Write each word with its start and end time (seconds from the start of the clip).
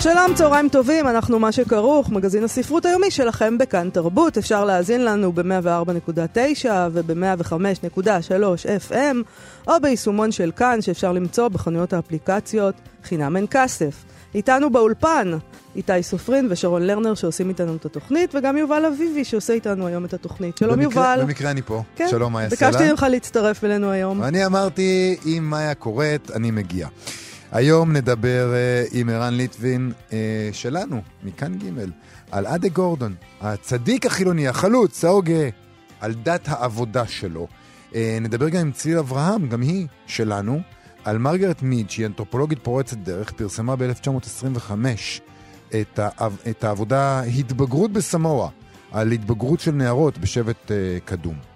שלום, 0.00 0.34
צהריים 0.34 0.68
טובים, 0.68 1.08
אנחנו 1.08 1.38
מה 1.38 1.52
שכרוך, 1.52 2.10
מגזין 2.10 2.44
הספרות 2.44 2.86
היומי 2.86 3.10
שלכם 3.10 3.58
בכאן 3.58 3.90
תרבות. 3.90 4.38
אפשר 4.38 4.64
להאזין 4.64 5.04
לנו 5.04 5.32
ב-104.9 5.32 6.68
וב-105.3 6.92 8.00
FM, 8.90 9.16
או 9.66 9.72
ביישומון 9.82 10.32
של 10.32 10.50
כאן, 10.56 10.80
שאפשר 10.80 11.12
למצוא 11.12 11.48
בחנויות 11.48 11.92
האפליקציות 11.92 12.74
חינם 13.04 13.36
אין 13.36 13.46
כסף. 13.50 14.04
איתנו 14.34 14.70
באולפן, 14.70 15.38
איתי 15.76 16.02
סופרין 16.02 16.46
ושרון 16.50 16.82
לרנר 16.82 17.14
שעושים 17.14 17.48
איתנו 17.48 17.76
את 17.76 17.84
התוכנית, 17.84 18.34
וגם 18.34 18.56
יובל 18.56 18.84
אביבי 18.84 19.24
שעושה 19.24 19.52
איתנו 19.52 19.86
היום 19.86 20.04
את 20.04 20.14
התוכנית. 20.14 20.56
שלום 20.58 20.80
במקרה, 20.80 21.12
יובל. 21.12 21.24
במקרה 21.24 21.50
אני 21.50 21.62
פה. 21.62 21.82
כן, 21.96 22.08
שלום, 22.10 22.32
מאיה 22.32 22.50
סלע. 22.50 22.70
ביקשתי 22.70 22.90
ממך 22.90 23.06
להצטרף 23.10 23.64
אלינו 23.64 23.90
היום. 23.90 24.22
אני 24.22 24.46
אמרתי, 24.46 25.16
אם 25.26 25.46
מאיה 25.50 25.74
קוראת, 25.74 26.30
אני 26.34 26.50
מגיע. 26.50 26.88
היום 27.52 27.92
נדבר 27.92 28.52
uh, 28.52 28.88
עם 28.92 29.08
ערן 29.08 29.34
ליטבין 29.34 29.92
uh, 30.08 30.12
שלנו, 30.52 31.02
מכאן 31.24 31.54
ג', 31.58 31.84
על 32.30 32.46
אדה 32.46 32.68
גורדון, 32.68 33.14
הצדיק 33.40 34.06
החילוני, 34.06 34.48
החלוץ, 34.48 35.04
ההוגה, 35.04 35.48
על 36.00 36.14
דת 36.14 36.48
העבודה 36.48 37.06
שלו. 37.06 37.46
Uh, 37.90 37.94
נדבר 38.20 38.48
גם 38.48 38.60
עם 38.60 38.72
צליל 38.72 38.98
אברהם, 38.98 39.48
גם 39.48 39.60
היא 39.60 39.86
שלנו, 40.06 40.60
על 41.04 41.18
מרגרט 41.18 41.62
מיד, 41.62 41.90
שהיא 41.90 42.06
אנתרופולוגית 42.06 42.58
פורצת 42.62 42.96
דרך, 42.96 43.32
פרסמה 43.32 43.76
ב-1925 43.76 44.72
את, 45.68 46.00
את 46.50 46.64
העבודה 46.64 47.20
התבגרות 47.20 47.92
בסמואה, 47.92 48.48
על 48.92 49.12
התבגרות 49.12 49.60
של 49.60 49.72
נערות 49.72 50.18
בשבט 50.18 50.66
uh, 50.66 50.70
קדום. 51.04 51.47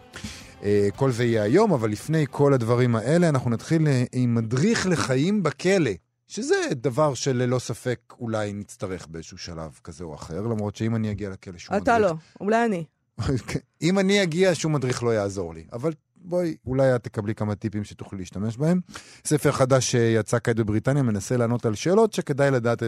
Uh, 0.63 0.65
כל 0.97 1.13
זה 1.13 1.25
יהיה 1.25 1.43
היום, 1.43 1.73
אבל 1.73 1.91
לפני 1.91 2.27
כל 2.31 2.55
הדברים 2.55 2.97
האלה, 2.97 3.29
אנחנו 3.29 3.51
נתחיל 3.51 3.87
uh, 3.87 3.91
עם 4.13 4.35
מדריך 4.35 4.87
לחיים 4.87 5.43
בכלא, 5.43 5.91
שזה 6.29 6.55
דבר 6.73 7.15
שללא 7.15 7.59
ספק 7.59 8.01
אולי 8.21 8.53
נצטרך 8.53 9.07
באיזשהו 9.07 9.39
שלב 9.39 9.81
כזה 9.85 10.05
או 10.05 10.15
אחר, 10.15 10.41
למרות 10.41 10.77
שאם 10.77 10.97
אני 10.97 11.11
אגיע 11.11 11.31
לכלא 11.31 11.59
שום 11.59 11.77
אתה 11.77 11.99
מדריך... 11.99 12.11
לא, 12.11 12.17
אולי 12.41 12.65
אני. 12.65 12.85
אם 13.83 13.99
אני 13.99 14.23
אגיע, 14.23 14.51
שום 14.55 14.73
מדריך 14.73 15.03
לא 15.03 15.15
יעזור 15.15 15.55
לי. 15.55 15.65
אבל 15.73 15.93
בואי, 16.17 16.57
אולי 16.67 16.95
את 16.95 17.05
תקבלי 17.05 17.35
כמה 17.35 17.55
טיפים 17.55 17.85
שתוכלי 17.85 18.19
להשתמש 18.19 18.57
בהם. 18.57 18.81
ספר 19.25 19.53
חדש 19.53 19.91
שיצא 19.91 20.39
כעת 20.45 20.57
בבריטניה 20.57 21.03
מנסה 21.03 21.37
לענות 21.37 21.67
על 21.67 21.75
שאלות 21.75 22.13
שכדאי 22.13 22.51
לדעת 22.51 22.83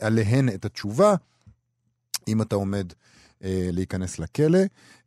עליהן, 0.00 0.48
את 0.48 0.64
התשובה, 0.64 1.14
אם 2.28 2.42
אתה 2.42 2.56
עומד 2.56 2.92
אה, 2.92 3.17
להיכנס 3.42 4.18
לכלא. 4.18 4.58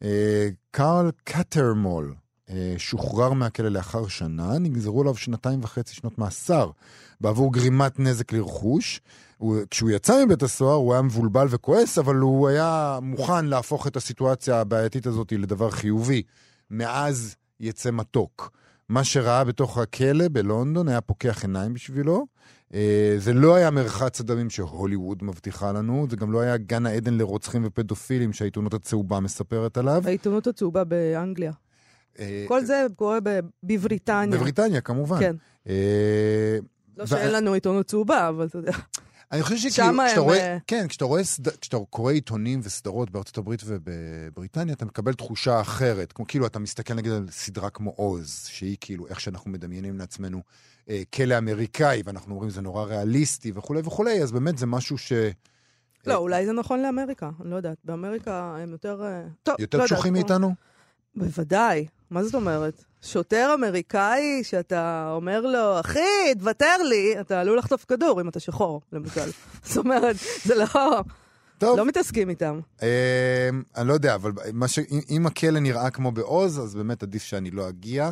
אה, 0.04 0.50
קארל 0.72 1.12
קטרמול 1.24 2.16
אה, 2.50 2.74
שוחרר 2.78 3.34
מהכלא 3.34 3.70
לאחר 3.70 4.08
שנה, 4.08 4.60
נגזרו 4.60 5.02
עליו 5.02 5.16
שנתיים 5.16 5.60
וחצי 5.64 5.96
שנות 5.96 6.18
מאסר 6.18 6.72
בעבור 7.22 7.54
גרימת 7.54 8.00
נזק 8.00 8.32
לרכוש. 8.34 9.02
הוא, 9.38 9.58
כשהוא 9.70 9.90
יצא 9.90 10.26
מבית 10.26 10.44
הסוהר 10.44 10.76
הוא 10.76 10.94
היה 10.94 11.02
מבולבל 11.02 11.48
וכועס, 11.50 11.98
אבל 11.98 12.16
הוא 12.16 12.48
היה 12.48 13.00
מוכן 13.02 13.46
להפוך 13.46 13.88
את 13.88 13.96
הסיטואציה 13.96 14.62
הבעייתית 14.62 15.08
הזאת 15.08 15.32
לדבר 15.32 15.70
חיובי. 15.70 16.24
מאז 16.72 17.36
יצא 17.60 17.92
מתוק. 17.92 18.52
מה 18.92 19.04
שראה 19.04 19.44
בתוך 19.44 19.78
הכלא 19.78 20.26
בלונדון 20.32 20.88
היה 20.88 21.02
פוקח 21.02 21.44
עיניים 21.44 21.74
בשבילו. 21.74 22.26
אה, 22.74 23.16
זה 23.18 23.34
לא 23.34 23.56
היה 23.56 23.72
מרחץ 23.72 24.20
הדמים 24.20 24.50
שהוליווד 24.50 25.24
מבטיחה 25.24 25.72
לנו, 25.72 26.08
זה 26.10 26.16
גם 26.16 26.32
לא 26.32 26.40
היה 26.40 26.58
גן 26.58 26.86
העדן 26.86 27.14
לרוצחים 27.14 27.62
ופדופילים 27.66 28.34
שהעיתונות 28.34 28.74
הצהובה 28.74 29.20
מספרת 29.20 29.78
עליו. 29.78 30.04
העיתונות 30.06 30.48
הצהובה 30.48 30.84
באנגליה. 30.84 31.52
אה, 32.20 32.46
כל 32.48 32.66
זה 32.66 32.86
קורה 32.96 33.20
בבריטניה. 33.64 34.38
בבריטניה, 34.38 34.82
כמובן. 34.82 35.20
כן. 35.20 35.36
אה, 35.70 36.58
לא 36.98 37.06
שאין 37.06 37.32
לנו 37.32 37.54
עיתונות 37.54 37.86
צהובה, 37.86 38.30
אבל 38.30 38.46
אתה 38.46 38.58
יודע. 38.58 38.72
אני 39.32 39.44
חושב 39.44 39.58
שכאילו, 39.58 39.94
כשאתה 40.06 40.20
הם, 40.20 40.24
רואה, 40.24 40.38
אה, 40.38 40.58
כן, 40.68 40.88
כשאתה 40.88 41.06
רואה, 41.06 41.24
סד... 41.24 41.48
כשאתה 41.48 41.78
קורא 41.90 42.12
עיתונים 42.12 42.60
וסדרות 42.64 43.10
בארצות 43.10 43.38
הברית 43.38 43.62
ובבריטניה, 43.66 44.74
אתה 44.74 44.86
מקבל 44.86 45.14
תחושה 45.14 45.62
אחרת. 45.62 46.12
כמו 46.12 46.28
כאילו, 46.28 46.46
אתה 46.46 46.60
מסתכל 46.60 46.94
נגיד 46.94 47.12
על 47.12 47.28
סדרה 47.32 47.70
כמו 47.70 47.94
עוז, 47.96 48.46
שהיא 48.46 48.78
כאילו 48.82 49.08
איך 49.08 49.20
שאנחנו 49.20 49.52
מדמיינים 49.52 49.98
לעצמנו 49.98 50.42
אה, 50.90 51.02
כלא 51.16 51.38
אמריקאי, 51.38 52.02
ואנחנו 52.06 52.34
אומרים 52.34 52.50
זה 52.50 52.62
נורא 52.62 52.84
ריאליסטי 52.84 53.52
וכולי 53.56 53.82
וכולי, 53.86 54.24
אז 54.24 54.32
באמת 54.32 54.58
זה 54.58 54.66
משהו 54.66 54.98
ש... 54.98 55.14
לא, 56.06 56.16
אולי 56.16 56.46
זה 56.46 56.54
נכון 56.54 56.82
לאמריקה, 56.82 57.30
אני 57.42 57.52
לא 57.52 57.56
יודעת. 57.56 57.78
באמריקה 57.84 58.56
הם 58.60 58.72
יותר... 58.72 59.04
אה, 59.04 59.24
טוב, 59.44 59.56
יותר 59.60 59.78
לא 59.78 59.84
קשוחים 59.84 60.14
מאיתנו? 60.14 60.54
בוודאי. 61.16 61.86
מה 62.12 62.24
זאת 62.24 62.36
אומרת? 62.36 62.84
שוטר 63.02 63.52
אמריקאי 63.54 64.44
שאתה 64.44 65.12
אומר 65.16 65.42
לו, 65.42 65.80
אחי, 65.80 66.00
תוותר 66.40 66.78
לי, 66.90 67.16
אתה 67.22 67.42
עלול 67.42 67.58
לחטוף 67.58 67.86
כדור 67.86 68.22
אם 68.22 68.30
אתה 68.30 68.40
שחור, 68.40 68.82
למשל. 68.94 69.30
זאת 69.66 69.78
אומרת, 69.78 70.16
זה 70.46 70.56
לא... 70.56 71.02
טוב. 71.58 71.78
לא 71.78 71.86
מתעסקים 71.86 72.30
איתם. 72.30 72.60
אה, 72.84 73.50
אני 73.78 73.88
לא 73.88 73.94
יודע, 73.94 74.16
אבל 74.16 74.32
ש... 74.68 74.80
אם- 75.10 75.26
הכלא 75.28 75.60
נראה 75.60 75.90
כמו 75.90 76.12
בעוז, 76.12 76.60
אז 76.60 76.76
באמת 76.76 77.04
עדיף 77.04 77.24
שאני 77.24 77.52
לא 77.52 77.70
אגיע. 77.70 78.12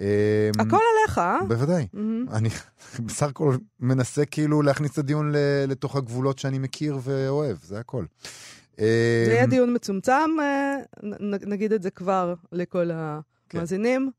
אה, 0.00 0.50
הכל 0.58 0.76
עליך, 0.98 1.18
אה? 1.18 1.38
בוודאי. 1.48 1.86
מהמם. 1.92 2.26
אני 2.32 2.48
בסך 3.06 3.26
הכל 3.28 3.56
מנסה 3.80 4.24
כאילו 4.24 4.62
להכניס 4.62 4.92
את 4.92 4.98
הדיון 4.98 5.32
לתוך 5.68 5.96
הגבולות 5.96 6.38
שאני 6.38 6.58
מכיר 6.58 6.98
ואוהב, 7.02 7.56
זה 7.62 7.78
הכל. 7.78 8.04
אה, 8.80 9.22
זה 9.26 9.32
יהיה 9.32 9.46
דיון 9.46 9.74
מצומצם, 9.74 10.30
אה, 10.40 10.76
נגיד 11.22 11.72
את 11.72 11.82
זה 11.82 11.90
כבר 11.90 12.34
לכל 12.52 12.90
כן. 13.48 13.58
המאזינים, 13.58 14.10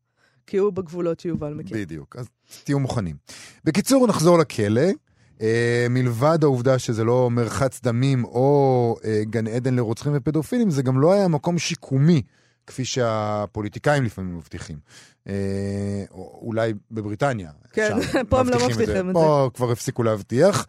כי 0.47 0.57
הוא 0.57 0.73
בגבולות 0.73 1.19
שיובל 1.19 1.53
מכיר. 1.53 1.77
בדיוק, 1.77 2.15
אז 2.15 2.27
תהיו 2.63 2.79
מוכנים. 2.79 3.15
בקיצור, 3.63 4.07
נחזור 4.07 4.37
לכלא. 4.37 4.91
אה, 5.41 5.87
מלבד 5.89 6.39
העובדה 6.43 6.79
שזה 6.79 7.03
לא 7.03 7.29
מרחץ 7.29 7.81
דמים 7.83 8.25
או 8.25 8.95
אה, 9.05 9.21
גן 9.23 9.47
עדן 9.47 9.75
לרוצחים 9.75 10.11
ופדופילים, 10.15 10.69
זה 10.69 10.81
גם 10.81 11.01
לא 11.01 11.13
היה 11.13 11.27
מקום 11.27 11.57
שיקומי, 11.57 12.21
כפי 12.67 12.85
שהפוליטיקאים 12.85 14.03
לפעמים 14.03 14.37
מבטיחים. 14.37 14.77
אה, 15.27 15.33
או 16.11 16.39
אולי 16.41 16.73
בבריטניה. 16.91 17.51
כן, 17.73 17.97
פה 18.29 18.39
הם 18.39 18.49
לא 18.49 18.67
מבטיחים 18.67 19.09
את 19.09 19.13
פה 19.13 19.49
כבר 19.53 19.71
הפסיקו 19.71 20.03
להבטיח. 20.03 20.67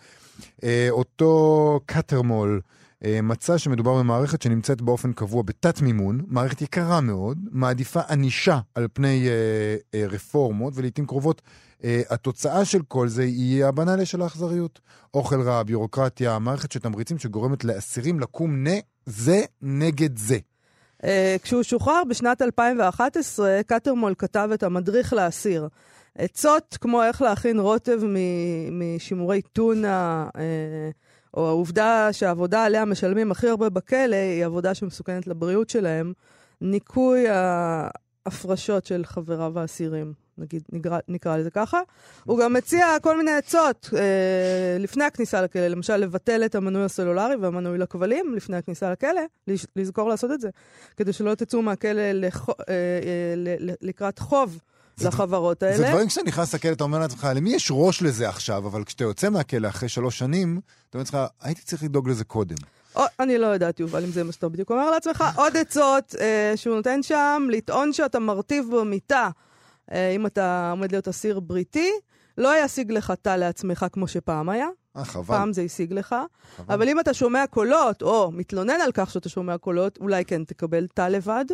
אה, 0.64 0.86
אותו 0.90 1.80
קטרמול 1.86 2.60
מצא 3.22 3.58
שמדובר 3.58 3.98
במערכת 3.98 4.42
שנמצאת 4.42 4.82
באופן 4.82 5.12
קבוע 5.12 5.42
בתת 5.42 5.80
מימון, 5.80 6.20
מערכת 6.26 6.62
יקרה 6.62 7.00
מאוד, 7.00 7.38
מעדיפה 7.50 8.00
ענישה 8.08 8.58
על 8.74 8.88
פני 8.92 9.28
אה, 9.28 9.76
אה, 9.94 10.06
רפורמות, 10.06 10.72
ולעיתים 10.76 11.06
קרובות 11.06 11.42
אה, 11.84 12.02
התוצאה 12.10 12.64
של 12.64 12.82
כל 12.88 13.08
זה 13.08 13.22
היא 13.22 13.64
הבנאליה 13.64 14.06
של 14.06 14.22
האכזריות. 14.22 14.80
אוכל 15.14 15.40
רע, 15.42 15.62
ביורוקרטיה, 15.62 16.38
מערכת 16.38 16.72
של 16.72 16.80
תמריצים 16.80 17.18
שגורמת 17.18 17.64
לאסירים 17.64 18.20
לקום 18.20 18.64
נה 18.64 18.74
זה 19.06 19.40
נגד 19.62 20.18
זה. 20.18 20.38
אה, 21.04 21.36
כשהוא 21.42 21.62
שוחרר 21.62 22.02
בשנת 22.08 22.42
2011, 22.42 23.60
קטרמול 23.66 24.14
כתב 24.18 24.48
את 24.54 24.62
המדריך 24.62 25.12
לאסיר. 25.12 25.68
עצות 26.18 26.78
כמו 26.80 27.02
איך 27.02 27.22
להכין 27.22 27.60
רוטב 27.60 28.00
משימורי 28.70 29.42
טונה, 29.42 30.28
אה, 30.36 30.90
או 31.34 31.48
העובדה 31.48 32.08
שהעבודה 32.12 32.64
עליה 32.64 32.84
משלמים 32.84 33.30
הכי 33.30 33.48
הרבה 33.48 33.68
בכלא, 33.68 34.16
היא 34.16 34.44
עבודה 34.44 34.74
שמסוכנת 34.74 35.26
לבריאות 35.26 35.70
שלהם. 35.70 36.12
ניקוי 36.60 37.24
ההפרשות 37.28 38.86
של 38.86 39.04
חבריו 39.04 39.58
האסירים, 39.58 40.12
נגיד, 40.38 40.62
נקרא, 40.72 40.98
נקרא 41.08 41.36
לזה 41.36 41.50
ככה. 41.50 41.80
הוא 42.24 42.38
גם 42.38 42.52
מציע 42.52 42.86
כל 43.02 43.16
מיני 43.16 43.30
עצות 43.30 43.90
אה, 43.96 44.76
לפני 44.78 45.04
הכניסה 45.04 45.42
לכלא, 45.42 45.68
למשל 45.68 45.96
לבטל 45.96 46.44
את 46.44 46.54
המנוי 46.54 46.84
הסלולרי 46.84 47.36
והמנוי 47.36 47.78
לכבלים 47.78 48.34
לפני 48.34 48.56
הכניסה 48.56 48.92
לכלא, 48.92 49.22
לזכור 49.76 50.08
לעשות 50.08 50.30
את 50.30 50.40
זה, 50.40 50.48
כדי 50.96 51.12
שלא 51.12 51.34
תצאו 51.34 51.62
מהכלא 51.62 52.12
לח, 52.12 52.48
אה, 52.48 52.54
אה, 52.68 53.34
לקראת 53.80 54.18
חוב 54.18 54.60
לחברות 55.02 55.62
האלה. 55.62 55.76
זה 55.76 55.88
דברים 55.88 56.08
כשאתה 56.08 56.26
נכנס 56.26 56.54
לכלא, 56.54 56.72
אתה 56.72 56.84
אומר 56.84 56.98
לעצמך, 56.98 57.28
למי 57.34 57.54
יש 57.54 57.68
ראש 57.74 58.02
לזה 58.02 58.28
עכשיו? 58.28 58.66
אבל 58.66 58.84
כשאתה 58.84 59.04
יוצא 59.04 59.28
מהכלא 59.28 59.68
אחרי 59.68 59.88
שלוש 59.88 60.18
שנים, 60.18 60.60
אתה 60.90 60.98
אומר 60.98 61.02
לעצמך, 61.02 61.18
הייתי 61.40 61.62
צריך 61.62 61.82
לדאוג 61.82 62.08
לזה 62.08 62.24
קודם. 62.24 62.56
או, 62.96 63.02
אני 63.20 63.38
לא 63.38 63.46
יודעת, 63.46 63.80
יובל, 63.80 64.04
אם 64.04 64.10
זה 64.10 64.24
מה 64.24 64.32
שאתה 64.32 64.48
בדיוק 64.48 64.70
אומר 64.70 64.90
לעצמך. 64.90 65.24
עוד 65.36 65.56
עצות 65.56 66.14
אה, 66.20 66.52
שהוא 66.56 66.76
נותן 66.76 67.02
שם, 67.02 67.48
לטעון 67.50 67.92
שאתה 67.92 68.18
מרטיב 68.18 68.64
במיטה, 68.76 69.30
אה, 69.92 70.10
אם 70.10 70.26
אתה 70.26 70.70
עומד 70.70 70.92
להיות 70.92 71.08
אסיר 71.08 71.40
בריטי, 71.40 71.90
לא 72.38 72.64
ישיג 72.64 72.92
לך 72.92 73.12
תא 73.22 73.36
לעצמך 73.36 73.86
כמו 73.92 74.08
שפעם 74.08 74.48
היה. 74.48 74.66
אה, 74.96 75.04
חבל. 75.04 75.24
פעם 75.24 75.52
זה 75.52 75.62
השיג 75.62 75.92
לך. 75.92 76.16
חבל. 76.56 76.74
אבל 76.74 76.88
אם 76.88 77.00
אתה 77.00 77.14
שומע 77.14 77.44
קולות, 77.46 78.02
או 78.02 78.30
מתלונן 78.32 78.80
על 78.84 78.92
כך 78.94 79.10
שאתה 79.10 79.28
שומע 79.28 79.58
קולות, 79.58 79.98
אולי 80.00 80.24
כן 80.24 80.44
תקבל 80.44 80.86
תא 80.94 81.08
לבד. 81.08 81.44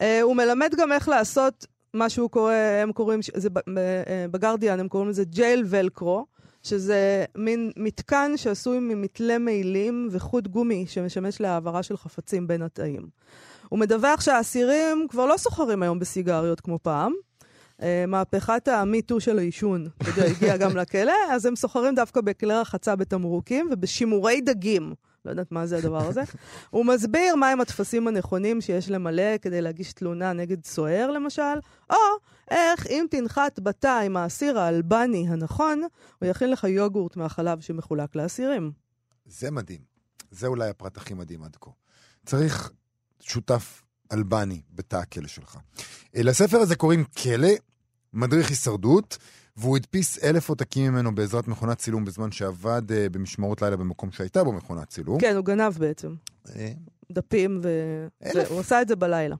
אה, 0.00 0.22
הוא 0.22 0.36
מלמד 0.36 0.74
גם 0.78 0.92
איך 0.92 1.08
לעשות 1.08 1.66
מה 1.94 2.08
שהוא 2.08 2.30
קורא, 2.30 2.54
הם 2.54 2.92
קוראים, 2.92 3.20
זה 3.34 3.48
אה, 3.78 4.26
בגרדיאן, 4.30 4.80
הם 4.80 4.88
קוראים 4.88 5.08
לזה 5.08 5.24
ג'ייל 5.24 5.64
ולקרו, 5.66 6.26
שזה 6.62 7.24
מין 7.36 7.70
מתקן 7.76 8.32
שעשוי 8.36 8.78
ממתלה 8.80 9.38
מעילים 9.38 10.08
וחוט 10.10 10.46
גומי 10.46 10.84
שמשמש 10.88 11.40
להעברה 11.40 11.82
של 11.82 11.96
חפצים 11.96 12.46
בין 12.46 12.62
התאים. 12.62 13.08
הוא 13.68 13.78
מדווח 13.78 14.20
שהאסירים 14.20 15.06
כבר 15.08 15.26
לא 15.26 15.36
סוחרים 15.36 15.82
היום 15.82 15.98
בסיגריות 15.98 16.60
כמו 16.60 16.78
פעם. 16.82 17.12
אה, 17.82 18.04
מהפכת 18.08 18.68
המיטו 18.68 19.20
של 19.20 19.38
העישון, 19.38 19.88
הגיעה 20.00 20.56
גם 20.56 20.76
לכלא, 20.76 21.12
אז 21.30 21.46
הם 21.46 21.56
סוחרים 21.56 21.94
דווקא 21.94 22.20
בכלי 22.20 22.54
רחצה 22.54 22.96
בתמרוקים 22.96 23.68
ובשימורי 23.72 24.40
דגים. 24.40 24.94
לא 25.28 25.32
יודעת 25.32 25.52
מה 25.52 25.66
זה 25.66 25.78
הדבר 25.78 26.06
הזה. 26.06 26.22
הוא 26.70 26.86
מסביר 26.86 27.36
מהם 27.36 27.60
הטפסים 27.60 28.08
הנכונים 28.08 28.60
שיש 28.60 28.90
למלא 28.90 29.38
כדי 29.42 29.60
להגיש 29.60 29.92
תלונה 29.92 30.32
נגד 30.32 30.64
סוהר, 30.64 31.10
למשל, 31.10 31.58
או 31.90 31.96
איך 32.50 32.86
אם 32.86 33.06
תנחת 33.10 33.58
בתא 33.58 34.00
עם 34.04 34.16
האסיר 34.16 34.58
האלבני 34.58 35.26
הנכון, 35.28 35.82
הוא 36.20 36.28
יכין 36.28 36.50
לך 36.50 36.64
יוגורט 36.64 37.16
מהחלב 37.16 37.60
שמחולק 37.60 38.16
לאסירים. 38.16 38.72
זה 39.26 39.50
מדהים. 39.50 39.80
זה 40.30 40.46
אולי 40.46 40.68
הפרט 40.68 40.96
הכי 40.96 41.14
מדהים 41.14 41.42
עד 41.42 41.56
כה. 41.60 41.70
צריך 42.26 42.70
שותף 43.20 43.82
אלבני 44.12 44.62
בתא 44.74 44.96
הכלא 44.96 45.26
שלך. 45.26 45.56
אה, 46.16 46.22
לספר 46.22 46.58
הזה 46.58 46.76
קוראים 46.76 47.04
כלא, 47.04 47.48
מדריך 48.12 48.48
הישרדות, 48.48 49.18
והוא 49.58 49.76
הדפיס 49.76 50.24
אלף 50.24 50.48
עותקים 50.48 50.92
ממנו 50.92 51.14
בעזרת 51.14 51.48
מכונת 51.48 51.78
צילום 51.78 52.04
בזמן 52.04 52.32
שעבד 52.32 52.92
אה, 52.92 53.08
במשמרות 53.08 53.62
לילה 53.62 53.76
במקום 53.76 54.12
שהייתה 54.12 54.44
בו 54.44 54.52
מכונת 54.52 54.88
צילום. 54.88 55.20
כן, 55.20 55.36
הוא 55.36 55.44
גנב 55.44 55.72
בעצם. 55.78 56.14
אה, 56.56 56.72
דפים, 57.12 57.60
ו... 57.62 57.68
והוא 58.34 58.60
עשה 58.60 58.82
את 58.82 58.88
זה 58.88 58.96
בלילה. 58.96 59.36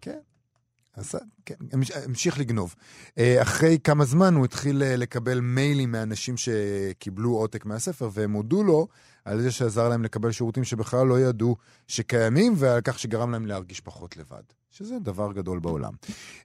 כן, 1.47 1.55
המש- 1.73 1.97
המשיך 2.05 2.39
לגנוב. 2.39 2.75
אה, 3.19 3.43
אחרי 3.43 3.79
כמה 3.85 4.05
זמן 4.05 4.35
הוא 4.35 4.45
התחיל 4.45 4.83
לקבל 4.97 5.41
מיילים 5.41 5.93
מאנשים 5.93 6.35
שקיבלו 6.37 7.31
עותק 7.31 7.67
מהספר, 7.67 8.09
והם 8.13 8.33
הודו 8.33 8.63
לו 8.65 8.89
על 9.25 9.41
זה 9.41 9.51
שעזר 9.51 9.89
להם 9.89 10.03
לקבל 10.05 10.33
שירותים 10.33 10.65
שבכלל 10.65 11.07
לא 11.07 11.21
ידעו 11.21 11.57
שקיימים, 11.89 12.53
ועל 12.57 12.81
כך 12.85 12.99
שגרם 12.99 13.31
להם 13.31 13.47
להרגיש 13.47 13.81
פחות 13.81 14.17
לבד, 14.17 14.43
שזה 14.79 14.99
דבר 14.99 15.33
גדול 15.33 15.59
בעולם. 15.59 15.93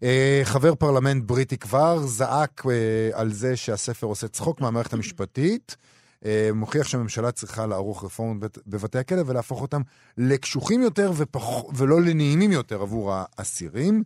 אה, 0.03 0.41
חבר 0.43 0.75
פרלמנט 0.75 1.23
בריטי 1.25 1.57
כבר 1.57 1.99
זעק 2.07 2.63
אה, 2.69 2.71
על 3.19 3.33
זה 3.33 3.55
שהספר 3.55 4.07
עושה 4.07 4.27
צחוק 4.27 4.61
מהמערכת 4.61 4.93
המשפטית. 4.93 5.75
אה, 6.25 6.49
מוכיח 6.53 6.87
שהממשלה 6.87 7.31
צריכה 7.31 7.65
לערוך 7.65 8.03
רפורמות 8.03 8.39
בת- 8.39 8.57
בבתי 8.67 8.97
הכלא 8.97 9.21
ולהפוך 9.25 9.61
אותם 9.61 9.81
לקשוחים 10.17 10.81
יותר 10.81 11.11
ופח... 11.17 11.43
ולא 11.75 12.01
לנעימים 12.01 12.51
יותר 12.51 12.81
עבור 12.81 13.13
האסירים. 13.13 14.03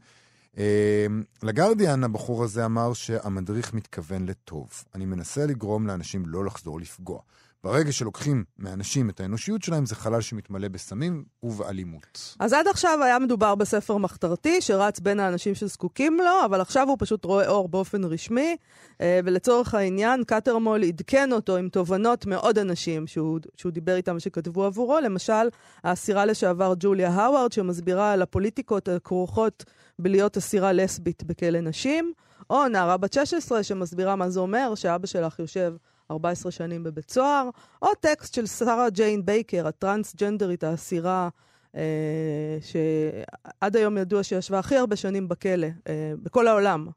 לגרדיאן, 1.43 2.03
הבחור 2.03 2.43
הזה 2.43 2.65
אמר 2.65 2.93
שהמדריך 2.93 3.73
מתכוון 3.73 4.25
לטוב. 4.25 4.69
אני 4.95 5.05
מנסה 5.05 5.45
לגרום 5.45 5.87
לאנשים 5.87 6.23
לא 6.25 6.45
לחזור 6.45 6.79
לפגוע. 6.79 7.19
ברגע 7.67 7.91
שלוקחים 7.91 8.43
מאנשים 8.59 9.09
את 9.09 9.19
האנושיות 9.19 9.63
שלהם, 9.63 9.85
זה 9.85 9.95
חלל 9.95 10.21
שמתמלא 10.21 10.67
בסמים 10.67 11.23
ובאלימות. 11.43 12.35
אז 12.39 12.53
עד 12.53 12.67
עכשיו 12.67 12.99
היה 13.03 13.19
מדובר 13.19 13.55
בספר 13.55 13.97
מחתרתי 13.97 14.61
שרץ 14.61 14.99
בין 14.99 15.19
האנשים 15.19 15.55
שזקוקים 15.55 16.17
לו, 16.17 16.45
אבל 16.45 16.61
עכשיו 16.61 16.87
הוא 16.87 16.97
פשוט 16.99 17.25
רואה 17.25 17.47
אור 17.47 17.69
באופן 17.69 18.03
רשמי, 18.03 18.57
אה, 19.01 19.19
ולצורך 19.25 19.73
העניין, 19.73 20.23
קטרמול 20.23 20.83
עדכן 20.83 21.31
אותו 21.31 21.57
עם 21.57 21.69
תובנות 21.69 22.25
מעוד 22.25 22.57
אנשים 22.57 23.07
שהוא, 23.07 23.39
שהוא 23.55 23.71
דיבר 23.71 23.95
איתם 23.95 24.19
שכתבו 24.19 24.63
עבורו, 24.63 24.99
למשל, 24.99 25.49
האסירה 25.83 26.25
לשעבר 26.25 26.73
ג'וליה 26.79 27.09
האווארד, 27.09 27.51
שמסבירה 27.51 28.11
על 28.11 28.21
הפוליטיקות 28.21 28.87
הכרוכות 28.87 29.63
בלהיות 29.99 30.37
אסירה 30.37 30.73
לסבית 30.73 31.23
בכלא 31.23 31.61
נשים, 31.61 32.13
או 32.49 32.67
נערה 32.67 32.97
בת 32.97 33.13
16 33.13 33.63
שמסבירה 33.63 34.15
מה 34.15 34.29
זה 34.29 34.39
אומר 34.39 34.75
שאבא 34.75 35.07
שלך 35.07 35.39
יושב 35.39 35.73
14 36.11 36.51
שנים 36.51 36.83
בבית 36.83 37.09
סוהר, 37.09 37.49
או 37.81 37.87
טקסט 37.99 38.33
של 38.33 38.45
שרה 38.45 38.89
ג'יין 38.89 39.25
בייקר, 39.25 39.67
הטרנסג'נדרית 39.67 40.63
האסירה, 40.63 41.29
אה, 41.75 42.57
שעד 42.61 43.75
היום 43.75 43.97
ידוע 43.97 44.23
שישבה 44.23 44.59
הכי 44.59 44.75
הרבה 44.75 44.95
שנים 44.95 45.27
בכלא, 45.27 45.67
אה, 45.87 46.13
בכל 46.23 46.47
העולם. 46.47 46.87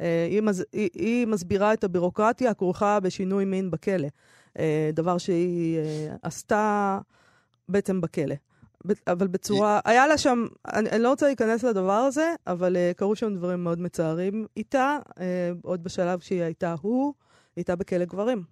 אה, 0.00 0.26
היא, 0.30 0.40
מז, 0.40 0.64
היא, 0.72 0.90
היא 0.94 1.26
מסבירה 1.26 1.72
את 1.72 1.84
הבירוקרטיה 1.84 2.50
הכרוכה 2.50 3.00
בשינוי 3.00 3.44
מין 3.44 3.70
בכלא, 3.70 4.08
אה, 4.58 4.90
דבר 4.92 5.18
שהיא 5.18 5.78
אה, 5.78 6.16
עשתה 6.22 6.98
בעצם 7.68 8.00
בכלא. 8.00 8.34
אבל 9.06 9.26
בצורה, 9.26 9.80
היה 9.84 10.06
לה 10.06 10.18
שם, 10.18 10.46
אני, 10.66 10.90
אני 10.90 11.02
לא 11.02 11.08
רוצה 11.08 11.26
להיכנס 11.26 11.62
לדבר 11.62 11.92
הזה, 11.92 12.34
אבל 12.46 12.76
uh, 12.76 12.94
קרו 12.94 13.16
שם 13.16 13.34
דברים 13.34 13.64
מאוד 13.64 13.80
מצערים 13.80 14.46
איתה, 14.56 14.98
uh, 15.10 15.20
עוד 15.62 15.84
בשלב 15.84 16.20
שהיא 16.20 16.42
הייתה 16.42 16.74
הוא, 16.80 17.04
היא 17.04 17.12
הייתה 17.56 17.76
בכלא 17.76 18.04
גברים. 18.04 18.42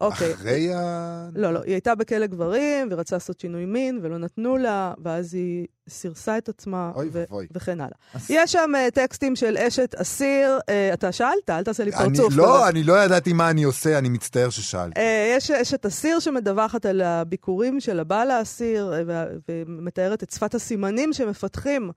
אוקיי. 0.00 0.32
אחרי 0.34 0.74
ה... 0.74 1.28
לא, 1.34 1.52
לא, 1.52 1.60
היא 1.64 1.72
הייתה 1.72 1.94
בכלא 1.94 2.26
גברים, 2.26 2.88
ורצה 2.90 3.16
לעשות 3.16 3.40
שינוי 3.40 3.64
מין, 3.66 4.00
ולא 4.02 4.18
נתנו 4.18 4.56
לה, 4.56 4.94
ואז 5.04 5.34
היא 5.34 5.66
סירסה 5.88 6.38
את 6.38 6.48
עצמה, 6.48 6.90
אוי 6.94 7.06
ו- 7.06 7.10
ואבוי. 7.12 7.46
וכן 7.54 7.80
הלאה. 7.80 7.92
אז- 8.14 8.26
יש 8.30 8.52
שם 8.52 8.70
uh, 8.74 8.90
טקסטים 8.90 9.36
של 9.36 9.56
אשת 9.58 9.94
אסיר, 9.94 10.58
uh, 10.58 10.64
אתה 10.94 11.12
שאלת? 11.12 11.50
אל 11.50 11.62
תעשה 11.64 11.84
לי 11.84 11.90
אני 11.94 12.16
פרצוף. 12.16 12.34
לא, 12.36 12.56
כזה. 12.60 12.68
אני 12.68 12.82
לא 12.82 13.04
ידעתי 13.04 13.32
מה 13.32 13.50
אני 13.50 13.62
עושה, 13.62 13.98
אני 13.98 14.08
מצטער 14.08 14.50
ששאלתי. 14.50 15.00
אה, 15.00 15.34
יש 15.36 15.50
אשת 15.50 15.86
אסיר 15.86 16.18
שמדווחת 16.18 16.86
על 16.86 17.00
הביקורים 17.00 17.80
של 17.80 18.00
הבעל 18.00 18.30
האסיר, 18.30 18.92
וה- 19.06 19.24
ומתארת 19.48 20.22
את 20.22 20.30
שפת 20.30 20.54
הסימנים 20.54 21.12
שמפתחים 21.12 21.90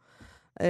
אה, 0.61 0.67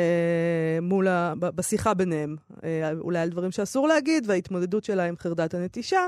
מול 0.81 1.07
ה... 1.07 1.33
בשיחה 1.39 1.93
ביניהם. 1.93 2.35
אה, 2.63 2.91
אולי 2.99 3.19
על 3.19 3.29
דברים 3.29 3.51
שאסור 3.51 3.87
להגיד, 3.87 4.25
וההתמודדות 4.29 4.83
שלה 4.83 5.03
עם 5.05 5.15
חרדת 5.19 5.53
הנטישה. 5.53 5.99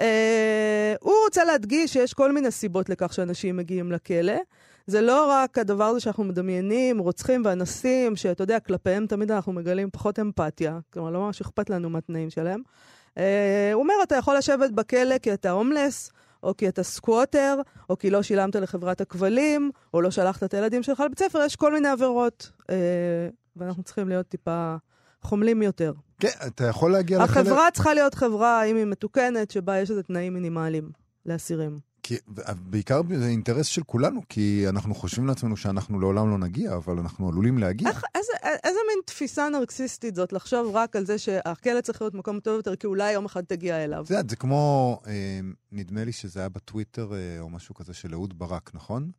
אה, 0.00 0.94
הוא 1.00 1.14
רוצה 1.24 1.44
להדגיש 1.44 1.92
שיש 1.92 2.14
כל 2.14 2.32
מיני 2.32 2.50
סיבות 2.50 2.88
לכך 2.88 3.12
שאנשים 3.12 3.56
מגיעים 3.56 3.92
לכלא. 3.92 4.36
זה 4.86 5.00
לא 5.00 5.30
רק 5.30 5.58
הדבר 5.58 5.84
הזה 5.84 6.00
שאנחנו 6.00 6.24
מדמיינים, 6.24 6.98
רוצחים 6.98 7.42
ואנסים, 7.44 8.16
שאתה 8.16 8.42
יודע, 8.42 8.60
כלפיהם 8.60 9.06
תמיד 9.06 9.30
אנחנו 9.32 9.52
מגלים 9.52 9.90
פחות 9.92 10.18
אמפתיה. 10.18 10.78
כלומר, 10.92 11.10
לא 11.10 11.20
ממש 11.20 11.40
אכפת 11.40 11.70
לנו 11.70 11.90
מהתנאים 11.90 12.30
שלהם. 12.30 12.62
אה, 13.18 13.70
הוא 13.72 13.82
אומר, 13.82 13.94
אתה 14.02 14.16
יכול 14.16 14.36
לשבת 14.36 14.70
בכלא 14.70 15.18
כי 15.18 15.34
אתה 15.34 15.50
הומלס, 15.50 16.12
או 16.42 16.56
כי 16.56 16.68
אתה 16.68 16.82
סקווטר, 16.82 17.60
או 17.90 17.98
כי 17.98 18.10
לא 18.10 18.22
שילמת 18.22 18.56
לחברת 18.56 19.00
הכבלים, 19.00 19.70
או 19.94 20.00
לא 20.00 20.10
שלחת 20.10 20.42
את 20.42 20.54
הילדים 20.54 20.82
שלך 20.82 21.00
לבית 21.00 21.18
ספר, 21.18 21.42
יש 21.42 21.56
כל 21.56 21.72
מיני 21.72 21.88
עבירות, 21.88 22.50
אה, 22.70 22.76
ואנחנו 23.56 23.82
צריכים 23.82 24.08
להיות 24.08 24.26
טיפה 24.28 24.76
חומלים 25.22 25.62
יותר. 25.62 25.92
כן, 26.20 26.28
אתה 26.46 26.64
יכול 26.64 26.92
להגיע 26.92 27.24
לכלא... 27.24 27.40
החברה 27.40 27.70
צריכה 27.70 27.94
להיות 27.94 28.14
חברה, 28.14 28.64
אם 28.64 28.76
היא 28.76 28.84
מתוקנת, 28.84 29.50
שבה 29.50 29.78
יש 29.78 29.90
איזה 29.90 30.02
תנאים 30.02 30.34
מינימליים 30.34 30.90
לאסירים. 31.26 31.78
כי, 32.02 32.16
בעיקר 32.56 33.00
זה 33.18 33.26
אינטרס 33.26 33.66
של 33.66 33.82
כולנו, 33.82 34.20
כי 34.28 34.64
אנחנו 34.68 34.94
חושבים 34.94 35.26
לעצמנו 35.26 35.56
שאנחנו 35.56 36.00
לעולם 36.00 36.30
לא 36.30 36.38
נגיע, 36.38 36.74
אבל 36.74 36.98
אנחנו 36.98 37.28
עלולים 37.28 37.58
להגיע. 37.58 37.88
איך, 37.88 38.02
איזה, 38.14 38.32
איזה 38.64 38.78
מין 38.88 38.98
תפיסה 39.06 39.48
נרקסיסטית 39.48 40.14
זאת, 40.14 40.32
לחשוב 40.32 40.76
רק 40.76 40.96
על 40.96 41.06
זה 41.06 41.18
שהכלא 41.18 41.80
צריך 41.80 42.02
להיות 42.02 42.14
מקום 42.14 42.40
טוב 42.40 42.56
יותר, 42.56 42.76
כי 42.76 42.86
אולי 42.86 43.12
יום 43.12 43.24
אחד 43.24 43.44
תגיע 43.44 43.84
אליו. 43.84 44.04
יודעת, 44.10 44.30
זה 44.30 44.36
כמו, 44.36 45.00
אה, 45.06 45.40
נדמה 45.72 46.04
לי 46.04 46.12
שזה 46.12 46.40
היה 46.40 46.48
בטוויטר 46.48 47.12
אה, 47.14 47.40
או 47.40 47.50
משהו 47.50 47.74
כזה 47.74 47.94
של 47.94 48.14
אהוד 48.14 48.38
ברק, 48.38 48.70
נכון? 48.74 49.10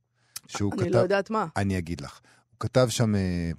שהוא 0.47 0.73
אני 0.73 0.81
כתב... 0.81 0.95
לא 0.95 0.99
יודעת 0.99 1.29
מה. 1.29 1.47
אני 1.55 1.77
אגיד 1.77 2.01
לך. 2.01 2.19
הוא 2.49 2.59
כתב 2.59 2.87
שם 2.89 3.15
אה, 3.15 3.51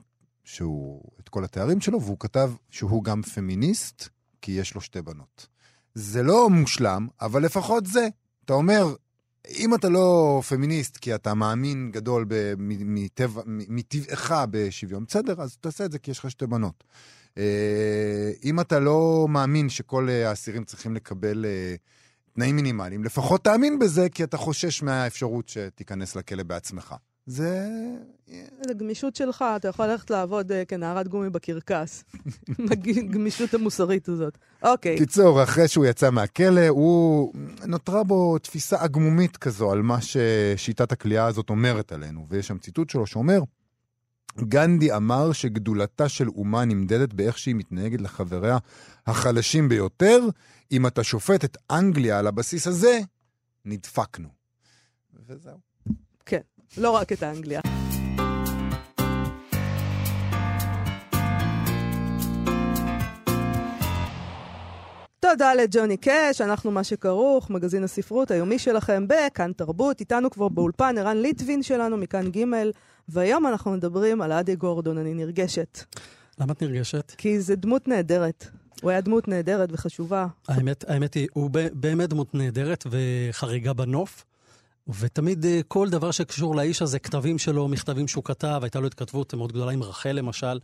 שהוא, 0.44 1.02
את 1.20 1.28
כל 1.28 1.44
התארים 1.44 1.80
שלו, 1.80 2.02
והוא 2.02 2.16
כתב 2.20 2.52
שהוא 2.70 3.04
גם 3.04 3.22
פמיניסט, 3.22 4.08
כי 4.42 4.52
יש 4.52 4.74
לו 4.74 4.80
שתי 4.80 5.02
בנות. 5.02 5.46
זה 5.94 6.22
לא 6.22 6.50
מושלם, 6.50 7.08
אבל 7.20 7.42
לפחות 7.42 7.86
זה. 7.86 8.08
אתה 8.44 8.52
אומר, 8.52 8.94
אם 9.48 9.74
אתה 9.74 9.88
לא 9.88 10.40
פמיניסט, 10.48 10.96
כי 10.96 11.14
אתה 11.14 11.34
מאמין 11.34 11.90
גדול 11.92 12.26
מטבעך 13.68 14.32
בשוויון, 14.50 15.04
בסדר, 15.08 15.42
אז 15.42 15.56
תעשה 15.56 15.84
את 15.84 15.92
זה 15.92 15.98
כי 15.98 16.10
יש 16.10 16.18
לך 16.18 16.30
שתי 16.30 16.46
בנות. 16.46 16.84
אה, 17.38 18.32
אם 18.44 18.60
אתה 18.60 18.78
לא 18.80 19.26
מאמין 19.28 19.68
שכל 19.68 20.08
אה, 20.10 20.28
האסירים 20.28 20.64
צריכים 20.64 20.94
לקבל 20.94 21.44
אה, 21.44 21.74
תנאים 22.32 22.56
מינימליים, 22.56 23.04
לפחות 23.04 23.44
תאמין 23.44 23.78
בזה, 23.78 24.08
כי 24.08 24.24
אתה 24.24 24.36
חושש 24.36 24.82
מהאפשרות 24.82 25.48
שתיכנס 25.48 26.16
לכלא 26.16 26.42
בעצמך. 26.42 26.94
זה... 27.26 27.68
זה 28.66 28.74
גמישות 28.74 29.16
שלך, 29.16 29.44
אתה 29.56 29.68
יכול 29.68 29.86
ללכת 29.86 30.10
לעבוד 30.10 30.52
uh, 30.52 30.54
כנערת 30.68 31.08
גומי 31.08 31.30
בקרקס. 31.30 32.04
הגמישות 32.96 33.54
המוסרית 33.54 34.08
הזאת. 34.08 34.38
אוקיי. 34.62 34.98
קיצור, 34.98 35.42
אחרי 35.42 35.68
שהוא 35.68 35.86
יצא 35.86 36.10
מהכלא, 36.10 36.68
הוא... 36.68 37.32
נותרה 37.66 38.04
בו 38.04 38.38
תפיסה 38.38 38.82
עגמומית 38.82 39.36
כזו 39.36 39.72
על 39.72 39.82
מה 39.82 39.98
ששיטת 40.00 40.92
הכליאה 40.92 41.26
הזאת 41.26 41.50
אומרת 41.50 41.92
עלינו. 41.92 42.26
ויש 42.28 42.46
שם 42.46 42.58
ציטוט 42.58 42.90
שלו 42.90 43.06
שאומר, 43.06 43.40
גנדי 44.40 44.92
אמר 44.92 45.32
שגדולתה 45.32 46.08
של 46.08 46.28
אומה 46.28 46.64
נמדדת 46.64 47.12
באיך 47.12 47.38
שהיא 47.38 47.54
מתנהגת 47.54 48.00
לחבריה 48.00 48.58
החלשים 49.06 49.68
ביותר. 49.68 50.20
אם 50.72 50.86
אתה 50.86 51.04
שופט 51.04 51.44
את 51.44 51.56
אנגליה 51.70 52.18
על 52.18 52.26
הבסיס 52.26 52.66
הזה, 52.66 53.00
נדפקנו. 53.64 54.28
וזהו. 55.26 55.58
כן, 56.26 56.40
לא 56.76 56.90
רק 56.90 57.12
את 57.12 57.22
האנגליה. 57.22 57.60
תודה 65.20 65.54
לג'וני 65.54 65.96
קאש, 65.96 66.40
אנחנו 66.40 66.70
מה 66.70 66.84
שכרוך, 66.84 67.50
מגזין 67.50 67.84
הספרות 67.84 68.30
היומי 68.30 68.58
שלכם 68.58 69.06
בכאן 69.08 69.52
תרבות. 69.52 70.00
איתנו 70.00 70.30
כבר 70.30 70.48
באולפן 70.48 70.98
ערן 70.98 71.16
ליטבין 71.16 71.62
שלנו 71.62 71.96
מכאן 71.96 72.30
ג', 72.30 72.44
והיום 73.08 73.46
אנחנו 73.46 73.70
מדברים 73.70 74.22
על 74.22 74.32
אדי 74.32 74.56
גורדון, 74.56 74.98
אני 74.98 75.14
נרגשת. 75.14 75.84
למה 76.38 76.52
את 76.52 76.62
נרגשת? 76.62 77.12
כי 77.18 77.40
זה 77.40 77.56
דמות 77.56 77.88
נהדרת. 77.88 78.46
הוא 78.82 78.90
היה 78.90 79.00
דמות 79.00 79.28
נהדרת 79.28 79.68
וחשובה. 79.72 80.26
האמת, 80.48 80.84
האמת 80.88 81.14
היא, 81.14 81.28
הוא 81.32 81.50
באמת 81.72 82.08
דמות 82.08 82.34
נהדרת 82.34 82.84
וחריגה 82.90 83.72
בנוף. 83.72 84.24
ותמיד 84.88 85.44
אה, 85.44 85.60
כל 85.68 85.90
דבר 85.90 86.10
שקשור 86.10 86.56
לאיש 86.56 86.82
הזה, 86.82 86.98
כתבים 86.98 87.38
שלו, 87.38 87.68
מכתבים 87.68 88.08
שהוא 88.08 88.24
כתב, 88.24 88.60
הייתה 88.62 88.80
לו 88.80 88.86
התכתבות 88.86 89.34
מאוד 89.34 89.52
גדולה 89.52 89.72
עם 89.72 89.82
רחל 89.82 90.12
למשל. 90.12 90.58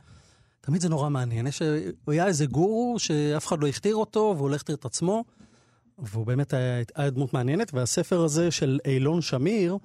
תמיד 0.60 0.80
זה 0.80 0.88
נורא 0.88 1.08
מעניין. 1.08 1.46
יש, 1.46 1.62
הוא 2.04 2.12
היה 2.12 2.26
איזה 2.26 2.46
גורו 2.46 2.98
שאף 2.98 3.46
אחד 3.46 3.62
לא 3.62 3.66
הכתיר 3.66 3.96
אותו, 3.96 4.34
והוא 4.36 4.50
לא 4.50 4.54
הכתיר 4.54 4.74
את 4.74 4.84
עצמו, 4.84 5.24
והוא 5.98 6.26
באמת 6.26 6.52
היה, 6.52 6.82
היה 6.94 7.10
דמות 7.10 7.34
מעניינת. 7.34 7.74
והספר 7.74 8.24
הזה 8.24 8.50
של 8.50 8.78
אילון 8.84 9.22
שמיר, 9.22 9.76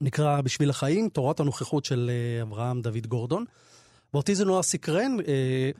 נקרא 0.00 0.40
בשביל 0.40 0.70
החיים, 0.70 1.08
תורת 1.08 1.40
הנוכחות 1.40 1.84
של 1.84 2.10
אה, 2.10 2.42
אברהם 2.42 2.82
דוד 2.82 3.06
גורדון. 3.06 3.44
ואותי 4.14 4.34
זה 4.34 4.44
נורא 4.44 4.62
סקרן, 4.62 5.16
אה, 5.28 5.70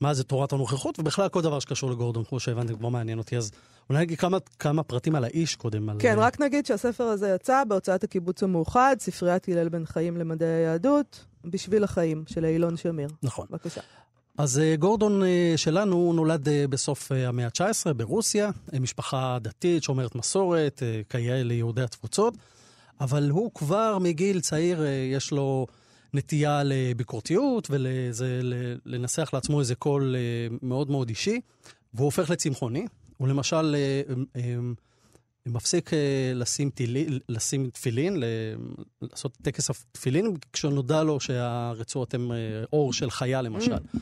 מה 0.00 0.14
זה 0.14 0.24
תורת 0.24 0.52
הנוכחות, 0.52 0.98
ובכלל 0.98 1.28
כל 1.28 1.42
דבר 1.42 1.58
שקשור 1.58 1.90
לגורדון, 1.90 2.24
כמו 2.24 2.40
שהבנתם, 2.40 2.76
כבר 2.76 2.88
מעניין 2.88 3.18
אותי. 3.18 3.36
אז 3.36 3.50
אולי 3.90 4.00
נגיד 4.00 4.18
כמה, 4.18 4.38
כמה 4.58 4.82
פרטים 4.82 5.14
על 5.14 5.24
האיש 5.24 5.56
קודם. 5.56 5.88
על... 5.88 5.96
כן, 5.98 6.14
רק 6.18 6.40
נגיד 6.40 6.66
שהספר 6.66 7.04
הזה 7.04 7.28
יצא 7.34 7.64
בהוצאת 7.68 8.04
הקיבוץ 8.04 8.42
המאוחד, 8.42 8.96
ספריית 9.00 9.48
הלל 9.48 9.68
בן 9.68 9.86
חיים 9.86 10.16
למדעי 10.16 10.48
היהדות, 10.48 11.24
בשביל 11.44 11.84
החיים, 11.84 12.24
של 12.26 12.44
אילון 12.44 12.76
שמיר. 12.76 13.08
נכון. 13.22 13.46
בבקשה. 13.50 13.80
אז 14.38 14.58
uh, 14.58 14.80
גורדון 14.80 15.22
uh, 15.22 15.26
שלנו 15.56 16.12
נולד 16.12 16.48
uh, 16.48 16.50
בסוף 16.70 17.12
המאה 17.12 17.46
ה-19 17.46 17.92
ברוסיה, 17.92 18.50
משפחה 18.80 19.38
דתית, 19.40 19.82
שומרת 19.82 20.14
מסורת, 20.14 20.82
כיאה 21.08 21.42
ליהודי 21.42 21.82
התפוצות, 21.82 22.34
אבל 23.00 23.30
הוא 23.30 23.50
כבר 23.54 23.98
מגיל 23.98 24.40
צעיר, 24.40 24.84
יש 25.12 25.30
לו 25.30 25.66
נטייה 26.16 26.62
לביקורתיות 26.64 27.68
ולנסח 27.70 29.30
לעצמו 29.32 29.60
איזה 29.60 29.74
קול 29.74 30.16
uh, 30.16 30.58
מאוד 30.62 30.90
מאוד 30.90 31.08
אישי, 31.08 31.40
והוא 31.94 32.04
הופך 32.04 32.30
לצמחוני. 32.30 32.86
הוא 33.16 33.28
למשל 33.28 33.76
uh, 33.76 34.36
uh, 34.36 34.40
מפסיק 35.46 35.90
לשים, 36.34 36.70
תילי, 36.70 37.06
לשים 37.28 37.70
תפילין, 37.70 38.22
לעשות 39.02 39.36
טקס 39.42 39.70
התפילין, 39.70 40.34
כשנודע 40.52 41.02
לו 41.02 41.20
שהרצועות 41.20 42.14
הן 42.14 42.28
אור 42.72 42.92
של 42.92 43.10
חיה 43.10 43.42
למשל. 43.42 43.74
Mm. 43.74 43.98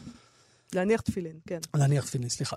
להניח 0.75 1.00
תפילין, 1.00 1.37
כן. 1.47 1.59
להניח 1.75 2.06
תפילין, 2.06 2.28
סליחה. 2.28 2.56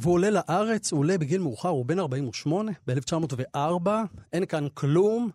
והוא 0.00 0.14
עולה 0.14 0.30
לארץ, 0.30 0.92
הוא 0.92 1.00
עולה 1.00 1.18
בגיל 1.18 1.40
מאוחר, 1.40 1.68
הוא 1.68 1.86
בן 1.86 1.98
48, 1.98 2.72
ב-1904, 2.86 3.88
אין 4.32 4.46
כאן 4.46 4.66
כלום, 4.74 5.30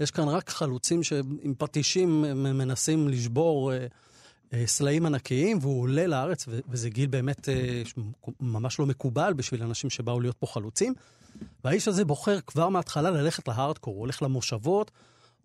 יש 0.00 0.10
כאן 0.10 0.28
רק 0.28 0.50
חלוצים 0.50 1.02
שעם 1.02 1.54
פטישים 1.58 2.22
מנסים 2.36 3.08
לשבור 3.08 3.72
סלעים 4.66 5.06
ענקיים, 5.06 5.58
והוא 5.60 5.82
עולה 5.82 6.06
לארץ, 6.06 6.46
וזה 6.68 6.90
גיל 6.90 7.06
באמת 7.06 7.48
ממש 8.40 8.78
לא 8.78 8.86
מקובל 8.86 9.32
בשביל 9.32 9.62
אנשים 9.62 9.90
שבאו 9.90 10.20
להיות 10.20 10.36
פה 10.36 10.46
חלוצים. 10.46 10.94
והאיש 11.64 11.88
הזה 11.88 12.04
בוחר 12.04 12.40
כבר 12.40 12.68
מההתחלה 12.68 13.10
ללכת 13.10 13.48
להארדקור, 13.48 13.94
הוא 13.94 14.00
הולך 14.00 14.22
למושבות, 14.22 14.90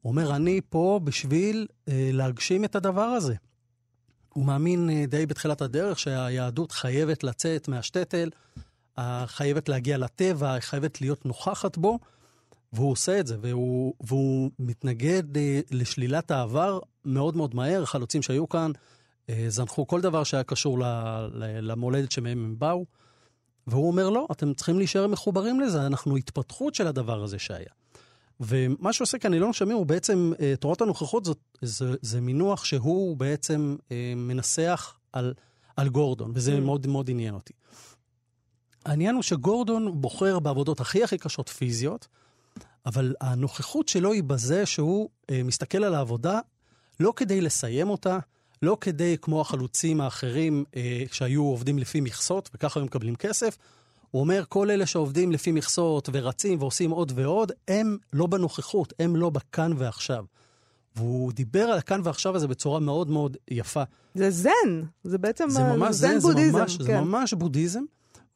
הוא 0.02 0.12
אומר, 0.12 0.36
אני 0.36 0.62
פה 0.70 1.00
בשביל 1.04 1.68
אה, 1.88 2.10
להגשים 2.14 2.66
את 2.66 2.76
הדבר 2.76 3.02
הזה. 3.02 3.36
הוא 4.34 4.46
מאמין 4.46 4.90
אה, 4.90 5.06
די 5.08 5.26
בתחילת 5.26 5.62
הדרך 5.62 6.00
שהיהדות 6.00 6.72
חייבת 6.72 7.24
לצאת 7.24 7.68
מהשטטל, 7.68 8.30
חייבת 9.26 9.70
להגיע 9.70 9.98
לטבע, 9.98 10.60
חייבת 10.60 11.02
להיות 11.02 11.26
נוכחת 11.26 11.78
בו, 11.78 12.00
והוא 12.74 12.92
עושה 12.92 13.20
את 13.20 13.28
זה, 13.28 13.38
והוא, 13.42 13.94
והוא 14.02 14.52
מתנגד 14.60 15.38
אה, 15.38 15.60
לשלילת 15.72 16.32
העבר 16.32 16.80
מאוד 17.06 17.38
מאוד 17.38 17.56
מהר. 17.56 17.86
חלוצים 17.86 18.22
שהיו 18.22 18.50
כאן 18.50 18.72
אה, 19.30 19.46
זנחו 19.48 19.88
כל 19.88 20.02
דבר 20.02 20.24
שהיה 20.24 20.44
קשור 20.44 20.78
למולדת 21.62 22.12
שמהם 22.12 22.46
הם 22.46 22.56
באו. 22.60 22.86
והוא 23.68 23.88
אומר, 23.88 24.10
לא, 24.10 24.28
אתם 24.32 24.54
צריכים 24.54 24.78
להישאר 24.78 25.08
מחוברים 25.08 25.60
לזה, 25.60 25.86
אנחנו 25.88 26.18
התפתחות 26.18 26.76
של 26.76 26.88
הדבר 26.88 27.24
הזה 27.24 27.40
שהיה. 27.40 27.81
ומה 28.42 28.94
שעושה 28.94 29.18
כאן 29.18 29.34
אילון 29.34 29.54
שמיר 29.54 29.76
הוא 29.76 29.86
בעצם, 29.86 30.32
אה, 30.40 30.54
תורת 30.60 30.82
הנוכחות 30.82 31.26
זאת, 31.26 31.40
זה, 31.62 31.96
זה 32.02 32.22
מינוח 32.22 32.66
שהוא 32.66 33.18
בעצם 33.18 33.76
אה, 33.92 34.14
מנסח 34.16 34.98
על, 35.14 35.34
על 35.78 35.90
גורדון, 35.90 36.32
וזה 36.36 36.58
mm. 36.58 36.60
מאוד 36.60 36.88
מאוד 36.88 37.10
עניין 37.10 37.34
אותי. 37.34 37.54
העניין 38.86 39.16
הוא 39.16 39.24
שגורדון 39.24 40.02
בוחר 40.02 40.40
בעבודות 40.40 40.80
הכי 40.80 41.04
הכי 41.04 41.18
קשות 41.18 41.50
פיזיות, 41.50 42.08
אבל 42.86 43.16
הנוכחות 43.22 43.88
שלו 43.88 44.14
היא 44.14 44.24
בזה 44.24 44.66
שהוא 44.66 45.10
אה, 45.30 45.44
מסתכל 45.44 45.84
על 45.84 45.96
העבודה 45.96 46.40
לא 47.00 47.14
כדי 47.16 47.42
לסיים 47.42 47.90
אותה, 47.90 48.20
לא 48.62 48.78
כדי, 48.82 49.18
כמו 49.22 49.42
החלוצים 49.42 50.02
האחרים 50.02 50.66
אה, 50.76 51.04
שהיו 51.12 51.44
עובדים 51.44 51.80
לפי 51.80 52.02
מכסות, 52.02 52.50
וככה 52.54 52.80
הם 52.80 52.86
מקבלים 52.86 53.16
כסף, 53.16 53.58
הוא 54.12 54.20
אומר, 54.20 54.44
כל 54.50 54.72
אלה 54.72 54.86
שעובדים 54.86 55.32
לפי 55.32 55.52
מכסות 55.52 56.10
ורצים 56.14 56.62
ועושים 56.62 56.92
עוד 56.92 57.12
ועוד, 57.16 57.52
הם 57.68 57.98
לא 58.14 58.28
בנוכחות, 58.28 58.94
הם 59.00 59.16
לא 59.16 59.30
בכאן 59.30 59.74
ועכשיו. 59.78 60.26
והוא 60.96 61.32
דיבר 61.32 61.64
על 61.64 61.78
הכאן 61.78 62.02
ועכשיו 62.04 62.36
הזה 62.36 62.48
בצורה 62.48 62.80
מאוד 62.80 63.10
מאוד 63.10 63.38
יפה. 63.52 63.84
זה 64.16 64.30
זן, 64.30 64.82
זה 65.04 65.18
בעצם 65.18 65.50
זה 65.50 65.64
ממש 65.64 65.96
זן, 65.96 66.08
זן 66.08 66.20
בודהיזם. 66.20 66.58
זה 66.58 66.60
ממש, 66.60 66.78
כן. 66.78 66.84
זה 66.84 67.02
ממש 67.02 67.34
בודהיזם, 67.34 67.84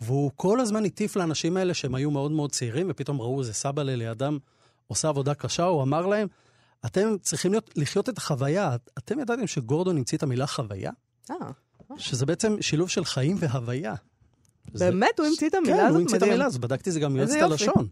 והוא 0.02 0.32
כל 0.36 0.60
הזמן 0.60 0.86
הטיף 0.86 1.16
לאנשים 1.16 1.58
האלה 1.58 1.74
שהם 1.74 1.96
היו 1.96 2.12
מאוד 2.12 2.32
מאוד 2.32 2.52
צעירים, 2.52 2.88
ופתאום 2.90 3.22
ראו 3.22 3.40
איזה 3.40 3.54
סבא 3.54 3.84
לידם 3.84 4.38
עושה 4.88 5.10
עבודה 5.10 5.34
קשה, 5.34 5.64
הוא 5.64 5.84
אמר 5.84 6.06
להם, 6.06 6.28
אתם 6.86 7.16
צריכים 7.22 7.52
להיות, 7.52 7.72
לחיות 7.76 8.10
את 8.10 8.18
החוויה. 8.18 8.76
אתם 8.98 9.20
ידעתם 9.20 9.48
שגורדון 9.48 9.98
המציא 9.98 10.18
את 10.18 10.24
המילה 10.24 10.48
חוויה? 10.48 10.92
אה. 11.32 11.36
שזה 11.98 12.26
בעצם 12.26 12.62
שילוב 12.62 12.90
של 12.90 13.06
חיים 13.06 13.38
והוויה. 13.40 13.94
באמת? 14.74 15.10
זה... 15.18 15.24
הוא 15.24 15.30
המציא 15.30 15.50
את 15.50 15.54
המילה 15.54 15.78
כן, 15.78 15.80
הזאת? 15.80 15.90
כן, 15.90 15.96
הוא 15.96 16.02
המציא 16.02 16.18
את 16.18 16.24
המילה 16.24 16.46
הזאת, 16.46 16.62
בדקתי 16.62 16.92
זה 16.92 17.00
גם 17.00 17.16
יועצת 17.16 17.42
הלשון. 17.42 17.88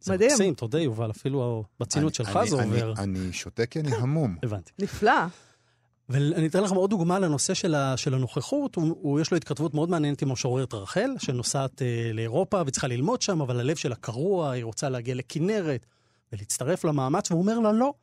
זה 0.00 0.12
מדהים. 0.12 0.30
מקסים, 0.30 0.54
תודה 0.54 0.80
יובל, 0.80 1.10
אפילו 1.10 1.64
בצינות 1.80 2.14
שלך 2.14 2.38
זה 2.48 2.56
עובר. 2.56 2.94
אני 2.98 3.32
שותק 3.32 3.68
כי 3.70 3.80
אני 3.80 3.94
המום. 3.94 4.36
הבנתי. 4.42 4.72
נפלא. 4.78 5.12
ואני 6.08 6.46
אתן 6.46 6.62
לכם 6.62 6.74
עוד 6.74 6.90
דוגמה 6.90 7.18
לנושא 7.18 7.54
של, 7.54 7.74
ה, 7.74 7.96
של 7.96 8.14
הנוכחות. 8.14 8.74
הוא, 8.74 8.96
הוא, 9.00 9.20
יש 9.20 9.30
לו 9.30 9.36
התכתבות 9.36 9.74
מאוד 9.74 9.90
מעניינת 9.90 10.22
עם 10.22 10.30
המשוררת 10.30 10.74
רחל, 10.74 11.10
שנוסעת 11.18 11.82
אה, 11.82 12.10
לאירופה 12.14 12.62
וצריכה 12.66 12.86
ללמוד 12.86 13.22
שם, 13.22 13.40
אבל 13.40 13.60
הלב 13.60 13.76
שלה 13.76 13.94
קרוע, 13.94 14.50
היא 14.50 14.64
רוצה 14.64 14.88
להגיע 14.88 15.14
לכנרת 15.14 15.86
ולהצטרף 16.32 16.84
למאמץ, 16.84 17.30
והוא 17.30 17.42
אומר 17.42 17.58
לה, 17.58 17.72
לא, 17.72 17.94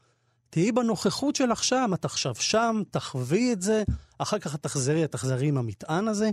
תהיי 0.50 0.72
בנוכחות 0.72 1.36
שלך 1.36 1.64
שם, 1.64 1.92
את 1.94 2.06
עכשיו 2.06 2.36
שם, 2.36 2.82
תחווי 2.92 3.54
את 3.54 3.62
זה, 3.62 3.84
אחר 4.18 4.40
כך 4.40 4.56
תחזרי, 4.56 5.08
תחזרי 5.08 5.48
עם 5.48 5.58
המטען 5.58 6.08
הזה. 6.08 6.30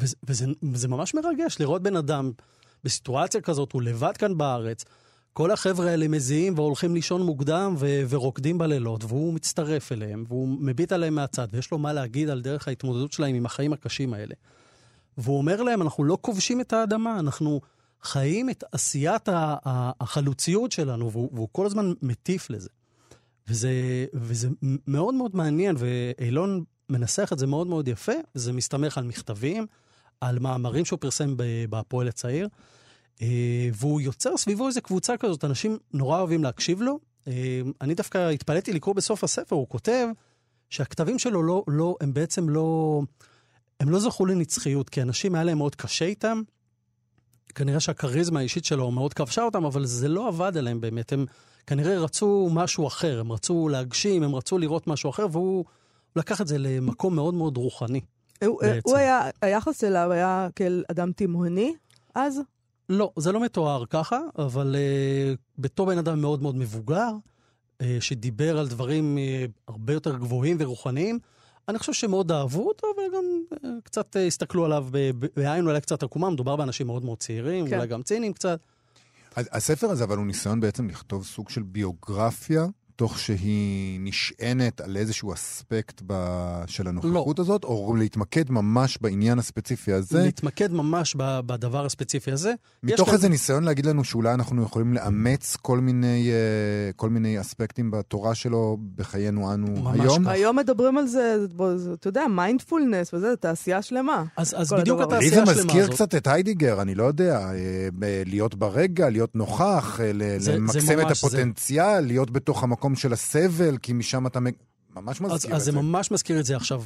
וזה, 0.00 0.46
וזה, 0.62 0.88
ממש 0.88 1.14
מרגש 1.14 1.56
לראות 1.60 1.82
בן 1.82 1.96
אדם 1.96 2.32
בסיטואציה 2.84 3.40
כזאת, 3.40 3.72
הוא 3.72 3.82
לבד 3.82 4.16
כאן 4.16 4.38
בארץ, 4.38 4.84
כל 5.32 5.50
החבר'ה 5.50 5.90
האלה 5.90 6.08
מזיעים 6.08 6.54
והולכים 6.56 6.94
לישון 6.94 7.22
מוקדם 7.22 7.74
ו- 7.78 8.02
ורוקדים 8.08 8.58
בלילות, 8.58 9.04
והוא 9.04 9.34
מצטרף 9.34 9.92
אליהם, 9.92 10.24
והוא 10.28 10.48
מביט 10.60 10.92
עליהם 10.92 11.14
מהצד, 11.14 11.48
ויש 11.52 11.70
לו 11.70 11.78
מה 11.78 11.92
להגיד 11.92 12.28
על 12.28 12.40
דרך 12.42 12.68
ההתמודדות 12.68 13.12
שלהם 13.12 13.34
עם 13.34 13.46
החיים 13.46 13.72
הקשים 13.72 14.14
האלה. 14.14 14.34
והוא 15.18 15.38
אומר 15.38 15.62
להם, 15.62 15.82
אנחנו 15.82 16.04
לא 16.04 16.18
כובשים 16.20 16.60
את 16.60 16.72
האדמה, 16.72 17.18
אנחנו 17.18 17.60
חיים 18.02 18.50
את 18.50 18.64
עשיית 18.72 19.28
החלוציות 20.00 20.72
שלנו, 20.72 21.12
והוא, 21.12 21.30
והוא 21.32 21.48
כל 21.52 21.66
הזמן 21.66 21.92
מטיף 22.02 22.50
לזה. 22.50 22.68
וזה, 23.48 23.70
וזה 24.14 24.48
מאוד 24.86 25.14
מאוד 25.14 25.36
מעניין, 25.36 25.76
ואילון 25.78 26.64
מנסח 26.90 27.30
את 27.32 27.38
זה 27.38 27.46
מאוד 27.46 27.66
מאוד 27.66 27.88
יפה, 27.88 28.12
זה 28.34 28.52
מסתמך 28.52 28.98
על 28.98 29.04
מכתבים, 29.04 29.66
על 30.20 30.38
מאמרים 30.38 30.84
שהוא 30.84 30.98
פרסם 30.98 31.34
בהפועל 31.70 32.08
הצעיר, 32.08 32.48
אה, 33.22 33.68
והוא 33.72 34.00
יוצר 34.00 34.36
סביבו 34.36 34.66
איזו 34.66 34.82
קבוצה 34.82 35.16
כזאת, 35.16 35.44
אנשים 35.44 35.78
נורא 35.92 36.18
אוהבים 36.18 36.44
להקשיב 36.44 36.82
לו. 36.82 36.98
אה, 37.28 37.60
אני 37.80 37.94
דווקא 37.94 38.30
התפלאתי 38.30 38.72
לקרוא 38.72 38.94
בסוף 38.94 39.24
הספר, 39.24 39.56
הוא 39.56 39.68
כותב 39.68 40.06
שהכתבים 40.70 41.18
שלו 41.18 41.42
לא, 41.42 41.64
לא, 41.68 41.96
הם 42.00 42.14
בעצם 42.14 42.48
לא, 42.48 43.00
הם 43.80 43.90
לא 43.90 43.98
זכו 43.98 44.26
לנצחיות, 44.26 44.88
כי 44.88 45.02
אנשים 45.02 45.34
היה 45.34 45.44
להם 45.44 45.58
מאוד 45.58 45.74
קשה 45.74 46.04
איתם. 46.04 46.42
כנראה 47.54 47.80
שהכריזמה 47.80 48.40
האישית 48.40 48.64
שלו 48.64 48.90
מאוד 48.90 49.14
כבשה 49.14 49.42
אותם, 49.42 49.64
אבל 49.64 49.86
זה 49.86 50.08
לא 50.08 50.28
עבד 50.28 50.56
עליהם 50.56 50.80
באמת. 50.80 51.12
הם 51.12 51.26
כנראה 51.66 51.98
רצו 51.98 52.48
משהו 52.52 52.86
אחר, 52.86 53.20
הם 53.20 53.32
רצו 53.32 53.68
להגשים, 53.68 54.22
הם 54.22 54.34
רצו 54.34 54.58
לראות 54.58 54.86
משהו 54.86 55.10
אחר, 55.10 55.26
והוא 55.32 55.64
לקח 56.16 56.40
את 56.40 56.48
זה 56.48 56.58
למקום 56.58 57.14
מאוד 57.14 57.34
מאוד 57.34 57.56
רוחני. 57.56 58.00
הוא, 58.44 58.60
בעצם. 58.62 58.80
הוא 58.84 58.96
היה, 58.96 59.30
היחס 59.42 59.84
אליו 59.84 60.12
היה 60.12 60.48
כאל 60.56 60.84
אדם 60.90 61.12
תימהוני 61.12 61.74
אז? 62.14 62.40
לא, 62.88 63.12
זה 63.16 63.32
לא 63.32 63.40
מתואר 63.40 63.86
ככה, 63.86 64.20
אבל 64.38 64.76
uh, 64.76 65.38
בתור 65.58 65.86
בן 65.86 65.98
אדם 65.98 66.20
מאוד 66.20 66.42
מאוד 66.42 66.56
מבוגר, 66.56 67.10
uh, 67.82 67.84
שדיבר 68.00 68.58
על 68.58 68.68
דברים 68.68 69.18
uh, 69.18 69.50
הרבה 69.68 69.92
יותר 69.92 70.16
גבוהים 70.16 70.56
ורוחניים, 70.60 71.18
אני 71.68 71.78
חושב 71.78 71.92
שמאוד 71.92 72.32
אהבו 72.32 72.68
אותו, 72.68 72.86
וגם 72.86 73.24
uh, 73.54 73.66
קצת 73.84 74.16
uh, 74.16 74.18
הסתכלו 74.18 74.64
עליו 74.64 74.86
בעין 75.36 75.66
אולי 75.66 75.80
קצת 75.80 76.02
עקומה, 76.02 76.30
מדובר 76.30 76.56
באנשים 76.56 76.86
מאוד 76.86 77.04
מאוד 77.04 77.18
צעירים, 77.18 77.68
כן. 77.68 77.76
אולי 77.76 77.86
גם 77.86 78.02
ציניים 78.02 78.32
קצת. 78.32 78.60
הספר 79.36 79.90
הזה, 79.90 80.04
אבל 80.04 80.16
הוא 80.16 80.26
ניסיון 80.26 80.60
בעצם 80.60 80.88
לכתוב 80.88 81.24
סוג 81.24 81.48
של 81.48 81.62
ביוגרפיה, 81.62 82.66
תוך 82.96 83.18
שהיא 83.18 84.00
נשענת 84.02 84.80
על 84.80 84.96
איזשהו 84.96 85.32
אספקט 85.32 86.02
ב... 86.06 86.14
של 86.66 86.88
הנוכחות 86.88 87.38
הזאת, 87.38 87.64
או 87.64 87.96
להתמקד 87.98 88.50
ממש 88.50 88.98
בעניין 89.00 89.38
הספציפי 89.38 89.92
הזה, 89.92 90.22
להתמקד 90.22 90.72
ממש 90.72 91.14
ב- 91.18 91.40
בדבר 91.46 91.86
הספציפי 91.86 92.32
הזה. 92.32 92.52
מתוך 92.82 93.12
איזה 93.12 93.28
ניסיון 93.28 93.64
להגיד 93.64 93.86
לנו 93.86 94.04
שאולי 94.04 94.34
אנחנו 94.34 94.62
יכולים 94.62 94.92
לאמץ 94.94 95.56
כל 95.62 95.80
מיני, 95.80 96.30
אה, 96.30 96.36
כל 96.96 97.10
מיני 97.10 97.40
אספקטים 97.40 97.90
בתורה 97.90 98.34
שלו 98.34 98.78
בחיינו 98.96 99.54
אנו 99.54 99.66
ממש 99.66 100.00
היום. 100.00 100.24
כך. 100.24 100.30
היום 100.30 100.56
מדברים 100.56 100.98
על 100.98 101.06
זה, 101.06 101.36
אתה 101.94 102.08
יודע, 102.08 102.24
מיינדפולנס 102.30 103.14
וזה, 103.14 103.30
זה 103.30 103.36
תעשייה 103.36 103.82
שלמה. 103.82 104.24
אז, 104.36 104.54
אז 104.58 104.72
בדיוק 104.72 105.00
הדבר 105.00 105.16
הזה. 105.16 105.20
לי 105.20 105.26
התעשייה 105.26 105.44
זה 105.44 105.50
השלמה 105.52 105.64
מזכיר 105.66 105.82
הזאת. 105.82 105.94
קצת 105.94 106.14
את 106.14 106.26
היידגר, 106.26 106.82
אני 106.82 106.94
לא 106.94 107.04
יודע, 107.04 107.38
אה, 107.38 107.88
להיות 108.26 108.54
ברגע, 108.54 109.10
להיות 109.10 109.36
נוכח, 109.36 110.00
אה, 110.00 110.12
זה- 110.38 110.56
למקסם 110.56 110.78
את 110.78 111.04
ממש 111.06 111.20
זה. 111.20 111.26
הפוטנציאל, 111.26 112.00
להיות 112.00 112.30
בתוך 112.30 112.62
המקום 112.62 112.85
של 112.94 113.12
הסבל, 113.12 113.78
כי 113.78 113.92
משם 113.92 114.26
אתה 114.26 114.40
ממש 114.96 115.20
אז, 115.20 115.32
מזכיר 115.32 115.54
אז 115.54 115.60
את 115.60 115.64
זה 115.64 115.72
זה. 115.72 115.78
ממש 115.78 116.10
מזכיר 116.10 116.40
את 116.40 116.44
זה 116.44 116.56
עכשיו. 116.56 116.82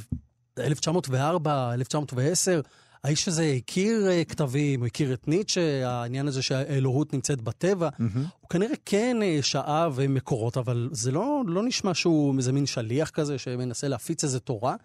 1904, 0.59 1.73
1910, 1.73 2.61
האיש 3.03 3.27
הזה 3.27 3.53
הכיר 3.57 4.07
אה, 4.09 4.23
כתבים, 4.23 4.83
הכיר 4.83 5.13
את 5.13 5.27
ניטשה, 5.27 5.89
העניין 5.89 6.27
הזה 6.27 6.41
שהאלוהות 6.41 7.13
נמצאת 7.13 7.41
בטבע. 7.41 7.89
מהמם. 7.99 8.25
הוא 8.39 8.49
כנראה 8.49 8.75
כן 8.85 9.17
אה, 9.23 9.39
שאב 9.41 9.99
מקורות, 10.09 10.57
אבל 10.57 10.89
זה 10.91 11.11
לא, 11.11 11.43
לא 11.47 11.63
נשמע 11.63 11.93
שהוא 11.93 12.37
איזה 12.37 12.51
מין 12.51 12.65
שליח 12.65 13.09
כזה 13.09 13.37
שמנסה 13.37 13.87
להפיץ 13.87 14.23
איזה 14.23 14.39
תורה. 14.39 14.75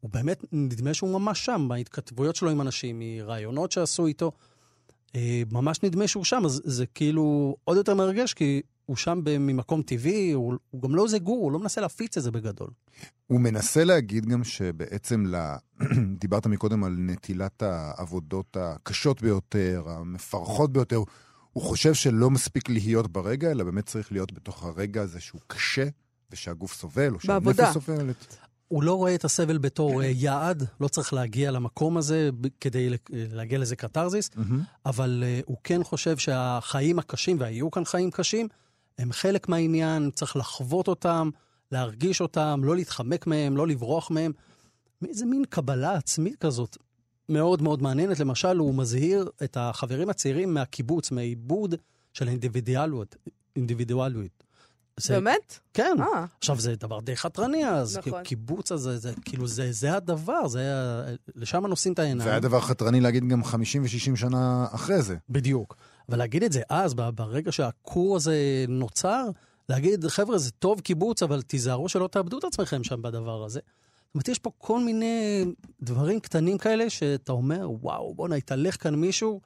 הוא 0.00 0.10
באמת, 0.10 0.44
נדמה 0.52 0.94
שהוא 0.94 1.10
ממש 1.20 1.44
שם, 1.44 1.66
בהתכתבויות 1.68 2.36
שלו 2.36 2.50
עם 2.50 2.60
אנשים, 2.60 2.98
מרעיונות 2.98 3.72
שעשו 3.72 4.06
איתו. 4.06 4.32
אה, 5.16 5.42
ממש 5.52 5.82
נדמה 5.82 6.08
שהוא 6.08 6.24
שם, 6.24 6.42
אז 6.44 6.62
זה 6.64 6.86
כאילו 6.86 7.56
עוד 7.64 7.76
יותר 7.76 7.94
מרגש, 7.94 8.34
כי 8.34 8.62
הוא 8.86 8.96
שם 8.96 9.20
ממקום 9.40 9.82
טבעי, 9.82 10.32
הוא, 10.32 10.54
הוא 10.70 10.82
גם 10.82 10.94
לא 10.94 11.04
איזה 11.04 11.18
גור, 11.18 11.38
הוא 11.44 11.52
לא 11.52 11.58
מנסה 11.58 11.80
להפיץ 11.80 12.16
את 12.16 12.22
זה 12.22 12.30
בגדול. 12.30 12.70
הוא 13.26 13.40
מנסה 13.40 13.84
להגיד 13.84 14.26
גם 14.26 14.44
שבעצם, 14.44 15.24
ל... 15.26 15.54
דיברת 16.20 16.46
מקודם 16.46 16.84
על 16.84 16.96
נטילת 16.98 17.62
העבודות 17.62 18.56
הקשות 18.60 19.22
ביותר, 19.22 19.84
המפרכות 19.86 20.72
ביותר, 20.72 21.02
הוא 21.52 21.62
חושב 21.62 21.94
שלא 21.94 22.30
מספיק 22.30 22.68
להיות 22.68 23.12
ברגע, 23.12 23.50
אלא 23.50 23.64
באמת 23.64 23.86
צריך 23.86 24.12
להיות 24.12 24.32
בתוך 24.32 24.64
הרגע 24.64 25.02
הזה 25.02 25.20
שהוא 25.20 25.40
קשה, 25.46 25.88
ושהגוף 26.30 26.74
סובל, 26.74 27.14
או 27.14 27.20
שהנפש. 27.20 27.72
סובלת. 27.72 28.36
הוא 28.68 28.82
לא 28.82 28.94
רואה 28.94 29.14
את 29.14 29.24
הסבל 29.24 29.58
בתור 29.58 30.02
אה, 30.02 30.06
יעד, 30.06 30.66
לא 30.80 30.88
צריך 30.88 31.12
להגיע 31.12 31.50
למקום 31.50 31.96
הזה 31.96 32.30
כדי 32.60 32.90
להגיע 33.10 33.58
לאיזה 33.58 33.76
קתרזיס, 33.76 34.30
מהמם. 34.36 34.62
אבל 34.86 35.24
uh, 35.26 35.44
הוא 35.46 35.56
כן 35.64 35.84
חושב 35.84 36.16
שהחיים 36.16 36.98
הקשים, 36.98 37.40
והיו 37.40 37.70
כאן 37.70 37.84
חיים 37.84 38.10
קשים, 38.10 38.48
הם 38.98 39.12
חלק 39.12 39.48
מהעניין, 39.48 40.10
צריך 40.10 40.36
לחוות 40.36 40.88
אותם, 40.88 41.30
להרגיש 41.72 42.20
אותם, 42.20 42.60
לא 42.64 42.76
להתחמק 42.76 43.26
מהם, 43.26 43.56
לא 43.56 43.66
לברוח 43.66 44.10
מהם. 44.10 44.32
איזה 45.08 45.26
מין 45.26 45.44
קבלה 45.48 45.94
עצמית 45.94 46.36
כזאת 46.36 46.76
מאוד 47.28 47.62
מאוד 47.62 47.82
מעניינת. 47.82 48.20
למשל, 48.20 48.56
הוא 48.56 48.74
מזהיר 48.74 49.30
את 49.44 49.56
החברים 49.60 50.10
הצעירים 50.10 50.54
מהקיבוץ, 50.54 51.10
מהעיבוד 51.10 51.74
של 52.12 52.28
האינדיבידואליות. 52.28 53.16
אינדיבידואליות. 53.56 54.44
זה- 55.00 55.14
באמת? 55.14 55.58
כן. 55.74 55.96
אה, 56.00 56.24
עכשיו, 56.38 56.60
זה 56.60 56.74
דבר 56.76 57.00
די 57.00 57.16
חתרני, 57.16 57.68
אז 57.68 57.98
נכון. 57.98 58.22
קיבוץ 58.22 58.72
הזה, 58.72 58.98
זה, 58.98 59.12
כאילו, 59.24 59.46
זה, 59.46 59.72
זה 59.72 59.96
הדבר, 59.96 60.48
זה, 60.48 60.62
לשם 61.34 61.66
נושאים 61.66 61.94
את 61.94 61.98
העיניים. 61.98 62.28
והיה 62.28 62.40
דבר 62.40 62.60
חתרני 62.60 63.00
להגיד 63.00 63.28
גם 63.28 63.44
50 63.44 63.82
ו-60 63.82 64.16
שנה 64.16 64.66
אחרי 64.72 65.02
זה. 65.02 65.16
בדיוק. 65.28 65.76
אבל 66.12 66.18
להגיד 66.18 66.42
את 66.42 66.52
זה 66.52 66.62
אז, 66.68 66.94
ברגע 66.94 67.52
שהכור 67.52 68.16
הזה 68.16 68.64
נוצר, 68.68 69.24
להגיד, 69.68 70.06
חבר'ה, 70.06 70.38
זה 70.38 70.50
טוב 70.50 70.80
קיבוץ, 70.80 71.22
אבל 71.22 71.42
תיזהרו 71.42 71.88
שלא 71.88 72.06
תאבדו 72.12 72.38
את 72.38 72.44
עצמכם 72.44 72.84
שם 72.84 73.02
בדבר 73.02 73.44
הזה. 73.44 73.60
זאת 73.60 74.14
אומרת, 74.14 74.28
יש 74.28 74.38
פה 74.38 74.50
כל 74.58 74.80
מיני 74.84 75.44
דברים 75.82 76.20
קטנים 76.20 76.58
כאלה 76.58 76.90
שאתה 76.90 77.32
אומר, 77.32 77.68
וואו, 77.80 78.14
בואנה, 78.14 78.34
התהלך 78.36 78.82
כאן 78.82 78.94
מישהו 78.94 79.40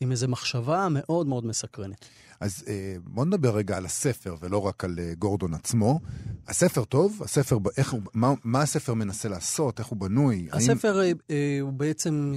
עם 0.00 0.10
איזו 0.10 0.28
מחשבה 0.28 0.88
מאוד 0.90 1.26
מאוד 1.26 1.46
מסקרנת. 1.46 2.04
אז 2.40 2.64
אה, 2.68 2.96
בוא 3.04 3.24
נדבר 3.24 3.56
רגע 3.56 3.76
על 3.76 3.84
הספר, 3.86 4.34
ולא 4.40 4.66
רק 4.66 4.84
על 4.84 4.98
אה, 4.98 5.12
גורדון 5.18 5.54
עצמו. 5.54 6.00
הספר 6.48 6.84
טוב? 6.84 7.20
הספר, 7.24 7.58
איך 7.76 7.92
הוא, 7.92 8.00
מה, 8.14 8.34
מה 8.44 8.62
הספר 8.62 8.94
מנסה 8.94 9.28
לעשות? 9.28 9.78
איך 9.78 9.86
הוא 9.86 9.98
בנוי? 9.98 10.48
האם- 10.52 10.58
הספר 10.70 11.00
אה, 11.00 11.12
אה, 11.30 11.58
הוא 11.60 11.72
בעצם, 11.72 12.32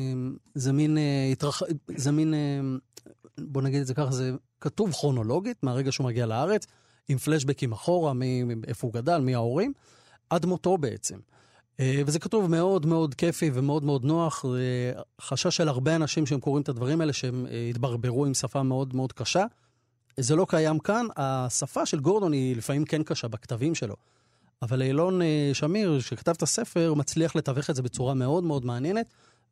זה 0.56 0.72
מין, 0.72 0.98
התרח... 1.32 1.62
זה 1.96 2.12
מין, 2.12 2.34
בוא 3.38 3.62
נגיד 3.62 3.82
את 3.82 3.88
זה 3.88 3.94
ככה, 3.94 4.12
זה 4.12 4.32
כתוב 4.62 4.92
כרונולוגית 4.92 5.64
מהרגע 5.64 5.92
שהוא 5.92 6.06
מגיע 6.06 6.26
לארץ, 6.26 6.68
עם 7.10 7.18
פלשבקים 7.18 7.72
אחורה, 7.72 8.14
מאיפה 8.14 8.88
הוא 8.88 8.94
גדל, 8.94 9.18
מי 9.18 9.36
ההורים, 9.36 9.74
עד 10.30 10.46
מותו 10.46 10.78
בעצם. 10.78 11.18
אה, 11.80 12.02
וזה 12.06 12.20
כתוב 12.20 12.50
מאוד 12.50 12.86
מאוד 12.86 13.14
כיפי 13.14 13.52
ומאוד 13.54 13.84
מאוד 13.84 14.06
נוח. 14.06 14.46
אה, 14.46 15.02
חשש 15.22 15.58
של 15.58 15.68
הרבה 15.68 15.96
אנשים 15.96 16.26
שהם 16.26 16.40
קוראים 16.40 16.64
את 16.64 16.70
הדברים 16.70 17.02
האלה, 17.02 17.14
שהם 17.14 17.46
אה, 17.52 17.68
התברברו 17.70 18.26
עם 18.26 18.34
שפה 18.34 18.64
מאוד 18.64 18.96
מאוד 18.96 19.14
קשה. 19.14 19.46
זה 20.20 20.36
לא 20.36 20.46
קיים 20.50 20.80
כאן. 20.80 21.06
השפה 21.16 21.86
של 21.86 22.00
גורדון 22.00 22.34
היא 22.34 22.56
לפעמים 22.56 22.86
כן 22.86 23.04
קשה 23.04 23.28
בכתבים 23.28 23.76
שלו. 23.76 23.96
אבל 24.62 24.82
אילון 24.82 25.22
שמיר, 25.54 26.00
שכתב 26.00 26.32
את 26.32 26.42
הספר, 26.42 26.94
מצליח 26.94 27.36
לתווך 27.36 27.70
את 27.70 27.76
זה 27.76 27.82
בצורה 27.82 28.14
מאוד 28.14 28.44
מאוד 28.44 28.66
מעניינת, 28.66 29.06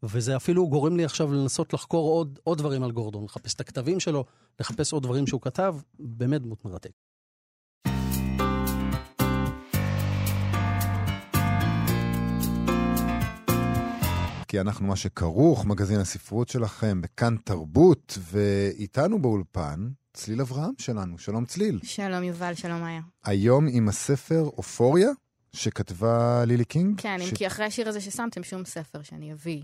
וזה 0.03 0.35
אפילו 0.35 0.69
גורם 0.69 0.97
לי 0.97 1.05
עכשיו 1.05 1.33
לנסות 1.33 1.73
לחקור 1.73 2.09
עוד, 2.09 2.39
עוד 2.43 2.57
דברים 2.57 2.83
על 2.83 2.91
גורדון, 2.91 3.23
לחפש 3.23 3.53
את 3.53 3.59
הכתבים 3.59 3.99
שלו, 3.99 4.25
לחפש 4.59 4.93
עוד 4.93 5.03
דברים 5.03 5.27
שהוא 5.27 5.41
כתב, 5.41 5.75
באמת 5.99 6.41
דמות 6.41 6.65
מרתק. 6.65 6.91
כי 14.47 14.59
אנחנו 14.59 14.87
מה 14.87 14.95
שכרוך, 14.95 15.65
מגזין 15.65 15.99
הספרות 15.99 16.49
שלכם, 16.49 17.01
בכאן 17.01 17.35
תרבות, 17.43 18.17
ואיתנו 18.21 19.21
באולפן, 19.21 19.89
צליל 20.13 20.41
אברהם 20.41 20.71
שלנו. 20.77 21.17
שלום 21.17 21.45
צליל. 21.45 21.79
שלום 21.83 22.23
יובל, 22.23 22.53
שלום 22.53 22.81
מאיה. 22.81 23.01
היום 23.23 23.67
עם 23.71 23.89
הספר 23.89 24.41
אופוריה, 24.57 25.09
שכתבה 25.53 26.45
לילי 26.45 26.65
קינג. 26.65 27.01
כן, 27.01 27.17
ש... 27.19 27.29
אם 27.29 27.35
כי 27.35 27.47
אחרי 27.47 27.65
השיר 27.65 27.89
הזה 27.89 28.01
ששמתם 28.01 28.43
שום 28.43 28.65
ספר 28.65 29.01
שאני 29.01 29.33
אביא. 29.33 29.61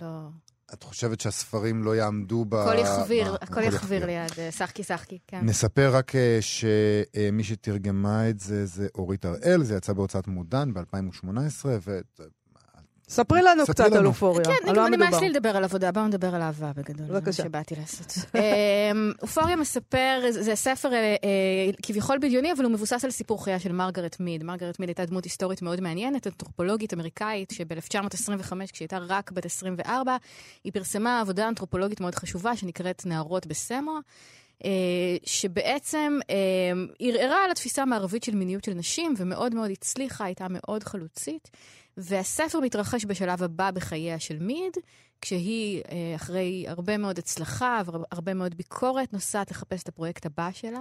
לא... 0.00 0.28
את 0.74 0.82
חושבת 0.82 1.20
שהספרים 1.20 1.82
לא 1.82 1.96
יעמדו 1.96 2.44
ב... 2.44 2.54
הכל 2.54 2.78
יחוויר, 2.78 3.32
ב- 3.32 3.36
הכל 3.40 3.62
יחוויר 3.62 4.06
ליד 4.06 4.30
אה, 4.38 4.52
שחקי 4.52 4.82
שחקי, 4.82 5.18
כן. 5.26 5.40
נספר 5.44 5.90
רק 5.96 6.16
אה, 6.16 6.38
שמי 6.40 7.44
שתרגמה 7.44 8.28
את 8.30 8.40
זה 8.40 8.66
זה 8.66 8.88
אורית 8.94 9.24
הראל, 9.24 9.62
זה 9.62 9.76
יצא 9.76 9.92
בהוצאת 9.92 10.26
מודן 10.26 10.74
ב-2018, 10.74 11.66
ו... 11.86 12.00
ספרי 13.08 13.42
לנו 13.42 13.62
ספרי 13.62 13.74
קצת 13.74 13.92
על 13.92 13.98
לנו. 13.98 14.08
אופוריה. 14.08 14.44
כן, 14.44 14.68
על 14.68 14.76
מה 14.76 14.88
נמאס 14.88 15.08
מדובר? 15.08 15.20
לי 15.20 15.28
לדבר 15.28 15.56
על 15.56 15.64
עבודה, 15.64 15.92
בואו 15.92 16.06
נדבר 16.06 16.34
על 16.34 16.42
אהבה 16.42 16.72
בגדול. 16.76 17.06
זה 17.06 17.12
מה 17.12 17.20
בבקשה. 17.20 17.42
שבאתי 17.42 17.74
לעשות. 17.76 18.12
אמ, 18.34 19.12
אופוריה 19.22 19.56
מספר, 19.56 20.20
זה 20.30 20.54
ספר 20.54 20.92
אה, 20.92 20.98
אה, 20.98 21.16
כביכול 21.82 22.18
בדיוני, 22.18 22.52
אבל 22.52 22.64
הוא 22.64 22.72
מבוסס 22.72 23.04
על 23.04 23.10
סיפור 23.10 23.44
חייה 23.44 23.58
של 23.58 23.72
מרגרט 23.72 24.20
מיד. 24.20 24.44
מרגרט 24.44 24.80
מיד 24.80 24.88
הייתה 24.88 25.04
דמות 25.04 25.24
היסטורית 25.24 25.62
מאוד 25.62 25.80
מעניינת, 25.80 26.26
אנתרופולוגית 26.26 26.94
אמריקאית, 26.94 27.50
שב-1925, 27.50 28.52
כשהיא 28.72 28.86
הייתה 28.86 28.98
רק 28.98 29.32
בת 29.32 29.46
24, 29.46 30.16
היא 30.64 30.72
פרסמה 30.72 31.20
עבודה 31.20 31.48
אנתרופולוגית 31.48 32.00
מאוד 32.00 32.14
חשובה, 32.14 32.56
שנקראת 32.56 33.06
נערות 33.06 33.46
בסמוע. 33.46 34.00
אה, 34.64 34.70
שבעצם 35.24 36.18
אה, 36.30 36.36
ערערה 37.00 37.44
על 37.44 37.50
התפיסה 37.50 37.82
המערבית 37.82 38.24
של 38.24 38.34
מיניות 38.34 38.64
של 38.64 38.74
נשים, 38.74 39.14
ומאוד 39.16 39.54
מאוד 39.54 39.70
הצליחה, 39.70 40.24
הייתה 40.24 40.46
מאוד 40.50 40.84
חלוצית. 40.84 41.50
והספר 41.98 42.60
מתרחש 42.60 43.04
בשלב 43.04 43.42
הבא 43.42 43.70
בחייה 43.70 44.18
של 44.18 44.38
מיד, 44.38 44.76
כשהיא, 45.20 45.82
אה, 45.90 46.12
אחרי 46.16 46.64
הרבה 46.68 46.96
מאוד 46.96 47.18
הצלחה 47.18 47.82
והרבה 47.86 48.34
מאוד 48.34 48.54
ביקורת, 48.54 49.12
נוסעת 49.12 49.50
לחפש 49.50 49.82
את 49.82 49.88
הפרויקט 49.88 50.26
הבא 50.26 50.48
שלה. 50.52 50.80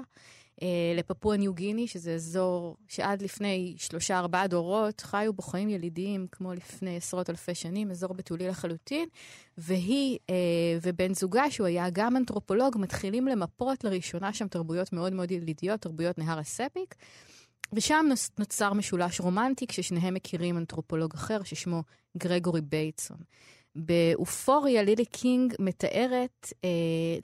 אה, 0.61 0.93
לפפואה 0.97 1.37
ניו 1.37 1.53
גיני, 1.53 1.87
שזה 1.87 2.13
אזור 2.13 2.77
שעד 2.87 3.21
לפני 3.21 3.75
שלושה 3.77 4.19
ארבעה 4.19 4.47
דורות 4.47 5.01
חיו 5.01 5.33
בו 5.33 5.41
חיים 5.41 5.69
ילידיים 5.69 6.27
כמו 6.31 6.53
לפני 6.53 6.97
עשרות 6.97 7.29
אלפי 7.29 7.55
שנים, 7.55 7.91
אזור 7.91 8.13
בתולי 8.13 8.47
לחלוטין, 8.47 9.09
והיא 9.57 10.17
אה, 10.29 10.35
ובן 10.81 11.13
זוגה, 11.13 11.51
שהוא 11.51 11.67
היה 11.67 11.89
גם 11.89 12.17
אנתרופולוג, 12.17 12.77
מתחילים 12.79 13.27
למפות 13.27 13.83
לראשונה 13.83 14.33
שם 14.33 14.47
תרבויות 14.47 14.93
מאוד 14.93 15.13
מאוד 15.13 15.31
ילידיות, 15.31 15.81
תרבויות 15.81 16.17
נהר 16.17 16.39
הספיק. 16.39 16.95
ושם 17.73 18.05
נוצר 18.39 18.73
משולש 18.73 19.19
רומנטי, 19.19 19.67
כששניהם 19.67 20.13
מכירים 20.13 20.57
אנתרופולוג 20.57 21.13
אחר 21.13 21.43
ששמו 21.43 21.83
גרגורי 22.17 22.61
בייטסון. 22.61 23.17
באופוריה 23.75 24.83
לילי 24.83 25.05
קינג 25.05 25.53
מתארת 25.59 26.53
אה, 26.63 26.69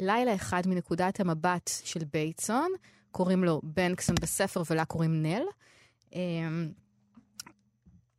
לילה 0.02 0.36
אחד 0.36 0.62
מנקודת 0.66 1.20
המבט 1.20 1.72
של 1.84 2.00
בייטסון, 2.14 2.72
קוראים 3.12 3.44
לו 3.44 3.62
בנקסון 3.64 4.16
בספר 4.22 4.62
ולה 4.70 4.86
קוראים 4.86 5.24
נל. 5.24 5.44
אה, 6.16 6.20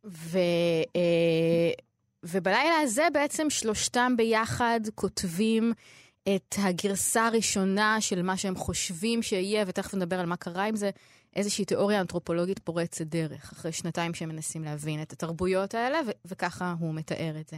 ו, 0.05 0.39
אה, 0.95 1.71
ובלילה 2.23 2.79
הזה 2.83 3.07
בעצם 3.13 3.49
שלושתם 3.49 4.13
ביחד 4.17 4.79
כותבים 4.95 5.73
את 6.35 6.55
הגרסה 6.57 7.27
הראשונה 7.27 8.01
של 8.01 8.21
מה 8.21 8.37
שהם 8.37 8.55
חושבים 8.55 9.23
שיהיה, 9.23 9.63
ותכף 9.67 9.93
נדבר 9.93 10.19
על 10.19 10.25
מה 10.25 10.35
קרה 10.35 10.63
עם 10.65 10.75
זה, 10.75 10.89
איזושהי 11.35 11.65
תיאוריה 11.65 12.01
אנתרופולוגית 12.01 12.59
פורצת 12.59 13.05
דרך, 13.05 13.51
אחרי 13.53 13.71
שנתיים 13.71 14.13
שהם 14.13 14.29
מנסים 14.29 14.63
להבין 14.63 15.01
את 15.01 15.11
התרבויות 15.11 15.73
האלה, 15.73 15.99
ו- 16.07 16.11
וככה 16.25 16.75
הוא 16.79 16.93
מתאר 16.93 17.35
את 17.39 17.47
זה. 17.49 17.57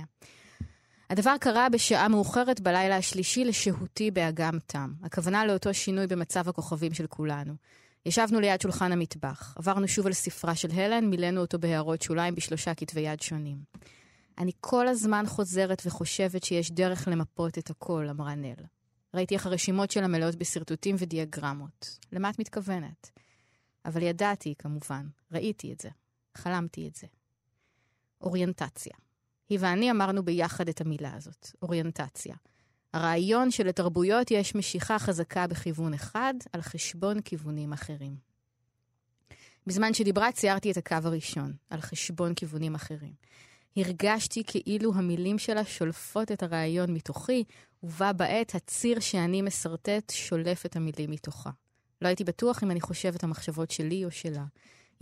הדבר 1.10 1.36
קרה 1.40 1.70
בשעה 1.70 2.08
מאוחרת 2.08 2.62
בלילה 2.62 2.98
השלישי 2.98 3.46
לשהותי 3.46 4.12
באגם 4.12 4.58
תם. 4.68 4.94
הכוונה 5.04 5.46
לאותו 5.46 5.74
שינוי 5.74 6.08
במצב 6.08 6.50
הכוכבים 6.50 6.94
של 6.94 7.08
כולנו. 7.08 7.54
ישבנו 8.06 8.40
ליד 8.40 8.62
שולחן 8.62 8.92
המטבח, 8.92 9.54
עברנו 9.58 9.88
שוב 9.88 10.08
על 10.08 10.14
ספרה 10.14 10.56
של 10.56 10.72
הלן, 10.72 11.06
מילאנו 11.06 11.42
אותו 11.42 11.60
בהערות 11.60 12.02
שוליים 12.02 12.36
בשלושה 12.36 12.74
כתבי 12.74 13.02
יד 13.02 13.22
שונים. 13.22 13.58
אני 14.38 14.52
כל 14.60 14.88
הזמן 14.88 15.24
חוזרת 15.28 15.82
וחושבת 15.86 16.44
שיש 16.44 16.72
דרך 16.72 17.08
למפות 17.08 17.58
את 17.58 17.70
הכל, 17.70 18.08
אמרה 18.10 18.36
נל. 18.36 18.54
ראיתי 19.14 19.36
איך 19.36 19.46
הרשימות 19.46 19.92
שלה 19.92 20.08
מלאות 20.08 20.36
בשרטוטים 20.36 20.96
ודיאגרמות. 21.00 22.00
למה 22.12 22.30
את 22.30 22.40
מתכוונת? 22.40 23.12
אבל 23.88 24.02
ידעתי, 24.02 24.54
כמובן, 24.60 25.08
ראיתי 25.32 25.74
את 25.74 25.82
זה, 25.82 25.90
חלמתי 26.36 26.88
את 26.88 26.96
זה. 26.96 27.08
אוריינטציה. 28.22 28.94
היא 29.50 29.60
ואני 29.62 29.92
אמרנו 29.92 30.24
ביחד 30.24 30.70
את 30.70 30.82
המילה 30.82 31.14
הזאת, 31.14 31.52
אוריינטציה. 31.62 32.36
הרעיון 32.94 33.52
שלתרבויות 33.52 34.32
יש 34.32 34.56
משיכה 34.56 35.00
חזקה 35.00 35.48
בכיוון 35.48 35.94
אחד 35.94 36.34
על 36.54 36.62
חשבון 36.62 37.22
כיוונים 37.22 37.74
אחרים. 37.74 38.16
בזמן 39.68 39.94
שדיברה 39.94 40.32
ציירתי 40.32 40.72
את 40.72 40.78
הקו 40.78 40.96
הראשון, 41.04 41.54
על 41.70 41.82
חשבון 41.82 42.34
כיוונים 42.34 42.76
אחרים. 42.76 43.14
הרגשתי 43.76 44.44
כאילו 44.48 44.94
המילים 44.96 45.40
שלה 45.40 45.66
שולפות 45.66 46.32
את 46.32 46.44
הרעיון 46.44 46.94
מתוכי, 46.94 47.44
ובה 47.84 48.14
בעת 48.14 48.56
הציר 48.56 49.00
שאני 49.00 49.42
משרטט 49.42 50.12
שולף 50.12 50.66
את 50.66 50.76
המילים 50.76 51.12
מתוכה. 51.12 51.50
לא 52.02 52.08
הייתי 52.08 52.24
בטוח 52.24 52.64
אם 52.64 52.72
אני 52.72 52.82
חושבת 52.82 53.24
המחשבות 53.24 53.72
שלי 53.72 54.06
או 54.06 54.12
שלה. 54.12 54.44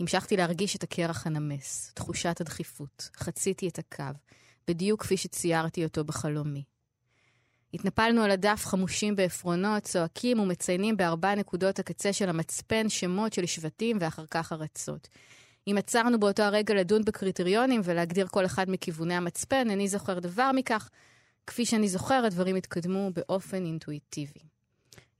המשכתי 0.00 0.36
להרגיש 0.36 0.76
את 0.76 0.82
הקרח 0.82 1.26
הנמס, 1.26 1.92
תחושת 1.94 2.40
הדחיפות. 2.40 3.10
חציתי 3.16 3.68
את 3.68 3.78
הקו, 3.78 4.18
בדיוק 4.68 5.02
כפי 5.02 5.16
שציירתי 5.16 5.84
אותו 5.84 6.04
בחלומי. 6.04 6.62
התנפלנו 7.74 8.22
על 8.22 8.30
הדף 8.30 8.66
חמושים 8.66 9.16
בעפרונות, 9.16 9.82
צועקים 9.82 10.40
ומציינים 10.40 10.96
בארבע 10.96 11.34
נקודות 11.34 11.78
הקצה 11.78 12.12
של 12.12 12.28
המצפן 12.28 12.88
שמות 12.88 13.32
של 13.32 13.46
שבטים 13.46 13.96
ואחר 14.00 14.24
כך 14.30 14.52
ארצות. 14.52 15.08
אם 15.68 15.78
עצרנו 15.78 16.20
באותו 16.20 16.42
הרגע 16.42 16.74
לדון 16.74 17.04
בקריטריונים 17.04 17.80
ולהגדיר 17.84 18.26
כל 18.26 18.46
אחד 18.46 18.70
מכיווני 18.70 19.14
המצפן, 19.14 19.70
איני 19.70 19.88
זוכר 19.88 20.18
דבר 20.18 20.50
מכך. 20.54 20.90
כפי 21.46 21.66
שאני 21.66 21.88
זוכר, 21.88 22.22
הדברים 22.26 22.56
התקדמו 22.56 23.10
באופן 23.14 23.64
אינטואיטיבי. 23.64 24.55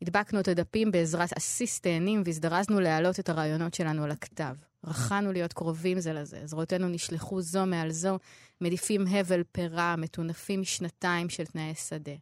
הדבקנו 0.03 0.41
את 0.41 0.49
הדפים 0.49 0.91
בעזרת 0.91 1.33
עסיס 1.33 1.81
תאנים 1.81 2.23
והזדרזנו 2.25 2.81
להעלות 2.81 3.21
את 3.21 3.29
הרעיונות 3.29 3.75
שלנו 3.75 4.05
על 4.05 4.11
הכתב. 4.11 4.55
רכנו 4.85 5.33
להיות 5.33 5.53
קרובים 5.53 6.01
זה 6.01 6.13
לזה, 6.13 6.41
זרועותינו 6.45 6.89
נשלחו 6.89 7.43
זו 7.43 7.67
מעל 7.67 7.91
זו, 7.91 8.19
מדיפים 8.61 9.07
הבל 9.07 9.43
פרה, 9.53 9.97
מטונפים 9.97 10.61
משנתיים 10.61 11.29
של 11.29 11.45
תנאי 11.45 11.75
שדה. 11.75 12.13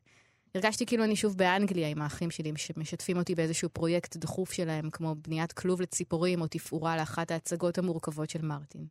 הרגשתי 0.54 0.86
כאילו 0.86 1.04
אני 1.04 1.16
שוב 1.16 1.36
באנגליה 1.36 1.88
עם 1.88 2.02
האחים 2.02 2.30
שלי, 2.30 2.52
שמשתפים 2.56 3.16
אותי 3.16 3.34
באיזשהו 3.34 3.68
פרויקט 3.68 4.16
דחוף 4.16 4.52
שלהם, 4.52 4.90
כמו 4.90 5.14
בניית 5.14 5.52
כלוב 5.52 5.80
לציפורים 5.80 6.40
או 6.40 6.46
תפאורה 6.46 6.96
לאחת 6.96 7.30
ההצגות 7.30 7.78
המורכבות 7.78 8.30
של 8.30 8.42
מרטין. 8.42 8.86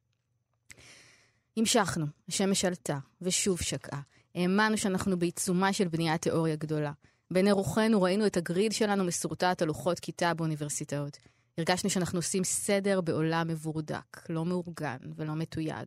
המשכנו, 1.58 2.06
השמש 2.30 2.66
עלתה, 2.66 3.00
ושוב 3.22 3.62
שקעה. 3.62 4.02
האמנו 4.36 4.78
שאנחנו 4.78 5.20
בעיצומה 5.20 5.74
של 5.74 5.88
בניית 5.88 6.22
תיאוריה 6.22 6.56
גדולה. 6.56 6.92
בעיני 7.32 7.52
רוחנו 7.52 8.02
ראינו 8.02 8.26
את 8.26 8.38
הגריד 8.38 8.72
שלנו 8.72 9.04
משורטט 9.04 9.62
על 9.62 9.68
לוחות 9.68 10.00
כיתה 10.00 10.34
באוניברסיטאות. 10.34 11.18
הרגשנו 11.58 11.90
שאנחנו 11.90 12.20
עושים 12.20 12.44
סדר 12.44 13.02
בעולם 13.02 13.48
מבורדק, 13.48 14.30
לא 14.30 14.46
מאורגן 14.46 14.98
ולא 15.16 15.36
מתויג. 15.36 15.86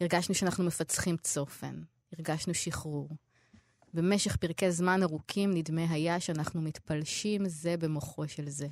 הרגשנו 0.00 0.34
שאנחנו 0.34 0.64
מפצחים 0.64 1.16
צופן. 1.16 1.82
הרגשנו 2.18 2.54
שחרור. 2.54 3.08
במשך 3.94 4.36
פרקי 4.36 4.72
זמן 4.72 5.02
ארוכים 5.02 5.50
נדמה 5.54 5.90
היה 5.90 6.20
שאנחנו 6.20 6.62
מתפלשים 6.62 7.48
זה 7.48 7.76
במוחו 7.76 8.28
של 8.28 8.48
זה. 8.48 8.68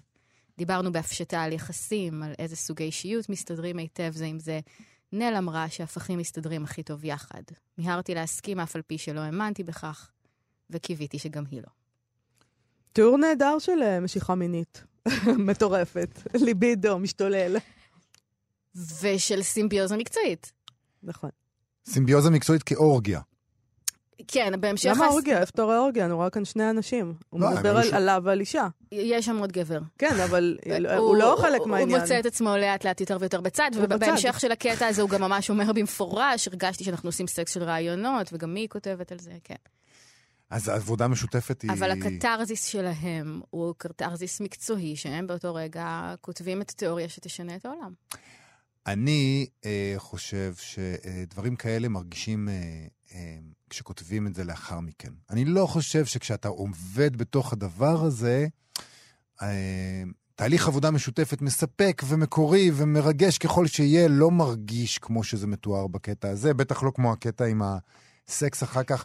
דיברנו 0.58 0.92
בהפשטה 0.92 1.42
על 1.42 1.52
יחסים, 1.52 2.22
על 2.22 2.32
איזה 2.38 2.56
סוגי 2.56 2.84
אישיות 2.84 3.28
מסתדרים 3.28 3.78
היטב 3.78 4.12
זה 4.14 4.24
עם 4.24 4.38
זה. 4.38 4.60
נל 5.12 5.34
אמרה 5.38 5.68
שהפכים 5.70 6.18
מסתדרים 6.18 6.64
הכי 6.64 6.82
טוב 6.82 7.04
יחד. 7.04 7.42
מיהרתי 7.78 8.14
להסכים 8.14 8.60
אף 8.60 8.76
על 8.76 8.82
פי 8.82 8.98
שלא 8.98 9.20
האמנתי 9.20 9.64
בכך, 9.64 10.10
וקיוויתי 10.70 11.18
שגם 11.18 11.44
היא 11.50 11.60
לא. 11.60 11.77
תיאור 12.98 13.18
נהדר 13.18 13.58
של 13.58 13.82
אה, 13.82 14.00
משיכה 14.00 14.34
מינית. 14.34 14.84
מטורפת. 15.48 16.08
ליבידו, 16.34 16.98
משתולל. 16.98 17.56
ושל 19.02 19.42
סימביוזה 19.42 19.96
מקצועית. 19.96 20.52
נכון. 21.02 21.30
סימביוזה 21.88 22.30
מקצועית 22.30 22.62
כאורגיה. 22.62 23.20
כן, 24.28 24.60
בהמשך... 24.60 24.92
למה 24.96 25.06
אורגיה? 25.06 25.40
איפה 25.40 25.50
אתה 25.54 25.62
רואה 25.62 25.78
אורגיה? 25.78 26.04
אני 26.04 26.12
רואה 26.12 26.30
כאן 26.30 26.44
שני 26.44 26.70
אנשים. 26.70 27.14
הוא 27.30 27.40
לא, 27.40 27.50
מדבר 27.50 27.80
עליו 27.92 28.22
ועל 28.24 28.40
אישה. 28.40 28.68
יש 28.92 29.26
שם 29.26 29.38
עוד 29.38 29.52
גבר. 29.52 29.80
כן, 29.98 30.20
אבל 30.24 30.58
הוא 30.98 31.16
לא 31.16 31.36
חלק 31.40 31.66
מהעניין. 31.66 31.90
הוא 31.90 31.98
מוצא 31.98 32.20
את 32.20 32.26
עצמו 32.26 32.56
לאט 32.56 32.84
לאט 32.84 33.00
יותר 33.00 33.16
ויותר 33.20 33.40
בצד. 33.40 33.70
ובהמשך 33.74 34.40
של 34.40 34.52
הקטע 34.52 34.86
הזה 34.86 35.02
הוא 35.02 35.10
גם 35.10 35.20
ממש 35.20 35.50
אומר 35.50 35.72
במפורש, 35.72 36.48
הרגשתי 36.48 36.84
שאנחנו 36.84 37.08
עושים 37.08 37.26
סקס 37.26 37.54
של 37.54 37.62
רעיונות, 37.62 38.32
וגם 38.32 38.54
היא 38.54 38.68
כותבת 38.68 39.12
על 39.12 39.18
זה, 39.18 39.32
כן. 39.44 39.54
אז 40.50 40.68
העבודה 40.68 41.04
המשותפת 41.04 41.62
היא... 41.62 41.70
אבל 41.70 41.90
הקתרזיס 41.90 42.64
שלהם 42.64 43.40
הוא 43.50 43.74
קתרזיס 43.78 44.40
מקצועי, 44.40 44.96
שהם 44.96 45.26
באותו 45.26 45.54
רגע 45.54 46.14
כותבים 46.20 46.62
את 46.62 46.70
התיאוריה 46.70 47.08
שתשנה 47.08 47.56
את 47.56 47.66
העולם. 47.66 47.92
אני 48.86 49.46
אה, 49.64 49.94
חושב 49.96 50.54
שדברים 50.56 51.56
כאלה 51.56 51.88
מרגישים 51.88 52.48
אה, 52.48 52.54
אה, 53.14 53.38
כשכותבים 53.70 54.26
את 54.26 54.34
זה 54.34 54.44
לאחר 54.44 54.80
מכן. 54.80 55.12
אני 55.30 55.44
לא 55.44 55.66
חושב 55.66 56.04
שכשאתה 56.04 56.48
עובד 56.48 57.16
בתוך 57.16 57.52
הדבר 57.52 58.04
הזה, 58.04 58.46
אה, 59.42 60.02
תהליך 60.34 60.68
עבודה 60.68 60.90
משותפת 60.90 61.42
מספק 61.42 62.02
ומקורי 62.06 62.70
ומרגש 62.74 63.38
ככל 63.38 63.66
שיהיה, 63.66 64.08
לא 64.08 64.30
מרגיש 64.30 64.98
כמו 64.98 65.24
שזה 65.24 65.46
מתואר 65.46 65.86
בקטע 65.86 66.28
הזה, 66.28 66.54
בטח 66.54 66.82
לא 66.82 66.90
כמו 66.94 67.12
הקטע 67.12 67.44
עם 67.44 67.62
הסקס 68.28 68.62
אחר 68.62 68.82
כך. 68.82 69.04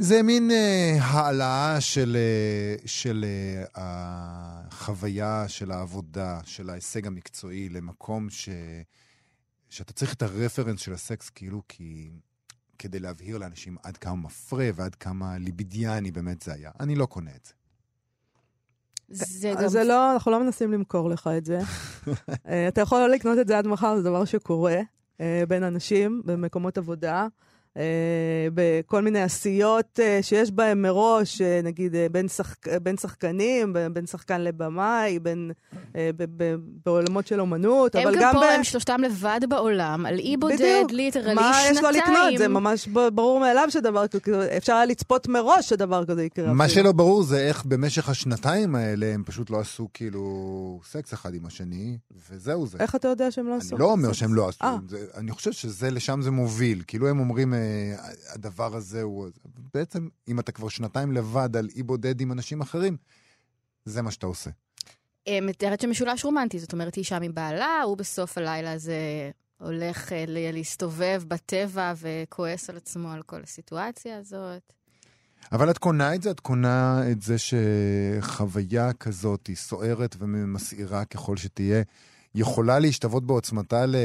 זה 0.00 0.22
מין 0.22 0.50
אה, 0.50 0.98
העלאה 1.00 1.80
של, 1.80 2.16
אה, 2.16 2.76
של 2.86 3.24
אה, 3.24 3.64
החוויה, 3.74 5.48
של 5.48 5.70
העבודה, 5.70 6.40
של 6.44 6.70
ההישג 6.70 7.06
המקצועי 7.06 7.68
למקום 7.68 8.30
ש, 8.30 8.48
שאתה 9.68 9.92
צריך 9.92 10.14
את 10.14 10.22
הרפרנס 10.22 10.80
של 10.80 10.92
הסקס 10.92 11.30
כאילו 11.30 11.62
כי, 11.68 12.10
כדי 12.78 12.98
להבהיר 12.98 13.38
לאנשים 13.38 13.76
עד 13.82 13.96
כמה 13.96 14.14
מפרה 14.16 14.68
ועד 14.74 14.94
כמה 14.94 15.38
ליבידיאני 15.38 16.10
באמת 16.10 16.42
זה 16.42 16.52
היה. 16.52 16.70
אני 16.80 16.94
לא 16.94 17.06
קונה 17.06 17.30
את 17.36 17.44
זה. 17.44 17.52
זה 19.08 19.52
גם... 19.62 19.68
זה 19.68 19.84
לא, 19.84 20.12
אנחנו 20.12 20.30
לא 20.30 20.44
מנסים 20.44 20.72
למכור 20.72 21.10
לך 21.10 21.30
את 21.38 21.44
זה. 21.44 21.58
אה, 22.48 22.68
אתה 22.68 22.80
יכול 22.80 22.98
לא 22.98 23.08
לקנות 23.08 23.38
את 23.38 23.46
זה 23.46 23.58
עד 23.58 23.66
מחר, 23.66 23.96
זה 23.96 24.02
דבר 24.02 24.24
שקורה 24.24 24.80
אה, 25.20 25.42
בין 25.48 25.62
אנשים 25.62 26.22
במקומות 26.24 26.78
עבודה. 26.78 27.26
אה, 27.78 27.84
בכל 28.54 29.02
מיני 29.02 29.22
עשיות 29.22 30.00
אה, 30.02 30.18
שיש 30.22 30.50
בהן 30.50 30.82
מראש, 30.82 31.40
אה, 31.40 31.60
נגיד 31.64 31.94
בין, 32.12 32.28
שחק, 32.28 32.68
בין 32.82 32.96
שחקנים, 32.96 33.76
בין, 33.92 34.06
שחקן 34.06 34.40
לבמאי, 34.40 35.18
בין, 35.18 35.50
אה, 35.96 36.10
ב, 36.16 36.24
ב, 36.36 36.54
בעולמות 36.86 37.26
של 37.26 37.40
אומנות, 37.40 37.94
הם 37.94 38.02
אבל 38.02 38.14
גם 38.14 38.20
גם 38.22 38.32
פה, 38.32 38.40
ב... 38.40 38.42
הם 38.42 38.64
שלושתם 38.64 39.00
לבד 39.04 39.40
בעולם, 39.48 40.06
על 40.06 40.18
אי 40.18 40.36
בודד, 40.36 40.54
בדיוק. 40.54 40.92
ליטרלי, 40.92 41.34
מה 41.34 41.52
שנתיים. 41.54 41.74
יש 41.74 41.82
לו 41.82 41.90
לקנות? 41.90 42.38
זה 42.38 42.48
ממש 42.48 42.88
ב- 42.88 43.08
ברור 43.08 43.40
מאליו 43.40 43.66
שדבר 43.70 44.06
כזה, 44.06 44.56
אפשר 44.56 44.72
היה 44.72 44.84
לצפות 44.84 45.28
מראש 45.28 45.68
שדבר 45.68 46.04
כזה 46.04 46.24
יקרה. 46.24 46.52
מה. 46.52 46.68
שלא 46.68 46.92
ברור 46.92 47.22
זה 47.22 47.38
איך 47.38 47.64
במשך 47.64 48.08
השנתיים 48.08 48.74
האלה 48.74 49.06
הם 49.06 49.22
פשוט 49.26 49.50
לא 49.50 49.60
עשו 49.60 49.88
כאילו 49.94 50.80
סקס 50.90 51.14
אחד 51.14 51.34
עם 51.34 51.46
השני, 51.46 51.98
וזהו 52.30 52.66
זה. 52.66 52.78
איך 52.80 52.94
אתה 52.94 53.08
יודע 53.08 53.30
שהם 53.30 53.48
לא 53.48 53.54
עשו? 53.54 53.76
אני 53.76 53.80
לא 53.80 53.92
אומר 53.92 54.08
סקס? 54.08 54.16
שהם 54.16 54.34
לא 54.34 54.48
עשו. 54.48 54.64
זה, 54.88 55.04
אני 55.16 55.30
חושב 55.30 55.52
שזה, 55.52 55.90
לשם 55.90 56.22
זה 56.22 56.30
מוביל. 56.30 56.82
כאילו 56.86 57.08
הם 57.08 57.18
אומרים, 57.18 57.54
הדבר 58.34 58.76
הזה 58.76 59.02
הוא... 59.02 59.28
בעצם, 59.74 60.08
אם 60.28 60.40
אתה 60.40 60.52
כבר 60.52 60.68
שנתיים 60.68 61.12
לבד 61.12 61.56
על 61.56 61.68
אי 61.76 61.82
בודד 61.82 62.20
עם 62.20 62.32
אנשים 62.32 62.60
אחרים, 62.60 62.96
זה 63.84 64.02
מה 64.02 64.10
שאתה 64.10 64.26
עושה. 64.26 64.50
אה, 65.28 65.38
מתארת 65.42 65.80
שמשולש 65.80 66.24
רומנטי, 66.24 66.58
זאת 66.58 66.72
אומרת, 66.72 66.94
היא 66.94 67.04
שם 67.04 67.22
עם 67.22 67.34
בעלה, 67.34 67.82
הוא 67.82 67.96
בסוף 67.96 68.38
הלילה 68.38 68.72
הזה 68.72 69.30
הולך 69.58 70.12
אה, 70.12 70.24
להסתובב 70.28 71.22
בטבע 71.28 71.92
וכועס 72.00 72.70
על 72.70 72.76
עצמו 72.76 73.10
על 73.12 73.22
כל 73.22 73.40
הסיטואציה 73.42 74.18
הזאת. 74.18 74.72
אבל 75.52 75.70
את 75.70 75.78
קונה 75.78 76.14
את 76.14 76.22
זה? 76.22 76.30
את 76.30 76.40
קונה 76.40 77.02
את 77.10 77.22
זה 77.22 77.36
שחוויה 77.38 78.92
כזאת 78.92 79.46
היא 79.46 79.56
סוערת 79.56 80.16
ומסעירה 80.18 81.04
ככל 81.04 81.36
שתהיה, 81.36 81.82
יכולה 82.34 82.78
להשתוות 82.78 83.26
בעוצמתה 83.26 83.86
ל... 83.86 83.96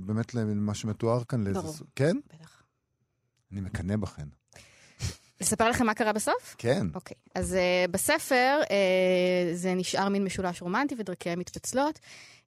באמת 0.00 0.34
למה 0.34 0.74
שמתואר 0.74 1.24
כאן? 1.24 1.52
ברור. 1.52 1.72
סוג- 1.72 1.86
כן? 1.96 2.16
בטח. 2.34 2.53
אני 3.54 3.60
מקנא 3.60 3.96
בכן. 3.96 4.28
לספר 5.40 5.70
לכם 5.70 5.86
מה 5.86 5.94
קרה 5.94 6.12
בסוף? 6.12 6.54
כן. 6.58 6.86
אוקיי. 6.94 7.16
אז 7.34 7.54
uh, 7.54 7.90
בספר 7.90 8.60
uh, 8.62 8.68
זה 9.54 9.74
נשאר 9.74 10.08
מין 10.08 10.24
משולש 10.24 10.62
רומנטי 10.62 10.94
ודרכיהם 10.98 11.38
מתפצלות. 11.38 11.98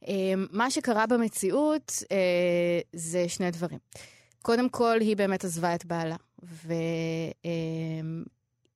Uh, 0.04 0.08
מה 0.52 0.72
שקרה 0.72 1.08
במציאות 1.08 1.92
uh, 1.92 2.06
זה 2.94 3.30
שני 3.30 3.52
דברים. 3.52 3.80
קודם 4.42 4.70
כל, 4.70 4.98
היא 5.02 5.18
באמת 5.18 5.44
עזבה 5.44 5.76
את 5.76 5.86
בעלה, 5.86 6.16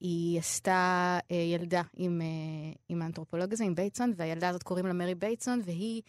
והיא 0.02 0.40
עשתה 0.40 1.20
uh, 1.22 1.34
ילדה 1.34 1.82
עם, 1.94 2.22
אה, 2.22 2.78
עם 2.90 3.02
האנתרופולוג 3.02 3.54
הזה, 3.54 3.64
עם 3.64 3.76
בייטסון, 3.76 4.14
והילדה 4.16 4.50
הזאת 4.50 4.64
קוראים 4.64 4.86
לה 4.86 4.94
מרי 4.94 5.16
בייטסון, 5.16 5.62
והיא 5.66 6.02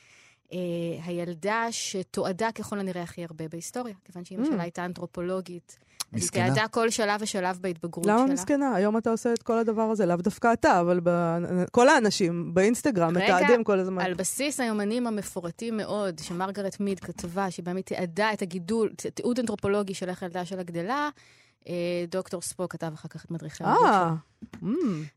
אה, 0.46 0.52
הילדה 1.04 1.66
שתועדה 1.70 2.52
ככל 2.52 2.78
הנראה 2.78 3.02
הכי 3.02 3.24
הרבה 3.24 3.48
בהיסטוריה, 3.48 3.94
כיוון 4.04 4.24
שאימא 4.24 4.44
ממ. 4.44 4.46
שלה 4.46 4.62
הייתה 4.62 4.84
אנתרופולוגית. 4.84 5.78
אז 6.12 6.16
היא 6.18 6.24
מסכנה. 6.24 6.44
תיעדה 6.44 6.68
כל 6.68 6.90
שלב 6.90 7.20
ושלב 7.22 7.58
בהתבגרות 7.60 8.04
שלה. 8.04 8.16
למה 8.16 8.32
מסכנה? 8.32 8.74
היום 8.74 8.98
אתה 8.98 9.10
עושה 9.10 9.32
את 9.32 9.42
כל 9.42 9.58
הדבר 9.58 9.82
הזה, 9.82 10.06
לאו 10.06 10.16
דווקא 10.16 10.52
אתה, 10.52 10.80
אבל 10.80 11.00
ב... 11.02 11.10
כל 11.70 11.88
האנשים 11.88 12.54
באינסטגרם 12.54 13.16
רגע, 13.16 13.36
מתעדים 13.36 13.64
כל 13.64 13.78
הזמן. 13.78 14.02
על 14.02 14.14
בסיס 14.14 14.60
היומנים 14.60 15.06
המפורטים 15.06 15.76
מאוד, 15.76 16.18
שמרגרט 16.18 16.80
מיד 16.80 17.00
כתבה, 17.00 17.50
שבהם 17.50 17.76
היא 17.76 17.84
תיעדה 17.84 18.32
את 18.32 18.42
הגידול, 18.42 18.92
תיעוד 19.14 19.38
אנתרופולוגי 19.38 19.94
של 19.94 20.08
איך 20.08 20.22
הילדה 20.22 20.44
שלה 20.44 20.62
גדלה, 20.62 21.08
דוקטור 22.08 22.42
ספוק 22.42 22.72
כתב 22.72 22.90
אחר 22.94 23.08
כך 23.08 23.24
את 23.24 23.30
מדריכי 23.30 23.64
ההורות 23.64 23.86
אה, 23.86 24.14
mm, 24.62 24.66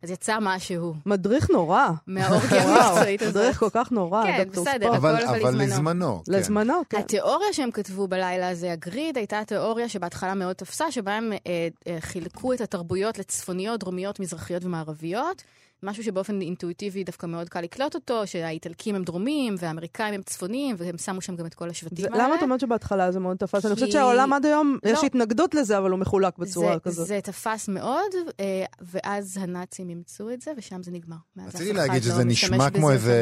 אז 0.03 0.11
יצא 0.11 0.37
משהו 0.41 0.93
מדריך 1.05 1.49
נורא. 1.49 1.89
מהאורגיה 2.07 2.63
המקצועית 2.67 3.21
הזאת. 3.21 3.35
מדריך 3.35 3.59
כל 3.59 3.69
כך 3.71 3.91
נורא, 3.91 4.23
כן, 4.23 4.43
דוקטור 4.43 4.63
בסדר. 4.63 4.85
ספורט. 4.85 4.97
אבל, 4.97 5.15
אבל 5.15 5.39
אבל 5.39 5.61
לזמנו. 5.61 5.63
לזמנו. 5.63 6.21
כן. 6.25 6.31
לזמנו, 6.31 6.73
כן. 6.89 6.97
התיאוריה 6.97 7.53
שהם 7.53 7.71
כתבו 7.71 8.07
בלילה 8.07 8.49
הזה, 8.49 8.71
הגריד, 8.71 9.17
הייתה 9.17 9.41
תיאוריה 9.47 9.89
שבהתחלה 9.89 10.33
מאוד 10.33 10.55
תפסה, 10.55 10.91
שבה 10.91 11.13
הם 11.13 11.33
אה, 11.33 11.67
אה, 11.87 11.97
חילקו 11.99 12.53
את 12.53 12.61
התרבויות 12.61 13.19
לצפוניות, 13.19 13.79
דרומיות, 13.79 14.19
מזרחיות 14.19 14.65
ומערביות. 14.65 15.43
משהו 15.85 16.03
שבאופן 16.03 16.41
אינטואיטיבי 16.41 17.03
דווקא 17.03 17.25
מאוד 17.25 17.49
קל 17.49 17.61
לקלוט 17.61 17.95
אותו, 17.95 18.27
שהאיטלקים 18.27 18.95
הם 18.95 19.03
דרומים 19.03 19.55
והאמריקאים 19.59 20.13
הם 20.13 20.21
צפוניים, 20.21 20.75
והם 20.79 20.97
שמו 20.97 21.21
שם 21.21 21.35
גם 21.35 21.45
את 21.45 21.53
כל 21.53 21.69
השבטים 21.69 21.97
זה- 21.97 22.07
האלה. 22.13 22.23
למה 22.27 22.35
את 22.35 22.43
אומרת 22.43 22.59
שבהתחלה 22.59 23.11
זה 23.11 23.19
מאוד 23.19 23.37
תפס? 23.37 23.65
אני 23.65 23.73
חושבת 23.73 23.87
כי- 23.87 23.91
שהעולם 23.93 24.33
עד 24.33 24.45
היום, 24.45 24.77
לא. 24.85 24.89
יש 24.91 24.99
התנגדות 25.03 25.53
לזה, 25.55 25.77
אבל 25.77 25.91
הוא 25.91 25.99
מחולק 25.99 26.37
בצורה 26.37 26.73
זה, 26.73 26.79
כזאת. 26.79 27.07
זה 27.07 27.19
תפס 27.23 27.69
מאוד, 27.69 28.11
אה, 28.39 28.65
ואז 28.81 29.37
הנאצים 29.41 29.89
אימצו 29.89 30.29
את 30.31 30.41
זה, 30.41 30.51
ושם 30.57 30.83
זה 30.83 30.91
נגמר. 30.91 31.15
רציתי 31.47 31.73
להגיד 31.73 32.03
לא 32.05 32.11
שזה 32.11 32.25
משתמש 32.25 32.51
נשמע 32.53 32.69
כמו. 32.69 32.91
איזה, 32.91 33.15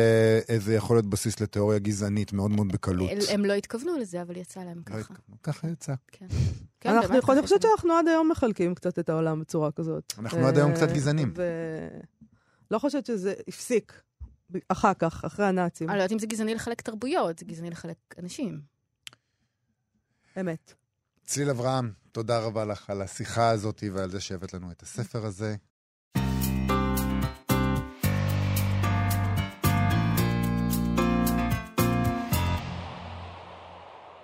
איזה 0.49 0.73
יכול 0.76 0.95
להיות 0.95 1.06
בסיס 1.06 1.39
לתיאוריה 1.41 1.80
גזענית 1.80 2.34
מאוד 2.34 2.52
מאוד 2.52 2.71
בקלות. 2.71 3.10
הם- 3.12 3.17
הם 3.34 3.45
לא 3.45 3.54
התכוונו 3.54 3.97
לזה, 3.97 4.21
אבל 4.21 4.38
יצא 4.38 4.60
להם 4.60 4.78
לא 4.89 5.02
ככה. 5.04 5.13
ככה 5.43 5.67
יצא. 5.67 5.93
כן. 6.12 6.26
כן, 6.80 6.89
אנחנו 6.89 7.13
אני 7.34 7.41
חושבת. 7.41 7.62
שאנחנו 7.62 7.93
עד 7.93 8.08
היום 8.08 8.32
מחלקים 8.32 8.76
קצת 8.76 8.99
את 8.99 9.10
העולם 9.10 9.39
בצורה 9.39 9.71
כזאת. 9.71 10.13
אנחנו 10.19 10.47
עד 10.47 10.58
היום 10.58 10.71
אה, 10.71 10.76
קצת 10.76 10.91
גזענים. 10.91 11.34
ולא 12.73 12.79
חושבת 12.79 13.05
שזה 13.05 13.33
הפסיק 13.47 14.01
אחר 14.67 14.93
כך, 14.93 15.25
אחרי 15.25 15.45
הנאצים. 15.45 15.89
אני 15.89 15.97
לא 15.97 16.03
יודעת 16.03 16.12
אם 16.12 16.19
זה 16.19 16.27
גזעני 16.27 16.55
לחלק 16.55 16.81
תרבויות, 16.81 17.39
זה 17.39 17.45
גזעני 17.45 17.69
לחלק 17.69 17.97
אנשים. 18.19 18.62
אמת. 20.39 20.73
צליל 21.25 21.49
אברהם, 21.49 21.91
תודה 22.12 22.39
רבה 22.39 22.65
לך 22.65 22.89
על 22.89 23.01
השיחה 23.01 23.49
הזאת 23.49 23.83
ועל 23.93 24.12
זה 24.12 24.21
שהבאת 24.21 24.53
לנו 24.53 24.71
את 24.71 24.81
הספר 24.81 25.25
הזה. 25.25 25.55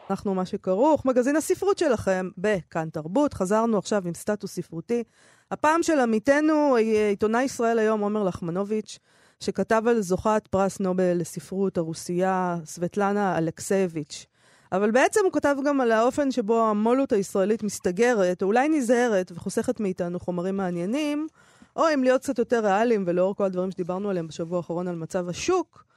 אנחנו 0.10 0.36
מה 0.36 0.46
שכרוך, 0.46 1.06
מגזין 1.06 1.36
הספרות 1.36 1.78
שלכם 1.78 2.30
בכאן 2.38 2.90
תרבות. 2.90 3.34
חזרנו 3.34 3.78
עכשיו 3.78 4.08
עם 4.08 4.14
סטטוס 4.14 4.52
ספרותי. 4.52 5.04
הפעם 5.52 5.84
של 5.84 6.00
עמיתנו, 6.00 6.76
עיתונאי 7.10 7.44
ישראל 7.44 7.80
היום, 7.80 8.02
עומר 8.02 8.24
לחמנוביץ', 8.24 9.00
שכתב 9.40 9.84
על 9.88 10.02
זוכת 10.02 10.48
פרס 10.50 10.80
נובל 10.80 11.14
לספרות 11.18 11.78
הרוסייה, 11.78 12.58
סבטלנה 12.66 13.38
אלכסייביץ'. 13.38 14.26
אבל 14.72 14.92
בעצם 14.92 15.20
הוא 15.24 15.34
כתב 15.34 15.56
גם 15.66 15.82
על 15.82 15.92
האופן 15.92 16.32
שבו 16.32 16.62
המו"לות 16.62 17.12
הישראלית 17.12 17.64
מסתגרת, 17.64 18.42
או 18.42 18.48
אולי 18.48 18.70
נזהרת 18.70 19.32
וחוסכת 19.36 19.80
מאיתנו 19.80 20.20
חומרים 20.20 20.58
מעניינים, 20.58 21.28
או 21.76 21.84
אם 21.94 22.04
להיות 22.04 22.22
קצת 22.22 22.40
יותר 22.40 22.66
ריאליים, 22.66 23.04
ולאור 23.08 23.36
כל 23.36 23.44
הדברים 23.44 23.72
שדיברנו 23.72 24.10
עליהם 24.10 24.28
בשבוע 24.28 24.58
האחרון 24.58 24.88
על 24.88 24.96
מצב 24.96 25.30
השוק, 25.30 25.89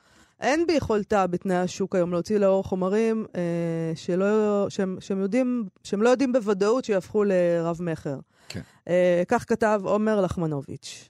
אין 0.43 0.67
ביכולתה 0.67 1.27
בתנאי 1.27 1.57
השוק 1.57 1.95
היום 1.95 2.13
להוציא 2.13 2.39
לאור 2.39 2.65
חומרים 2.65 3.27
אה, 3.37 3.93
שלא, 3.95 4.67
שהם, 4.69 4.97
שהם, 5.01 5.21
יודעים, 5.21 5.65
שהם 5.83 6.03
לא 6.03 6.09
יודעים 6.09 6.33
בוודאות 6.33 6.85
שיהפכו 6.85 7.25
לרב-מכר. 7.25 8.19
כן. 8.49 8.61
אה, 8.89 9.23
כך 9.29 9.45
כתב 9.49 9.81
עומר 9.85 10.21
לחמנוביץ'. 10.21 11.09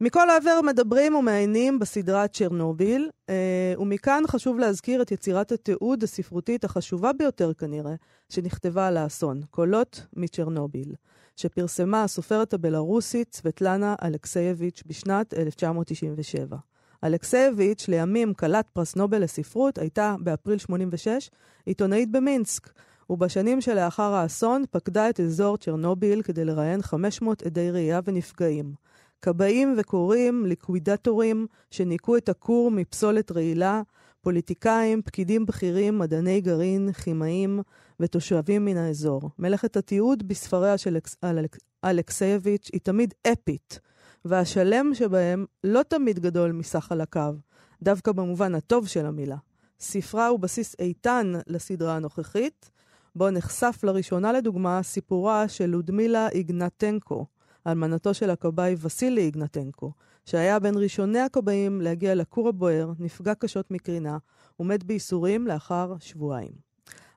מכל 0.00 0.30
העבר 0.30 0.60
מדברים 0.62 1.14
ומעיינים 1.14 1.78
בסדרה 1.78 2.28
צ'רנוביל, 2.28 3.10
אה, 3.28 3.74
ומכאן 3.78 4.22
חשוב 4.26 4.58
להזכיר 4.58 5.02
את 5.02 5.12
יצירת 5.12 5.52
התיעוד 5.52 6.02
הספרותית 6.02 6.64
החשובה 6.64 7.12
ביותר 7.12 7.54
כנראה, 7.54 7.94
שנכתבה 8.28 8.86
על 8.86 8.96
האסון, 8.96 9.40
קולות 9.50 10.06
מצ'רנוביל, 10.16 10.94
שפרסמה 11.36 12.02
הסופרת 12.02 12.54
הבלארוסית 12.54 13.34
סבטלנה 13.34 13.94
אלכסייביץ' 14.02 14.82
בשנת 14.86 15.34
1997. 15.34 16.56
אלכסייביץ', 17.04 17.88
לימים 17.88 18.34
כלת 18.34 18.66
פרס 18.72 18.96
נובל 18.96 19.22
לספרות, 19.22 19.78
הייתה 19.78 20.14
באפריל 20.20 20.58
86 20.58 21.30
עיתונאית 21.66 22.10
במינסק, 22.10 22.70
ובשנים 23.10 23.60
שלאחר 23.60 24.12
האסון 24.14 24.64
פקדה 24.70 25.10
את 25.10 25.20
אזור 25.20 25.56
צ'רנוביל 25.56 26.22
כדי 26.22 26.44
לראיין 26.44 26.82
500 26.82 27.42
עדי 27.42 27.70
ראייה 27.70 28.00
ונפגעים. 28.04 28.74
כבאים 29.22 29.74
וקוראים, 29.78 30.46
ליקווידטורים, 30.46 31.46
שניקו 31.70 32.16
את 32.16 32.28
הכור 32.28 32.70
מפסולת 32.70 33.32
רעילה, 33.32 33.82
פוליטיקאים, 34.20 35.02
פקידים 35.02 35.46
בכירים, 35.46 35.98
מדעני 35.98 36.40
גרעין, 36.40 36.92
כימאים 36.92 37.60
ותושבים 38.00 38.64
מן 38.64 38.76
האזור. 38.76 39.30
מלאכת 39.38 39.76
התיעוד 39.76 40.28
בספריה 40.28 40.78
של 40.78 40.96
אלכס- 40.96 41.16
אלכ- 41.24 41.58
אלכסייביץ' 41.84 42.70
היא 42.72 42.80
תמיד 42.82 43.14
אפית, 43.32 43.80
והשלם 44.24 44.94
שבהם 44.94 45.46
לא 45.64 45.82
תמיד 45.82 46.18
גדול 46.18 46.52
מסך 46.52 46.84
חלקיו, 46.84 47.34
דווקא 47.82 48.12
במובן 48.12 48.54
הטוב 48.54 48.88
של 48.88 49.06
המילה. 49.06 49.36
ספרה 49.80 50.26
הוא 50.26 50.40
בסיס 50.40 50.76
איתן 50.78 51.32
לסדרה 51.46 51.96
הנוכחית, 51.96 52.70
בו 53.14 53.30
נחשף 53.30 53.80
לראשונה 53.82 54.32
לדוגמה 54.32 54.82
סיפורה 54.82 55.48
של 55.48 55.66
לודמילה 55.66 56.28
איגנטנקו, 56.28 57.26
אלמנתו 57.66 58.14
של 58.14 58.30
הכבאי 58.30 58.74
וסילי 58.80 59.20
איגנטנקו, 59.20 59.92
שהיה 60.24 60.58
בין 60.58 60.74
ראשוני 60.76 61.18
הכבאים 61.18 61.80
להגיע 61.80 62.14
לכור 62.14 62.48
הבוער, 62.48 62.92
נפגע 62.98 63.34
קשות 63.34 63.70
מקרינה 63.70 64.18
ומת 64.60 64.84
בייסורים 64.84 65.46
לאחר 65.46 65.94
שבועיים. 66.00 66.52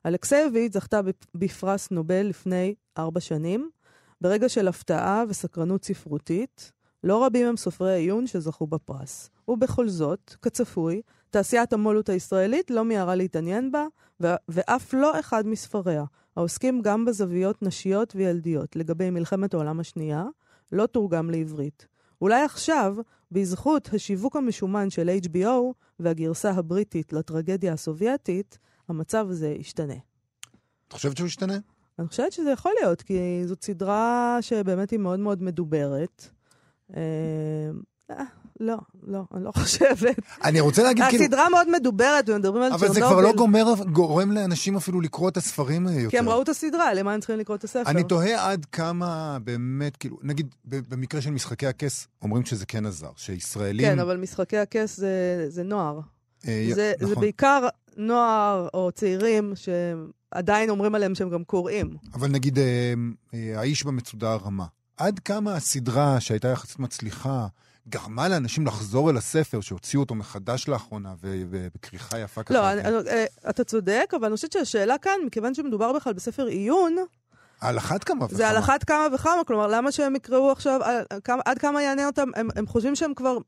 אלכסייביץ' 0.06 0.72
זכתה 0.72 1.00
בפרס 1.34 1.90
נובל 1.90 2.22
לפני 2.22 2.74
ארבע 2.98 3.20
שנים, 3.20 3.70
ברגע 4.20 4.48
של 4.48 4.68
הפתעה 4.68 5.24
וסקרנות 5.28 5.84
ספרותית, 5.84 6.72
לא 7.04 7.26
רבים 7.26 7.46
הם 7.46 7.56
סופרי 7.56 7.94
עיון 7.94 8.26
שזכו 8.26 8.66
בפרס. 8.66 9.30
ובכל 9.48 9.88
זאת, 9.88 10.36
כצפוי, 10.42 11.02
תעשיית 11.30 11.72
המו"לות 11.72 12.08
הישראלית 12.08 12.70
לא 12.70 12.84
מיהרה 12.84 13.14
להתעניין 13.14 13.72
בה, 13.72 13.86
ו- 14.22 14.34
ואף 14.48 14.94
לא 14.94 15.20
אחד 15.20 15.46
מספריה, 15.46 16.04
העוסקים 16.36 16.82
גם 16.82 17.04
בזוויות 17.04 17.62
נשיות 17.62 18.12
וילדיות 18.16 18.76
לגבי 18.76 19.10
מלחמת 19.10 19.54
העולם 19.54 19.80
השנייה, 19.80 20.24
לא 20.72 20.86
תורגם 20.86 21.30
לעברית. 21.30 21.86
אולי 22.20 22.42
עכשיו, 22.42 22.96
בזכות 23.32 23.88
השיווק 23.94 24.36
המשומן 24.36 24.90
של 24.90 25.10
HBO 25.24 25.72
והגרסה 26.00 26.50
הבריטית 26.50 27.12
לטרגדיה 27.12 27.72
הסובייטית, 27.72 28.58
המצב 28.88 29.26
הזה 29.30 29.48
ישתנה. 29.48 29.94
את 30.88 30.92
חושבת 30.92 31.16
שהוא 31.16 31.26
ישתנה? 31.26 31.58
אני 31.98 32.08
חושבת 32.08 32.32
שזה 32.32 32.50
יכול 32.50 32.72
להיות, 32.80 33.02
כי 33.02 33.42
זאת 33.46 33.62
סדרה 33.62 34.38
שבאמת 34.40 34.90
היא 34.90 34.98
מאוד 34.98 35.20
מאוד 35.20 35.42
מדוברת. 35.42 36.33
אה, 36.96 38.24
לא, 38.60 38.76
לא, 39.06 39.20
אני 39.34 39.44
לא 39.44 39.52
חושבת. 39.52 40.16
אני 40.44 40.60
רוצה 40.60 40.82
להגיד 40.82 41.04
כאילו... 41.08 41.24
הסדרה 41.24 41.48
מאוד 41.48 41.70
מדוברת, 41.70 42.28
ומדברים 42.28 42.62
על 42.62 42.72
אבל 42.72 42.88
זה 42.88 42.94
צ'רנוביל. 42.94 43.08
כבר 43.08 43.20
לא 43.20 43.32
גומר, 43.32 43.64
גורם 43.92 44.32
לאנשים 44.32 44.76
אפילו 44.76 45.00
לקרוא 45.00 45.28
את 45.28 45.36
הספרים 45.36 45.88
אה, 45.88 45.92
יותר. 45.92 46.10
כי 46.10 46.18
הם 46.18 46.28
ראו 46.28 46.42
את 46.42 46.48
הסדרה, 46.48 46.94
למה 46.94 47.12
הם 47.12 47.20
צריכים 47.20 47.38
לקרוא 47.38 47.56
את 47.56 47.64
הספר? 47.64 47.90
אני 47.90 48.04
תוהה 48.04 48.50
עד 48.50 48.64
כמה 48.64 49.38
באמת, 49.44 49.96
כאילו, 49.96 50.18
נגיד, 50.22 50.54
במקרה 50.64 51.20
של 51.20 51.30
משחקי 51.30 51.66
הכס, 51.66 52.08
אומרים 52.22 52.44
שזה 52.44 52.66
כן 52.66 52.86
עזר, 52.86 53.10
שישראלים... 53.16 53.86
כן, 53.86 53.98
אבל 53.98 54.16
משחקי 54.16 54.58
הכס 54.58 54.96
זה, 54.96 55.46
זה 55.48 55.62
נוער. 55.62 56.00
אה, 56.48 56.68
זה, 56.74 56.92
נכון. 56.96 57.08
זה 57.08 57.20
בעיקר 57.20 57.68
נוער 57.96 58.68
או 58.74 58.90
צעירים 58.94 59.52
שעדיין 59.54 60.70
אומרים 60.70 60.94
עליהם 60.94 61.14
שהם 61.14 61.30
גם 61.30 61.44
קוראים. 61.44 61.96
אבל 62.14 62.28
נגיד, 62.28 62.58
אה, 62.58 62.94
אה, 63.34 63.60
האיש 63.60 63.84
במצודה 63.84 64.32
הרמה. 64.32 64.64
עד 64.96 65.18
כמה 65.18 65.54
הסדרה, 65.54 66.20
שהייתה 66.20 66.48
יחסית 66.48 66.78
מצליחה, 66.78 67.46
גרמה 67.88 68.28
לאנשים 68.28 68.66
לחזור 68.66 69.10
אל 69.10 69.16
הספר, 69.16 69.60
שהוציאו 69.60 70.02
אותו 70.02 70.14
מחדש 70.14 70.68
לאחרונה, 70.68 71.14
ובכריכה 71.20 72.18
יפה 72.18 72.42
ככה. 72.42 72.54
לא, 72.54 72.72
אני, 72.72 72.80
אני, 72.80 72.96
אה, 73.08 73.24
אתה 73.50 73.64
צודק, 73.64 74.12
אבל 74.16 74.24
אני 74.24 74.34
חושבת 74.34 74.52
שהשאלה 74.52 74.98
כאן, 74.98 75.12
מכיוון 75.26 75.54
שמדובר 75.54 75.92
בכלל 75.92 76.12
בספר 76.12 76.46
עיון, 76.46 76.96
על 77.60 77.78
אחת 77.78 78.04
כמה 78.04 78.24
וכמה. 78.24 78.38
זה 78.38 78.48
על 78.48 78.58
אחת 78.58 78.84
כמה 78.84 79.06
וכמה, 79.14 79.44
כלומר, 79.46 79.66
למה 79.66 79.92
שהם 79.92 80.16
יקראו 80.16 80.50
עכשיו, 80.50 80.80
עד 81.44 81.58
כמה 81.58 81.82
יעניין 81.82 82.06
אותם, 82.06 82.28
הם, 82.36 82.48
הם 82.56 82.66
חושבים 82.66 82.94
שהם 82.94 83.14
כבר 83.14 83.38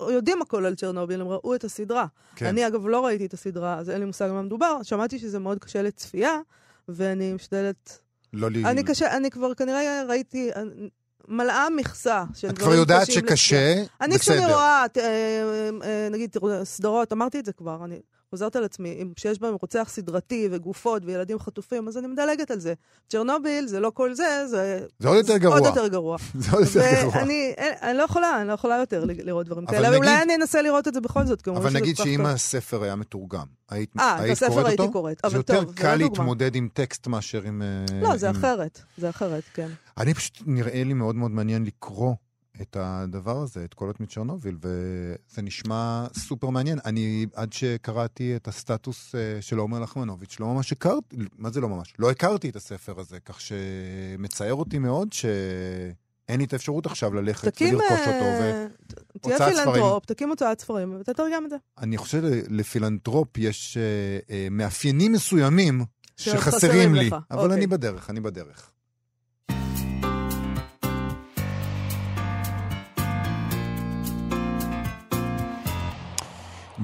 יודעים 0.00 0.42
הכל 0.42 0.66
על 0.66 0.74
צ'רנוביל, 0.74 1.20
הם 1.20 1.28
ראו 1.28 1.54
את 1.54 1.64
הסדרה. 1.64 2.06
כן. 2.36 2.46
אני 2.46 2.66
אגב 2.66 2.86
לא 2.86 3.06
ראיתי 3.06 3.26
את 3.26 3.34
הסדרה, 3.34 3.78
אז 3.78 3.90
אין 3.90 4.00
לי 4.00 4.04
מושג 4.04 4.28
מה 4.32 4.42
מדובר, 4.42 4.82
שמעתי 4.82 5.18
שזה 5.18 5.38
מאוד 5.38 5.58
קשה 5.58 5.82
לצפייה, 5.82 6.38
ואני 6.88 7.32
משתדלת... 7.32 7.98
לא 8.32 8.50
לי... 8.50 8.64
אני 8.64 8.84
קשה, 8.84 9.16
אני 9.16 9.30
כבר 9.30 9.54
כנראה 9.54 10.02
ראיתי, 10.08 10.50
אני- 10.56 10.88
מלאה 11.28 11.70
מכסה 11.70 12.24
של 12.34 12.48
את 12.48 12.54
דברים 12.54 12.70
כבר 12.72 12.80
יודעת 12.80 13.02
קשים 13.08 13.24
לצפייה. 13.24 13.36
שקשה, 13.36 13.82
אני 14.00 14.18
כשאני 14.18 14.38
בסדר. 14.38 14.52
רואה, 14.52 14.86
אה, 14.96 15.02
אה, 15.02 15.70
אה, 15.84 16.08
נגיד, 16.10 16.36
סדרות, 16.64 17.12
אמרתי 17.12 17.38
את 17.38 17.44
זה 17.46 17.52
כבר, 17.52 17.84
אני 17.84 18.00
חוזרת 18.30 18.56
על 18.56 18.64
עצמי, 18.64 18.98
אם 19.02 19.12
שיש 19.16 19.38
בהם 19.38 19.54
רוצח 19.60 19.88
סדרתי 19.90 20.48
וגופות 20.50 21.02
וילדים 21.04 21.38
חטופים, 21.38 21.88
אז 21.88 21.98
אני 21.98 22.06
מדלגת 22.06 22.50
על 22.50 22.60
זה. 22.60 22.74
צ'רנוביל 23.08 23.66
זה 23.66 23.80
לא 23.80 23.90
כל 23.94 24.14
זה, 24.14 24.46
זה... 24.46 24.86
זה 24.98 25.08
עוד 25.08 25.16
יותר 25.16 25.36
גרוע. 25.36 25.58
עוד 25.58 25.66
יותר 25.66 25.88
גרוע. 25.88 26.16
זה 26.34 26.52
עוד 26.52 26.64
יותר 26.64 27.00
גרוע. 27.00 27.16
ואני 27.16 27.54
אני 27.58 27.98
לא 27.98 28.02
יכולה, 28.02 28.40
אני 28.40 28.48
לא 28.48 28.52
יכולה 28.52 28.76
יותר 28.76 29.04
לראות 29.04 29.46
דברים 29.46 29.66
כאלה, 29.66 29.96
אולי 29.96 30.22
אני 30.22 30.34
אנסה 30.34 30.62
לראות 30.62 30.88
את 30.88 30.94
זה 30.94 31.00
בכל 31.00 31.26
זאת, 31.26 31.48
אומרים 31.48 31.66
אבל 31.66 31.76
נגיד 31.76 31.96
שאם. 31.96 32.26
הספר 32.26 32.82
היה 32.82 32.96
מתורגם, 32.96 33.46
היית 33.70 33.90
אה, 33.98 34.26
את 34.26 34.30
הספר 34.30 34.48
קוראת 34.48 34.66
הייתי 34.66 34.82
אותו? 34.82 34.92
קוראת, 34.92 35.24
אבל 35.24 35.36
יותר 35.36 35.60
טוב, 35.60 35.68
זה 35.68 35.74
קל 35.74 35.86
לא 35.86 35.92
דוגמה. 35.92 36.08
להתמודד 36.08 36.54
עם 36.54 36.68
טקסט 36.72 37.06
מאשר 37.06 37.42
עם... 37.42 37.62
אה, 37.62 38.00
לא, 38.00 38.16
זה 38.16 38.30
אחרת, 38.30 38.82
זה 38.98 39.10
אחרת, 39.10 39.42
כן. 39.54 39.68
אני 39.98 40.14
פשוט, 40.14 40.38
נראה 40.46 40.84
לי 40.84 40.94
מאוד 40.94 41.14
מאוד 41.14 41.30
מעניין 41.30 41.64
לקרוא 41.64 42.14
את 42.62 42.76
הדבר 42.80 43.36
הזה, 43.36 43.64
את 43.64 43.74
קולות 43.74 44.00
מצ'רנוביל, 44.00 44.56
וזה 44.60 45.42
נשמע 45.42 46.06
סופר 46.18 46.50
מעניין. 46.50 46.78
אני, 46.84 47.26
עד 47.34 47.52
שקראתי 47.52 48.36
את 48.36 48.48
הסטטוס 48.48 49.14
אה, 49.14 49.42
של 49.42 49.58
עומר 49.58 49.80
לחמנוביץ', 49.80 50.40
לא 50.40 50.46
ממש 50.46 50.72
הכרתי, 50.72 51.16
מה 51.38 51.50
זה 51.50 51.60
לא 51.60 51.68
ממש? 51.68 51.94
לא 51.98 52.10
הכרתי 52.10 52.48
את 52.48 52.56
הספר 52.56 53.00
הזה, 53.00 53.20
כך 53.20 53.40
שמצער 53.40 54.54
אותי 54.54 54.78
מאוד 54.78 55.12
שאין 55.12 56.38
לי 56.38 56.44
את 56.44 56.52
האפשרות 56.52 56.86
עכשיו 56.86 57.14
ללכת 57.14 57.48
תקים, 57.48 57.74
ולרכוש 57.74 58.00
אותו. 58.00 58.10
אה, 58.10 58.66
תהיה 59.20 59.34
הוצאת 59.34 59.52
ספרים. 59.52 59.72
פילנטרופ, 59.72 60.06
תקים 60.06 60.28
הוצאת 60.28 60.60
ספרים 60.60 60.96
ותתרגם 61.00 61.44
את 61.44 61.50
זה. 61.50 61.56
ואני 61.78 61.96
חושב 61.96 62.22
שלפילנטרופ 62.22 63.38
יש 63.38 63.76
אה, 64.30 64.48
מאפיינים 64.50 65.12
מסוימים 65.12 65.84
שחסרים 66.16 66.94
לי, 66.94 67.06
לך. 67.06 67.16
אבל 67.30 67.42
אוקיי. 67.42 67.56
אני 67.56 67.66
בדרך, 67.66 68.10
אני 68.10 68.20
בדרך. 68.20 68.70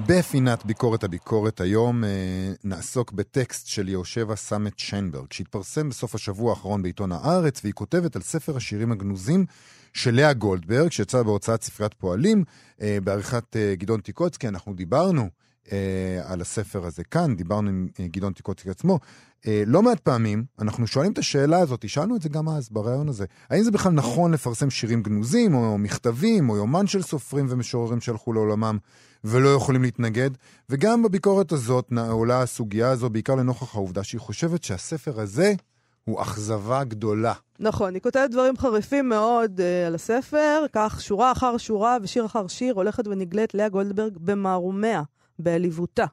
בפינת 0.08 0.66
ביקורת 0.66 1.04
הביקורת 1.04 1.60
היום 1.60 2.04
אה, 2.04 2.08
נעסוק 2.64 3.12
בטקסט 3.12 3.66
של 3.66 3.88
יהושבע 3.88 4.36
סמט 4.36 4.78
שיינברג, 4.78 5.32
שהתפרסם 5.32 5.88
בסוף 5.88 6.14
השבוע 6.14 6.50
האחרון 6.50 6.82
בעיתון 6.82 7.12
הארץ, 7.12 7.60
והיא 7.62 7.74
כותבת 7.74 8.16
על 8.16 8.22
ספר 8.22 8.56
השירים 8.56 8.92
הגנוזים 8.92 9.46
של 9.92 10.14
לאה 10.14 10.32
גולדברג, 10.32 10.90
שיצא 10.90 11.22
בהוצאת 11.22 11.62
ספריית 11.62 11.94
פועלים, 11.94 12.44
אה, 12.80 12.98
בעריכת 13.04 13.56
אה, 13.56 13.74
גדעון 13.74 14.00
טיקוצקי. 14.00 14.48
אנחנו 14.48 14.74
דיברנו 14.74 15.28
על 16.24 16.40
הספר 16.40 16.86
הזה 16.86 17.04
כאן, 17.04 17.36
דיברנו 17.36 17.70
עם 17.70 17.88
גדעון 18.00 18.32
טיקוצקי 18.32 18.70
עצמו. 18.70 18.98
לא 19.66 19.82
מעט 19.82 20.00
פעמים 20.00 20.44
אנחנו 20.58 20.86
שואלים 20.86 21.12
את 21.12 21.18
השאלה 21.18 21.58
הזאת, 21.58 21.88
שאלנו 21.88 22.16
את 22.16 22.22
זה 22.22 22.28
גם 22.28 22.48
אז 22.48 22.68
בריאיון 22.70 23.08
הזה, 23.08 23.24
האם 23.50 23.62
זה 23.62 23.70
בכלל 23.70 23.92
נכון 23.92 24.34
לפרסם 24.34 24.70
שירים 24.70 25.02
גנוזים, 25.02 25.54
או 25.54 25.78
מכתבים, 25.78 26.50
או 26.50 26.56
יומן 26.56 26.86
של 26.86 27.02
סופרים 27.02 27.46
ומשוררים 27.48 28.00
שהלכו 28.00 28.32
לעולמם 28.32 28.78
ולא 29.24 29.48
יכולים 29.48 29.82
להתנגד? 29.82 30.30
וגם 30.70 31.02
בביקורת 31.02 31.52
הזאת 31.52 31.92
עולה 32.10 32.42
הסוגיה 32.42 32.90
הזו, 32.90 33.10
בעיקר 33.10 33.34
לנוכח 33.34 33.74
העובדה 33.74 34.04
שהיא 34.04 34.20
חושבת 34.20 34.64
שהספר 34.64 35.20
הזה 35.20 35.54
הוא 36.04 36.22
אכזבה 36.22 36.84
גדולה. 36.84 37.32
נכון, 37.60 37.94
היא 37.94 38.02
כותבת 38.02 38.30
דברים 38.30 38.56
חריפים 38.56 39.08
מאוד 39.08 39.60
uh, 39.60 39.86
על 39.86 39.94
הספר, 39.94 40.64
כך 40.72 41.00
שורה 41.00 41.32
אחר 41.32 41.56
שורה 41.56 41.98
ושיר 42.02 42.26
אחר 42.26 42.46
שיר 42.46 42.74
הולכת 42.74 43.06
ונגלית 43.06 43.54
לאה 43.54 43.68
גולדברג 43.68 44.12
במערומיה, 44.20 45.02
בעליבותה. 45.38 46.04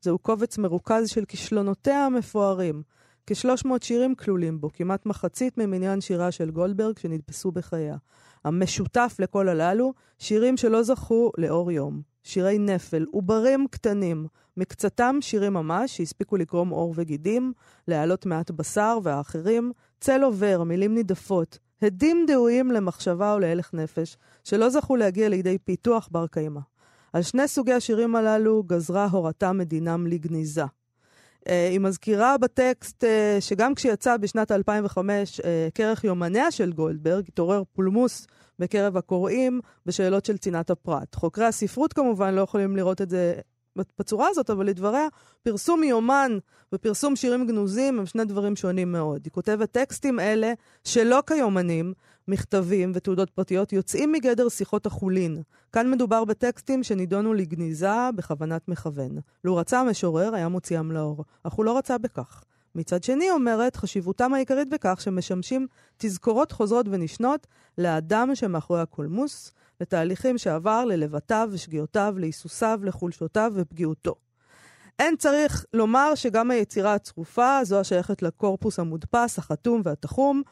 זהו 0.00 0.18
קובץ 0.18 0.58
מרוכז 0.58 1.08
של 1.08 1.24
כישלונותיה 1.24 2.06
המפוארים. 2.06 2.82
כ-300 3.26 3.68
שירים 3.82 4.14
כלולים 4.14 4.60
בו, 4.60 4.70
כמעט 4.72 5.06
מחצית 5.06 5.58
ממניין 5.58 6.00
שירה 6.00 6.30
של 6.30 6.50
גולדברג 6.50 6.98
שנדפסו 6.98 7.52
בחייה. 7.52 7.96
המשותף 8.44 9.16
לכל 9.18 9.48
הללו, 9.48 9.92
שירים 10.18 10.56
שלא 10.56 10.82
זכו 10.82 11.32
לאור 11.38 11.72
יום. 11.72 12.11
שירי 12.22 12.58
נפל, 12.58 13.06
עוברים 13.10 13.66
קטנים, 13.70 14.26
מקצתם 14.56 15.16
שירים 15.20 15.52
ממש 15.52 15.96
שהספיקו 15.96 16.36
לקרום 16.36 16.68
עור 16.68 16.94
וגידים, 16.96 17.52
להעלות 17.88 18.26
מעט 18.26 18.50
בשר 18.50 18.98
והאחרים, 19.02 19.72
צל 20.00 20.22
עובר, 20.22 20.62
מילים 20.62 20.94
נידפות, 20.94 21.58
הדים 21.82 22.24
דהויים 22.26 22.70
למחשבה 22.70 23.34
ולהלך 23.36 23.74
נפש, 23.74 24.16
שלא 24.44 24.68
זכו 24.68 24.96
להגיע 24.96 25.28
לידי 25.28 25.58
פיתוח 25.58 26.08
בר 26.12 26.26
קיימא. 26.26 26.60
על 27.12 27.22
שני 27.22 27.48
סוגי 27.48 27.72
השירים 27.72 28.16
הללו 28.16 28.62
גזרה 28.62 29.06
הורתה 29.06 29.52
מדינם 29.52 30.06
לגניזה. 30.06 30.64
Uh, 30.64 31.50
היא 31.70 31.80
מזכירה 31.80 32.38
בטקסט 32.38 33.04
uh, 33.04 33.06
שגם 33.40 33.74
כשיצא 33.74 34.16
בשנת 34.16 34.52
2005 34.52 35.40
uh, 35.40 35.44
כרך 35.74 36.04
יומניה 36.04 36.50
של 36.50 36.72
גולדברג, 36.72 37.24
התעורר 37.28 37.62
פולמוס 37.72 38.26
בקרב 38.62 38.96
הקוראים 38.96 39.60
בשאלות 39.86 40.24
של 40.24 40.36
צנעת 40.36 40.70
הפרט. 40.70 41.14
חוקרי 41.14 41.44
הספרות 41.44 41.92
כמובן 41.92 42.34
לא 42.34 42.40
יכולים 42.40 42.76
לראות 42.76 43.02
את 43.02 43.10
זה 43.10 43.34
בצורה 43.98 44.28
הזאת, 44.28 44.50
אבל 44.50 44.66
לדבריה, 44.66 45.08
פרסום 45.42 45.82
יומן 45.82 46.38
ופרסום 46.72 47.16
שירים 47.16 47.46
גנוזים 47.46 47.98
הם 47.98 48.06
שני 48.06 48.24
דברים 48.24 48.56
שונים 48.56 48.92
מאוד. 48.92 49.20
היא 49.24 49.30
כותבת 49.32 49.72
טקסטים 49.72 50.20
אלה, 50.20 50.52
שלא 50.84 51.22
כיומנים, 51.26 51.92
מכתבים 52.28 52.92
ותעודות 52.94 53.30
פרטיות, 53.30 53.72
יוצאים 53.72 54.12
מגדר 54.12 54.48
שיחות 54.48 54.86
החולין. 54.86 55.42
כאן 55.72 55.90
מדובר 55.90 56.24
בטקסטים 56.24 56.82
שנידונו 56.82 57.34
לגניזה 57.34 58.10
בכוונת 58.16 58.68
מכוון. 58.68 59.18
לו 59.44 59.56
רצה 59.56 59.80
המשורר, 59.80 60.34
היה 60.34 60.48
מוציאם 60.48 60.92
לאור, 60.92 61.24
אך 61.42 61.52
הוא 61.52 61.64
לא 61.64 61.78
רצה 61.78 61.98
בכך. 61.98 62.44
מצד 62.74 63.02
שני, 63.02 63.30
אומרת, 63.30 63.76
חשיבותם 63.76 64.34
העיקרית 64.34 64.68
בכך 64.68 65.00
שמשמשים 65.00 65.66
תזכורות 65.96 66.52
חוזרות 66.52 66.86
ונשנות 66.90 67.46
לאדם 67.78 68.34
שמאחורי 68.34 68.80
הקולמוס, 68.80 69.52
לתהליכים 69.80 70.38
שעבר, 70.38 70.84
ללבטיו 70.84 71.48
ושגיאותיו, 71.52 72.14
להיסוסיו, 72.18 72.80
לחולשותיו 72.82 73.52
ופגיעותו. 73.54 74.14
אין 74.98 75.16
צריך 75.16 75.64
לומר 75.72 76.14
שגם 76.14 76.50
היצירה 76.50 76.94
הצרופה, 76.94 77.60
זו 77.64 77.80
השייכת 77.80 78.22
לקורפוס 78.22 78.78
המודפס, 78.78 79.38
החתום 79.38 79.80
והתחום, 79.84 80.42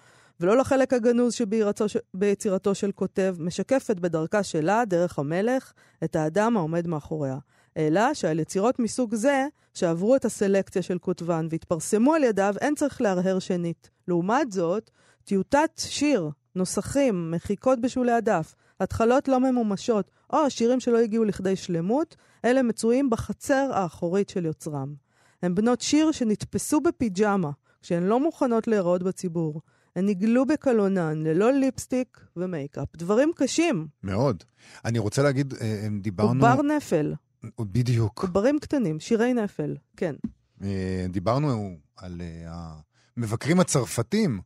ולא 0.40 0.56
לחלק 0.56 0.92
הגנוז 0.92 1.34
שביצירתו 1.34 2.74
של 2.74 2.92
כותב, 2.92 3.36
משקפת 3.38 4.00
בדרכה 4.00 4.42
שלה, 4.42 4.84
דרך 4.84 5.18
המלך, 5.18 5.72
את 6.04 6.16
האדם 6.16 6.56
העומד 6.56 6.86
מאחוריה. 6.86 7.38
אלא 7.80 8.14
שעל 8.14 8.40
יצירות 8.40 8.78
מסוג 8.78 9.14
זה, 9.14 9.46
שעברו 9.74 10.16
את 10.16 10.24
הסלקציה 10.24 10.82
של 10.82 10.98
כותבן 10.98 11.46
והתפרסמו 11.50 12.14
על 12.14 12.24
ידיו, 12.24 12.54
אין 12.60 12.74
צריך 12.74 13.00
להרהר 13.00 13.38
שנית. 13.38 13.90
לעומת 14.08 14.52
זאת, 14.52 14.90
טיוטת 15.24 15.70
שיר, 15.76 16.30
נוסחים, 16.54 17.30
מחיקות 17.30 17.80
בשולי 17.80 18.12
הדף, 18.12 18.54
התחלות 18.80 19.28
לא 19.28 19.40
ממומשות, 19.40 20.10
או 20.32 20.38
השירים 20.38 20.80
שלא 20.80 20.98
הגיעו 20.98 21.24
לכדי 21.24 21.56
שלמות, 21.56 22.16
אלה 22.44 22.62
מצויים 22.62 23.10
בחצר 23.10 23.70
האחורית 23.72 24.28
של 24.28 24.44
יוצרם. 24.44 24.94
הן 25.42 25.54
בנות 25.54 25.80
שיר 25.80 26.12
שנתפסו 26.12 26.80
בפיג'מה, 26.80 27.50
כשהן 27.82 28.02
לא 28.02 28.20
מוכנות 28.20 28.68
להיראות 28.68 29.02
בציבור. 29.02 29.60
הן 29.96 30.06
נגלו 30.06 30.46
בקלונן, 30.46 31.22
ללא 31.22 31.52
ליפסטיק 31.52 32.20
ומייקאפ. 32.36 32.88
דברים 32.96 33.32
קשים. 33.36 33.86
מאוד. 34.02 34.44
אני 34.84 34.98
רוצה 34.98 35.22
להגיד, 35.22 35.54
אה, 35.60 35.86
דיברנו... 36.00 36.46
עובר 36.46 36.62
נפל. 36.62 37.14
בדיוק. 37.60 38.24
עוברים 38.24 38.58
קטנים, 38.58 39.00
שירי 39.00 39.34
נפל, 39.34 39.76
כן. 39.96 40.14
אה, 40.62 41.06
דיברנו 41.08 41.76
על 41.96 42.20
אה, 42.20 42.72
המבקרים 43.16 43.60
הצרפתים 43.60 44.40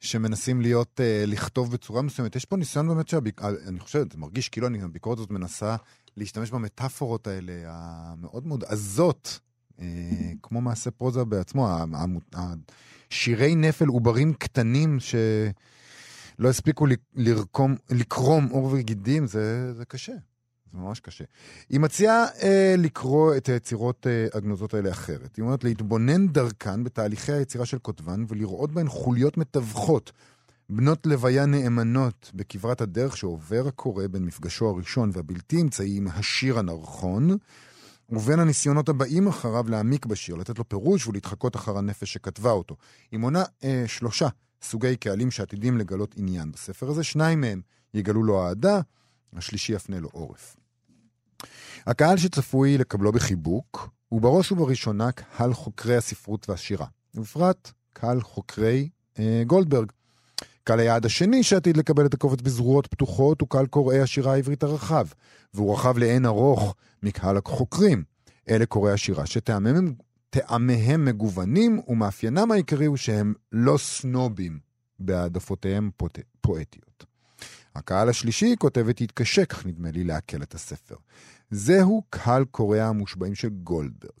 שמנסים 0.00 0.60
להיות, 0.60 1.00
לכתוב 1.26 1.72
בצורה 1.72 2.02
מסוימת. 2.02 2.36
יש 2.36 2.44
פה 2.44 2.56
ניסיון 2.56 2.88
באמת 2.88 3.08
שהביק... 3.08 3.42
אני 3.42 3.80
חושב, 3.80 4.04
זה 4.12 4.18
מרגיש 4.18 4.48
כאילו 4.48 4.68
הביקורת 4.82 5.18
הזאת 5.18 5.30
מנסה 5.30 5.76
להשתמש 6.16 6.50
במטאפורות 6.50 7.26
האלה, 7.26 7.52
המאוד 7.66 8.46
מאוד 8.46 8.64
עזות, 8.64 9.40
כמו 10.42 10.60
מעשה 10.60 10.90
פרוזה 10.90 11.24
בעצמו. 11.24 11.68
שירי 13.10 13.54
נפל 13.54 13.86
עוברים 13.86 14.34
קטנים 14.34 14.98
שלא 15.00 16.48
הספיקו 16.48 16.86
לרקום, 17.14 17.76
לקרום 17.90 18.46
עור 18.46 18.64
וגידים, 18.72 19.26
זה, 19.26 19.74
זה 19.74 19.84
קשה. 19.84 20.12
זה 20.72 20.78
ממש 20.78 21.00
קשה. 21.00 21.24
היא 21.68 21.80
מציעה 21.80 22.26
אה, 22.42 22.74
לקרוא 22.78 23.36
את 23.36 23.48
היצירות 23.48 24.06
אה, 24.06 24.26
הגנוזות 24.34 24.74
האלה 24.74 24.90
אחרת. 24.90 25.36
היא 25.36 25.42
אומרת 25.42 25.64
להתבונן 25.64 26.28
דרכן 26.28 26.84
בתהליכי 26.84 27.32
היצירה 27.32 27.66
של 27.66 27.78
כותבן 27.78 28.24
ולראות 28.28 28.72
בהן 28.72 28.88
חוליות 28.88 29.36
מתווכות, 29.36 30.12
בנות 30.70 31.06
לוויה 31.06 31.46
נאמנות 31.46 32.30
בכברת 32.34 32.80
הדרך 32.80 33.16
שעובר 33.16 33.64
הקורא 33.68 34.06
בין 34.06 34.24
מפגשו 34.24 34.68
הראשון 34.68 35.10
והבלתי 35.12 35.60
אמצעי 35.60 35.96
עם 35.96 36.08
השיר 36.08 36.58
הנרחון, 36.58 37.36
ובין 38.10 38.40
הניסיונות 38.40 38.88
הבאים 38.88 39.28
אחריו 39.28 39.68
להעמיק 39.68 40.06
בשיר, 40.06 40.36
לתת 40.36 40.58
לו 40.58 40.68
פירוש 40.68 41.06
ולהתחקות 41.06 41.56
אחר 41.56 41.78
הנפש 41.78 42.12
שכתבה 42.12 42.50
אותו. 42.50 42.76
היא 43.12 43.20
מונה 43.20 43.44
אה, 43.64 43.84
שלושה 43.86 44.28
סוגי 44.62 44.96
קהלים 44.96 45.30
שעתידים 45.30 45.78
לגלות 45.78 46.14
עניין 46.16 46.52
בספר 46.52 46.88
הזה, 46.88 47.04
שניים 47.04 47.40
מהם 47.40 47.60
יגלו 47.94 48.22
לו 48.22 48.46
אהדה, 48.46 48.80
השלישי 49.36 49.72
יפנה 49.72 50.00
לו 50.00 50.08
עורף. 50.12 50.57
הקהל 51.86 52.16
שצפוי 52.16 52.78
לקבלו 52.78 53.12
בחיבוק 53.12 53.90
הוא 54.08 54.20
בראש 54.20 54.52
ובראשונה 54.52 55.12
קהל 55.12 55.54
חוקרי 55.54 55.96
הספרות 55.96 56.48
והשירה, 56.48 56.86
ובפרט 57.14 57.72
קהל 57.92 58.20
חוקרי 58.20 58.88
אה, 59.18 59.42
גולדברג. 59.46 59.92
קהל 60.64 60.80
היעד 60.80 61.06
השני 61.06 61.42
שעתיד 61.42 61.76
לקבל 61.76 62.06
את 62.06 62.14
הקובץ 62.14 62.40
בזרועות 62.40 62.86
פתוחות 62.86 63.40
הוא 63.40 63.48
קהל 63.48 63.66
קוראי 63.66 64.00
השירה 64.00 64.32
העברית 64.32 64.62
הרחב, 64.62 65.06
והוא 65.54 65.74
רחב 65.74 65.98
לאין 65.98 66.26
ארוך 66.26 66.74
מקהל 67.02 67.36
החוקרים. 67.36 68.02
אלה 68.48 68.66
קוראי 68.66 68.92
השירה 68.92 69.26
שטעמיהם 69.26 71.04
מגוונים, 71.04 71.80
ומאפיינם 71.88 72.52
העיקרי 72.52 72.86
הוא 72.86 72.96
שהם 72.96 73.34
לא 73.52 73.78
סנובים 73.78 74.58
בהעדפותיהם. 74.98 75.90
פואטיות. 76.40 77.07
הקהל 77.78 78.08
השלישי, 78.08 78.54
כותבת, 78.58 79.00
יתקשה, 79.00 79.44
כך 79.44 79.66
נדמה 79.66 79.90
לי, 79.90 80.04
לעכל 80.04 80.42
את 80.42 80.54
הספר. 80.54 80.96
זהו 81.50 82.02
קהל 82.10 82.44
קוראי 82.44 82.80
המושבעים 82.80 83.34
של 83.34 83.48
גולדברג. 83.48 84.12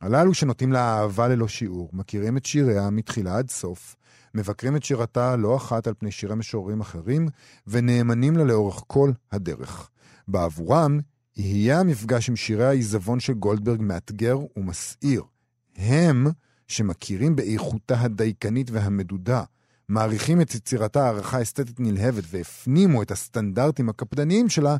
הללו 0.00 0.34
שנוטים 0.34 0.72
לאהבה 0.72 1.28
ללא 1.28 1.48
שיעור, 1.48 1.90
מכירים 1.92 2.36
את 2.36 2.46
שיריה 2.46 2.90
מתחילה 2.90 3.38
עד 3.38 3.50
סוף, 3.50 3.96
מבקרים 4.34 4.76
את 4.76 4.84
שירתה 4.84 5.36
לא 5.36 5.56
אחת 5.56 5.86
על 5.86 5.94
פני 5.98 6.10
שירי 6.10 6.34
משוררים 6.34 6.80
אחרים, 6.80 7.28
ונאמנים 7.66 8.36
לה 8.36 8.44
לאורך 8.44 8.82
כל 8.86 9.12
הדרך. 9.32 9.90
בעבורם, 10.28 10.98
יהיה 11.36 11.80
המפגש 11.80 12.28
עם 12.28 12.36
שירי 12.36 12.66
העיזבון 12.66 13.20
של 13.20 13.32
גולדברג 13.32 13.82
מאתגר 13.82 14.38
ומסעיר. 14.56 15.22
הם, 15.76 16.26
שמכירים 16.68 17.36
באיכותה 17.36 18.00
הדייקנית 18.00 18.70
והמדודה, 18.70 19.42
מעריכים 19.88 20.40
את 20.40 20.54
יצירתה 20.54 21.04
הערכה 21.04 21.42
אסתטית 21.42 21.80
נלהבת 21.80 22.24
והפנימו 22.30 23.02
את 23.02 23.10
הסטנדרטים 23.10 23.88
הקפדניים 23.88 24.48
שלה, 24.48 24.76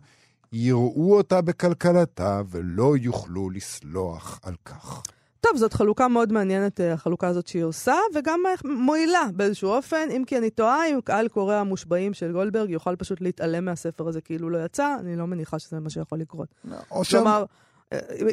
יראו 0.52 1.16
אותה 1.16 1.40
בקלקלתה 1.40 2.42
ולא 2.50 2.96
יוכלו 2.96 3.50
לסלוח 3.50 4.40
על 4.42 4.54
כך. 4.64 5.02
טוב, 5.40 5.56
זאת 5.56 5.72
חלוקה 5.72 6.08
מאוד 6.08 6.32
מעניינת, 6.32 6.80
אה, 6.80 6.92
החלוקה 6.92 7.28
הזאת 7.28 7.46
שהיא 7.46 7.64
עושה, 7.64 7.94
וגם 8.14 8.40
אה, 8.46 8.70
מועילה 8.74 9.22
באיזשהו 9.34 9.70
אופן, 9.70 10.08
אם 10.10 10.22
כי 10.26 10.38
אני 10.38 10.50
טועה, 10.50 10.86
אם 10.86 11.00
קהל 11.04 11.28
קורא 11.28 11.54
המושבעים 11.54 12.14
של 12.14 12.32
גולדברג 12.32 12.70
יוכל 12.70 12.96
פשוט 12.96 13.20
להתעלם 13.20 13.64
מהספר 13.64 14.08
הזה 14.08 14.20
כאילו 14.20 14.50
לא 14.50 14.64
יצא, 14.64 14.96
אני 15.00 15.16
לא 15.16 15.26
מניחה 15.26 15.58
שזה 15.58 15.80
מה 15.80 15.90
שיכול 15.90 16.18
לקרות. 16.18 16.48
או 16.90 17.04
שם... 17.04 17.18
כלומר, 17.18 17.38
אה, 17.38 17.44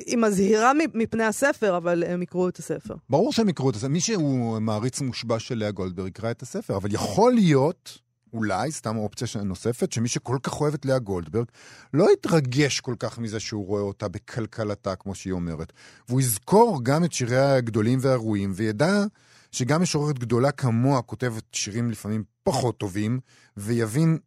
היא 0.05 0.17
מזהירה 0.17 0.71
מפני 0.93 1.23
הספר, 1.23 1.77
אבל 1.77 2.03
הם 2.03 2.21
יקראו 2.21 2.49
את 2.49 2.57
הספר. 2.57 2.95
ברור 3.09 3.33
שהם 3.33 3.49
יקראו 3.49 3.69
את 3.69 3.75
הספר. 3.75 3.87
מי 3.87 3.99
שהוא 3.99 4.59
מעריץ 4.59 5.01
מושבע 5.01 5.39
של 5.39 5.57
לאה 5.57 5.71
גולדברג 5.71 6.07
יקרא 6.07 6.31
את 6.31 6.41
הספר, 6.41 6.77
אבל 6.77 6.93
יכול 6.93 7.33
להיות 7.33 7.99
אולי, 8.33 8.71
סתם 8.71 8.97
אופציה 8.97 9.43
נוספת, 9.43 9.91
שמי 9.91 10.07
שכל 10.07 10.37
כך 10.43 10.61
אוהב 10.61 10.73
את 10.73 10.85
לאה 10.85 10.99
גולדברג, 10.99 11.45
לא 11.93 12.13
יתרגש 12.13 12.79
כל 12.79 12.95
כך 12.99 13.19
מזה 13.19 13.39
שהוא 13.39 13.65
רואה 13.65 13.81
אותה 13.81 14.07
בכלכלתה, 14.07 14.95
כמו 14.95 15.15
שהיא 15.15 15.33
אומרת. 15.33 15.73
והוא 16.09 16.21
יזכור 16.21 16.79
גם 16.83 17.03
את 17.03 17.11
שיריה 17.11 17.55
הגדולים 17.55 17.99
והראויים, 18.01 18.51
וידע 18.55 19.03
שגם 19.51 19.81
משוררת 19.81 20.19
גדולה 20.19 20.51
כמוה 20.51 21.01
כותבת 21.01 21.43
שירים 21.51 21.91
לפעמים 21.91 22.23
פחות 22.43 22.77
טובים, 22.77 23.19
ויבין 23.57 24.17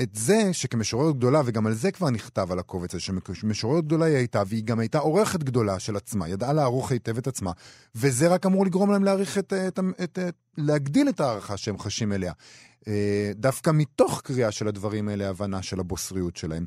את 0.00 0.10
זה 0.14 0.52
שכמשוררת 0.52 1.16
גדולה, 1.16 1.42
וגם 1.44 1.66
על 1.66 1.74
זה 1.74 1.92
כבר 1.92 2.10
נכתב 2.10 2.52
על 2.52 2.58
הקובץ 2.58 2.94
הזה, 2.94 3.02
שמשוררת 3.32 3.84
גדולה 3.84 4.04
היא 4.04 4.16
הייתה, 4.16 4.42
והיא 4.46 4.64
גם 4.64 4.78
הייתה 4.78 4.98
עורכת 4.98 5.42
גדולה 5.42 5.78
של 5.78 5.96
עצמה, 5.96 6.28
ידעה 6.28 6.52
לערוך 6.52 6.92
היטב 6.92 7.18
את 7.18 7.26
עצמה, 7.26 7.52
וזה 7.94 8.28
רק 8.28 8.46
אמור 8.46 8.66
לגרום 8.66 8.90
להם 8.90 9.04
להעריך 9.04 9.38
את, 9.38 9.52
את, 9.52 9.78
את, 10.02 10.18
את, 10.18 10.34
להגדיל 10.58 11.08
את 11.08 11.20
ההערכה 11.20 11.56
שהם 11.56 11.78
חשים 11.78 12.12
אליה. 12.12 12.32
אה, 12.88 13.32
דווקא 13.34 13.70
מתוך 13.74 14.20
קריאה 14.24 14.50
של 14.50 14.68
הדברים 14.68 15.08
האלה, 15.08 15.28
הבנה 15.28 15.62
של 15.62 15.80
הבוסריות 15.80 16.36
שלהם. 16.36 16.66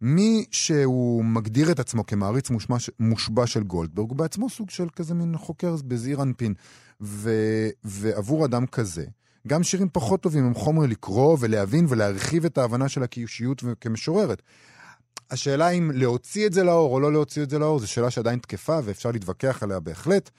מי 0.00 0.44
שהוא 0.50 1.24
מגדיר 1.24 1.70
את 1.70 1.80
עצמו 1.80 2.06
כמעריץ 2.06 2.50
מושבע, 2.50 2.76
מושבע 3.00 3.46
של 3.46 3.62
גולדברג, 3.62 4.08
הוא 4.08 4.16
בעצמו 4.16 4.50
סוג 4.50 4.70
של 4.70 4.88
כזה 4.96 5.14
מין 5.14 5.36
חוקר 5.36 5.76
בזעיר 5.84 6.22
אנפין. 6.22 6.54
ו, 7.00 7.30
ועבור 7.84 8.44
אדם 8.44 8.66
כזה, 8.66 9.04
גם 9.46 9.62
שירים 9.62 9.88
פחות 9.92 10.20
טובים 10.20 10.44
הם 10.44 10.54
חומר 10.54 10.86
לקרוא 10.86 11.36
ולהבין 11.40 11.86
ולהרחיב 11.88 12.44
את 12.44 12.58
ההבנה 12.58 12.88
של 12.88 13.02
הקיושיות 13.02 13.62
כמשוררת. 13.80 14.42
השאלה 15.30 15.68
אם 15.68 15.90
להוציא 15.94 16.46
את 16.46 16.52
זה 16.52 16.64
לאור 16.64 16.94
או 16.94 17.00
לא 17.00 17.12
להוציא 17.12 17.42
את 17.42 17.50
זה 17.50 17.58
לאור, 17.58 17.78
זו 17.78 17.88
שאלה 17.88 18.10
שעדיין 18.10 18.38
תקפה 18.38 18.78
ואפשר 18.84 19.10
להתווכח 19.10 19.62
עליה 19.62 19.80
בהחלט. 19.80 20.30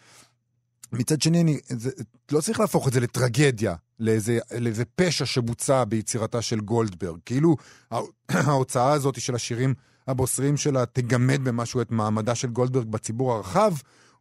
מצד 0.92 1.22
שני, 1.22 1.42
אני 1.42 1.60
זה, 1.68 1.90
לא 2.32 2.42
צריך 2.42 2.60
להפוך 2.60 2.88
את 2.88 2.94
זה 2.94 3.00
לטרגדיה, 3.00 3.76
לאיזה, 4.00 4.40
לאיזה 4.60 4.84
פשע 4.96 5.26
שבוצע 5.26 5.84
ביצירתה 5.84 6.42
של 6.42 6.60
גולדברג. 6.60 7.20
כאילו, 7.26 7.56
ההוצאה 8.30 8.92
הזאת 8.92 9.22
של 9.22 9.36
השירים 9.36 9.74
הבוסריים 10.08 10.58
שלה 10.58 10.86
תגמד 10.86 11.44
במשהו 11.44 11.82
את 11.82 11.92
מעמדה 11.92 12.36
של 12.36 12.48
גולדברג 12.48 12.88
בציבור 12.88 13.34
הרחב, 13.34 13.74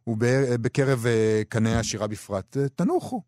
ובקרב 0.07 1.05
אה, 1.05 1.41
קנאי 1.49 1.75
השירה 1.75 2.07
בפרט. 2.07 2.57
אה, 2.57 2.69
תנוחו. 2.69 3.21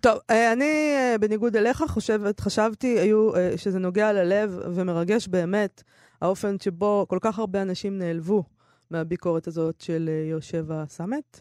טוב, 0.00 0.18
אה, 0.30 0.52
אני, 0.52 0.92
בניגוד 1.20 1.56
אליך, 1.56 1.84
חושבת, 1.88 2.40
חשבתי 2.40 2.98
היו, 2.98 3.30
שזה 3.56 3.78
נוגע 3.78 4.12
ללב 4.12 4.58
ומרגש 4.74 5.28
באמת 5.28 5.82
האופן 6.22 6.56
שבו 6.60 7.06
כל 7.08 7.18
כך 7.20 7.38
הרבה 7.38 7.62
אנשים 7.62 7.98
נעלבו 7.98 8.44
מהביקורת 8.90 9.46
הזאת 9.46 9.80
של 9.80 10.10
יושבה 10.30 10.84
סאמט. 10.88 11.40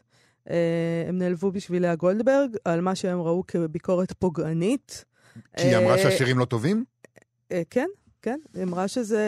אה, 0.49 1.05
הם 1.07 1.17
נעלבו 1.17 1.51
בשביל 1.51 1.81
לאה 1.81 1.95
גולדברג 1.95 2.55
על 2.65 2.81
מה 2.81 2.95
שהם 2.95 3.21
ראו 3.21 3.43
כביקורת 3.47 4.13
פוגענית. 4.19 5.05
כי 5.57 5.67
היא 5.67 5.77
אמרה 5.77 5.93
אה, 5.93 5.97
שהשירים 5.97 6.39
לא 6.39 6.45
טובים? 6.45 6.85
אה, 7.51 7.61
כן. 7.69 7.87
כן, 8.21 8.37
היא 8.53 8.63
אמרה 8.63 8.87
שזה... 8.87 9.23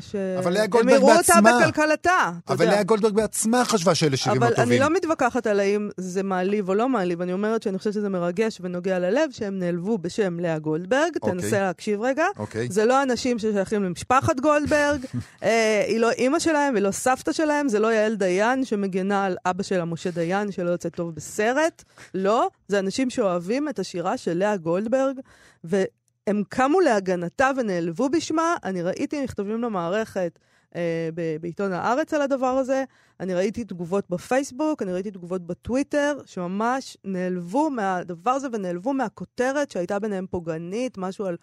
ש... 0.00 0.14
אבל 0.14 0.52
לאה 0.52 0.66
גולדברג 0.66 1.00
בעצמה... 1.02 1.36
הם 1.36 1.44
יראו 1.46 1.58
אותה 1.58 1.68
בכלכלתה, 1.70 2.30
אבל 2.48 2.66
לאה 2.66 2.82
גולדברג 2.82 3.14
בעצמה 3.14 3.64
חשבה 3.64 3.94
שאלה 3.94 4.16
שירים 4.16 4.42
לא 4.42 4.46
טובים. 4.48 4.62
אבל 4.62 4.72
אני 4.72 4.80
לא 4.80 4.90
מתווכחת 4.90 5.46
על 5.46 5.60
האם 5.60 5.90
זה 5.96 6.22
מעליב 6.22 6.68
או 6.68 6.74
לא 6.74 6.88
מעליב, 6.88 7.22
אני 7.22 7.32
אומרת 7.32 7.62
שאני 7.62 7.78
חושבת 7.78 7.94
שזה 7.94 8.08
מרגש 8.08 8.58
ונוגע 8.60 8.98
ללב 8.98 9.30
שהם 9.30 9.58
נעלבו 9.58 9.98
בשם 9.98 10.40
לאה 10.40 10.58
גולדברג. 10.58 11.12
Okay. 11.16 11.18
אוקיי. 11.22 11.40
תנסה 11.40 11.60
להקשיב 11.60 12.00
רגע. 12.00 12.24
Okay. 12.36 12.40
אוקיי. 12.40 12.68
זה 12.70 12.84
לא 12.84 13.02
אנשים 13.02 13.38
ששייכים 13.38 13.84
למשפחת 13.84 14.40
גולדברג, 14.40 15.04
אה, 15.42 15.84
היא 15.86 16.00
לא 16.00 16.10
אימא 16.10 16.38
שלהם 16.38 16.74
ולא 16.76 16.90
סבתא 16.90 17.32
שלהם, 17.32 17.68
זה 17.68 17.78
לא 17.78 17.92
יעל 17.92 18.14
דיין 18.14 18.64
שמגנה 18.64 19.24
על 19.24 19.36
אבא 19.46 19.62
שלה, 19.62 19.84
משה 19.84 20.10
דיין, 20.10 20.52
שלא 20.52 20.70
יוצא 20.70 20.88
טוב 20.88 21.14
בסרט. 21.14 21.84
לא, 22.14 22.48
זה 22.68 22.78
אנשים 22.78 23.10
שאוהבים 23.10 23.68
את 23.68 23.78
השירה 23.78 24.16
של 24.16 24.38
לאה 24.38 24.56
גולדברג, 24.56 25.20
ו... 25.64 25.82
הם 26.30 26.42
קמו 26.48 26.80
להגנתה 26.80 27.50
ונעלבו 27.56 28.08
בשמה. 28.08 28.56
אני 28.64 28.82
ראיתי 28.82 29.24
מכתבים 29.24 29.62
למערכת 29.62 30.38
אה, 30.76 31.08
בעיתון 31.40 31.72
הארץ 31.72 32.14
על 32.14 32.22
הדבר 32.22 32.46
הזה, 32.46 32.84
אני 33.20 33.34
ראיתי 33.34 33.64
תגובות 33.64 34.10
בפייסבוק, 34.10 34.82
אני 34.82 34.92
ראיתי 34.92 35.10
תגובות 35.10 35.46
בטוויטר, 35.46 36.18
שממש 36.26 36.96
נעלבו 37.04 37.70
מהדבר 37.70 38.30
הזה 38.30 38.48
ונעלבו 38.52 38.92
מהכותרת 38.92 39.70
שהייתה 39.70 39.98
ביניהם 39.98 40.26
פוגענית, 40.30 40.98
משהו 40.98 41.26
על... 41.26 41.36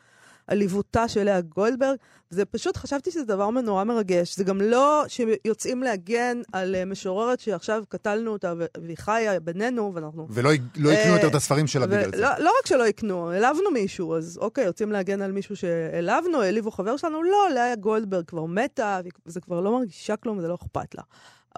עליבותה 0.48 1.08
של 1.08 1.24
לאה 1.24 1.42
גולדברג. 1.42 1.98
זה 2.30 2.46
פשוט, 2.46 2.78
חשבתי 2.78 3.12
שזה 3.12 3.26
דבר 3.26 3.50
נורא 3.50 3.84
מרגש. 3.84 4.36
זה 4.36 4.44
גם 4.44 4.62
לא 4.62 5.04
שיוצאים 5.08 5.84
להגן 5.84 6.42
על 6.54 6.76
uh, 6.76 6.86
משוררת 6.86 7.40
שעכשיו 7.40 7.84
קטלנו 7.90 8.32
אותה 8.32 8.54
והיא 8.84 8.98
חיה 8.98 9.40
בינינו, 9.40 9.92
ואנחנו... 9.96 10.28
ולא 10.30 10.52
לא 10.76 10.90
יקנו 10.90 11.14
יותר 11.14 11.28
את 11.28 11.36
הספרים 11.36 11.68
שלה 11.68 11.88
בגלל 11.88 12.12
זה. 12.12 12.22
לא, 12.22 12.30
לא 12.40 12.52
רק 12.60 12.68
שלא 12.68 12.88
יקנו, 12.88 13.32
העלבנו 13.32 13.72
מישהו, 13.72 14.16
אז 14.16 14.38
אוקיי, 14.42 14.66
יוצאים 14.66 14.92
להגן 14.92 15.22
על 15.22 15.32
מישהו 15.32 15.56
שהעלבנו, 15.56 16.42
העליבו 16.42 16.72
חבר 16.72 16.98
שלנו, 16.98 17.24
לא, 17.24 17.48
לאה 17.56 17.76
גולדברג 17.76 18.26
כבר 18.26 18.46
מתה, 18.46 19.00
וזה 19.26 19.42
כבר 19.42 19.62
לא 19.62 19.72
מרגישה 19.72 20.16
כלום, 20.16 20.42
זה 20.42 20.48
לא 20.48 20.56
אכפת 20.56 20.96
לה. 20.96 21.04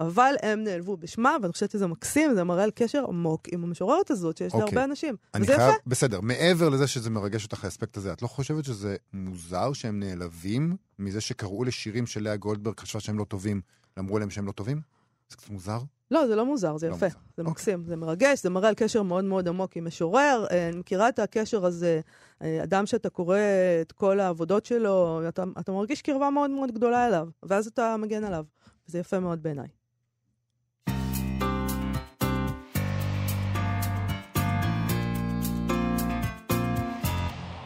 אבל 0.00 0.34
הם 0.42 0.64
נעלבו 0.64 0.96
בשמה, 0.96 1.36
ואני 1.42 1.52
חושבת 1.52 1.70
שזה 1.70 1.86
מקסים, 1.86 2.34
זה 2.34 2.44
מראה 2.44 2.64
על 2.64 2.70
קשר 2.74 3.04
עמוק 3.08 3.48
עם 3.52 3.64
המשוררת 3.64 4.10
הזאת, 4.10 4.36
שיש 4.36 4.54
לה 4.54 4.60
הרבה 4.60 4.84
אנשים. 4.84 5.16
אני 5.34 5.44
וזה 5.44 5.56
חייב, 5.56 5.70
יפה. 5.70 5.78
בסדר, 5.86 6.20
מעבר 6.20 6.68
לזה 6.68 6.86
שזה 6.86 7.10
מרגש 7.10 7.44
אותך 7.44 7.64
האספקט 7.64 7.96
הזה, 7.96 8.12
את 8.12 8.22
לא 8.22 8.26
חושבת 8.26 8.64
שזה 8.64 8.96
מוזר 9.12 9.72
שהם 9.72 10.00
נעלבים 10.00 10.76
מזה 10.98 11.20
שקראו 11.20 11.64
לשירים 11.64 12.06
של 12.06 12.22
לאה 12.22 12.36
גולדברג, 12.36 12.80
חשבה 12.80 13.00
שהם 13.00 13.18
לא 13.18 13.24
טובים, 13.24 13.60
ואמרו 13.96 14.18
להם 14.18 14.30
שהם 14.30 14.46
לא 14.46 14.52
טובים? 14.52 14.80
זה 15.28 15.36
קצת 15.36 15.50
מוזר? 15.50 15.78
לא, 16.10 16.26
זה 16.26 16.36
לא 16.36 16.46
מוזר, 16.46 16.76
זה 16.76 16.88
לא 16.88 16.94
יפה. 16.94 17.06
מוזר. 17.06 17.18
זה 17.36 17.42
אוקיי. 17.42 17.50
מקסים, 17.50 17.84
זה 17.86 17.96
מרגש, 17.96 18.42
זה 18.42 18.50
מראה 18.50 18.68
על 18.68 18.74
קשר 18.74 19.02
מאוד 19.02 19.24
מאוד 19.24 19.48
עמוק 19.48 19.76
עם 19.76 19.84
משורר. 19.84 20.46
אה, 20.50 20.68
אני 20.68 20.76
מכירה 20.76 21.08
את 21.08 21.18
הקשר 21.18 21.66
הזה, 21.66 22.00
אה, 22.42 22.62
אדם 22.62 22.86
שאתה 22.86 23.10
קורא 23.10 23.38
את 23.80 23.92
כל 23.92 24.20
העבודות 24.20 24.66
שלו, 24.66 25.28
אתה, 25.28 25.44
אתה 25.60 25.72
מרגיש 25.72 26.02
קרבה 26.02 26.30
מאוד 26.30 26.50
מאוד 26.50 26.72
גדולה 26.72 27.06
אליו, 27.06 27.28
ואז 27.42 27.66
אתה 27.66 27.96
מגן 27.96 28.24
עליו. 28.24 28.44
זה 28.86 28.98
יפה 28.98 29.20
מאוד 29.20 29.42
בעיניי. 29.42 29.79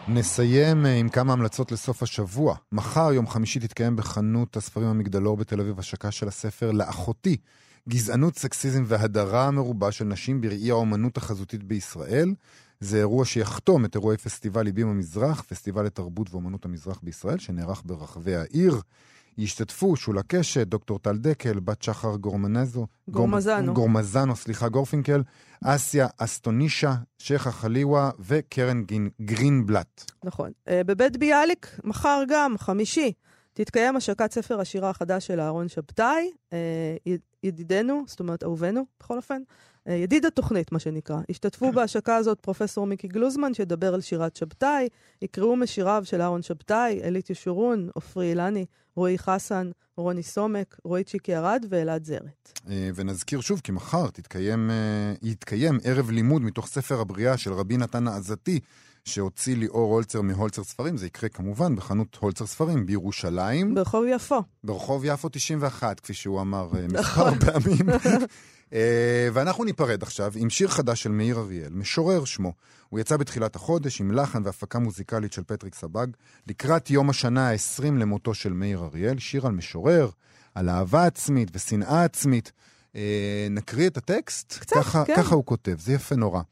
נסיים 0.09 0.86
אה, 0.86 0.94
עם 0.94 1.09
כמה 1.09 1.32
המלצות 1.32 1.72
לסוף 1.72 2.02
השבוע. 2.02 2.57
מחר, 2.72 3.12
יום 3.12 3.26
חמישי, 3.26 3.61
תתקיים 3.61 3.96
בחנות 3.96 4.57
הספרים 4.57 4.86
המגדלור 4.86 5.36
בתל 5.36 5.61
אביב 5.61 5.78
השקה 5.78 6.11
של 6.11 6.28
הספר 6.28 6.70
לאחותי, 6.70 7.36
גזענות, 7.88 8.38
סקסיזם 8.38 8.84
והדרה 8.86 9.50
מרובה 9.50 9.92
של 9.92 10.05
נשים 10.05 10.40
בראי 10.40 10.70
האומנות 10.70 11.16
החזותית 11.16 11.62
בישראל. 11.62 12.34
זה 12.80 12.98
אירוע 12.98 13.24
שיחתום 13.24 13.84
את 13.84 13.94
אירועי 13.94 14.16
פסטיבל 14.16 14.62
ליבים 14.62 14.88
המזרח, 14.88 15.42
פסטיבל 15.42 15.82
לתרבות 15.82 16.30
ואומנות 16.30 16.64
המזרח 16.64 17.00
בישראל, 17.02 17.38
שנערך 17.38 17.82
ברחבי 17.84 18.36
העיר. 18.36 18.80
ישתתפו 19.39 19.97
שולה 19.97 20.22
קשת, 20.22 20.66
דוקטור 20.66 20.99
טל 20.99 21.16
דקל, 21.16 21.61
בת 21.61 21.82
שחר 21.82 22.16
גורמנזו, 22.16 22.87
גורמזנו. 23.09 23.74
גורמזנו, 23.74 24.37
סליחה, 24.37 24.68
גורפינקל, 24.68 25.22
אסיה 25.64 26.07
אסטונישה, 26.18 26.95
שייחה 27.18 27.51
חליווה 27.51 28.11
וקרן 28.20 28.82
גין, 28.82 29.09
גרינבלט. 29.20 30.12
נכון. 30.24 30.51
אה, 30.68 30.85
בבית 30.85 31.16
ביאליק, 31.16 31.80
מחר 31.85 32.22
גם, 32.28 32.59
חמישי, 32.59 33.12
תתקיים 33.53 33.97
השקת 33.97 34.32
ספר 34.32 34.61
השירה 34.61 34.91
החדש 34.91 35.26
של 35.26 35.41
אהרון 35.41 35.68
שבתאי, 35.68 36.30
אה, 36.53 36.97
ידידנו, 37.43 38.05
זאת 38.07 38.20
אומרת 38.20 38.45
אהובנו, 38.45 38.85
בכל 39.01 39.16
אופן, 39.16 39.43
אה, 39.89 39.95
ידיד 39.95 40.26
התוכנית, 40.26 40.72
מה 40.72 40.78
שנקרא. 40.78 41.16
השתתפו 41.30 41.72
בהשקה 41.72 42.16
הזאת 42.16 42.41
פרופסור 42.41 42.87
מיקי 42.87 43.09
גלוזמן, 43.09 43.55
שידבר 43.55 43.95
על 43.95 44.01
שירת 44.01 44.37
שבתאי, 44.37 44.89
יקראו 45.22 45.57
משיריו 45.57 46.03
של 46.05 46.20
אהרון 46.20 46.43
שבתאי, 46.43 47.01
אלית 47.03 47.30
ישורון, 47.30 47.89
עופרי 47.95 48.30
אילני, 48.30 48.66
רועי 48.97 49.18
חסן, 49.18 49.70
רוני 49.97 50.22
סומק, 50.22 50.76
רועי 50.84 51.05
צ'יקי 51.05 51.36
ארד 51.36 51.66
ואלעד 51.68 52.05
זרת. 52.05 52.61
אה, 52.70 52.90
ונזכיר 52.95 53.40
שוב 53.40 53.61
כי 53.64 53.72
מחר 53.72 54.11
תתקיים, 54.11 54.70
אה, 54.70 55.14
יתקיים 55.22 55.78
ערב 55.84 56.11
לימוד 56.11 56.42
מתוך 56.42 56.66
ספר 56.66 57.01
הבריאה 57.01 57.36
של 57.36 57.53
רבי 57.53 57.76
נתן 57.76 58.09
העזתי, 58.09 58.61
שהוציא 59.05 59.57
ליאור 59.57 59.92
הולצר 59.92 60.20
מהולצר 60.22 60.64
ספרים. 60.64 60.97
זה 60.97 61.07
יקרה 61.07 61.28
כמובן 61.28 61.76
בחנות 61.76 62.18
הולצר 62.20 62.47
ספרים 62.47 62.86
בירושלים, 62.86 63.74
ברחוב 63.74 64.05
יפו. 64.09 64.42
ברחוב 64.64 65.05
יפו 65.05 65.28
91, 65.28 66.01
כפי 66.01 66.14
שהוא 66.14 66.40
אמר 66.40 66.68
אה, 66.76 66.86
נכון. 66.90 67.34
מספר 67.34 67.53
פעמים. 67.53 67.88
אה, 68.75 69.29
ואנחנו 69.33 69.64
ניפרד 69.64 70.03
עכשיו 70.03 70.33
עם 70.37 70.51
שיר 70.51 70.68
חדש 70.68 71.03
של 71.03 71.11
מאיר 71.11 71.39
אריאל, 71.39 71.72
משורר 71.72 72.25
שמו. 72.25 72.53
הוא 72.89 73.01
יצא 73.01 73.16
בתחילת 73.16 73.57
החודש 73.57 74.01
עם 74.01 74.11
לחן 74.11 74.43
והפקה 74.45 74.79
מוזיקלית 74.79 75.33
של 75.33 75.43
פטריק 75.47 75.75
סבג, 75.75 76.07
לקראת 76.47 76.91
יום 76.91 77.11
השנה 77.11 77.51
ה-20 77.51 77.85
למותו 77.85 78.35
של 78.35 78.53
מאיר 78.53 78.79
אריאל, 78.85 79.18
שיר 79.18 79.47
על 79.47 79.53
משורר, 79.53 80.11
על 80.55 80.68
אהבה 80.68 81.07
עצמית 81.07 81.49
ושנאה 81.55 82.05
עצמית. 82.05 82.53
אה, 82.97 83.47
נקריא 83.51 83.87
את 83.87 83.97
הטקסט? 83.97 84.59
קצת, 84.61 84.77
ככה, 84.77 85.05
כן. 85.05 85.16
ככה 85.16 85.35
הוא 85.35 85.45
כותב, 85.45 85.77
זה 85.79 85.93
יפה 85.93 86.14
נורא. 86.14 86.43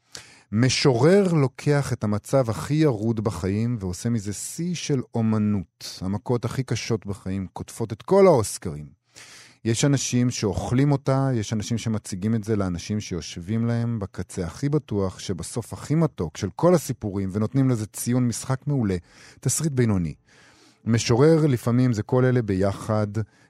משורר 0.51 1.33
לוקח 1.33 1.93
את 1.93 2.03
המצב 2.03 2.49
הכי 2.49 2.73
ירוד 2.73 3.19
בחיים 3.19 3.77
ועושה 3.79 4.09
מזה 4.09 4.33
שיא 4.33 4.75
של 4.75 5.01
אומנות. 5.15 5.99
המכות 6.01 6.45
הכי 6.45 6.63
קשות 6.63 7.05
בחיים 7.05 7.47
קוטפות 7.53 7.93
את 7.93 8.01
כל 8.01 8.27
האוסקרים. 8.27 9.02
יש 9.65 9.85
אנשים 9.85 10.29
שאוכלים 10.29 10.91
אותה, 10.91 11.29
יש 11.33 11.53
אנשים 11.53 11.77
שמציגים 11.77 12.35
את 12.35 12.43
זה 12.43 12.55
לאנשים 12.55 12.99
שיושבים 12.99 13.65
להם 13.65 13.99
בקצה 13.99 14.45
הכי 14.45 14.69
בטוח, 14.69 15.19
שבסוף 15.19 15.73
הכי 15.73 15.95
מתוק 15.95 16.37
של 16.37 16.49
כל 16.55 16.75
הסיפורים, 16.75 17.29
ונותנים 17.31 17.69
לזה 17.69 17.85
ציון 17.85 18.27
משחק 18.27 18.67
מעולה, 18.67 18.95
תסריט 19.39 19.71
בינוני. 19.71 20.13
משורר 20.85 21.45
לפעמים 21.45 21.93
זה 21.93 22.03
כל 22.03 22.25
אלה 22.25 22.41
ביחד, 22.41 23.07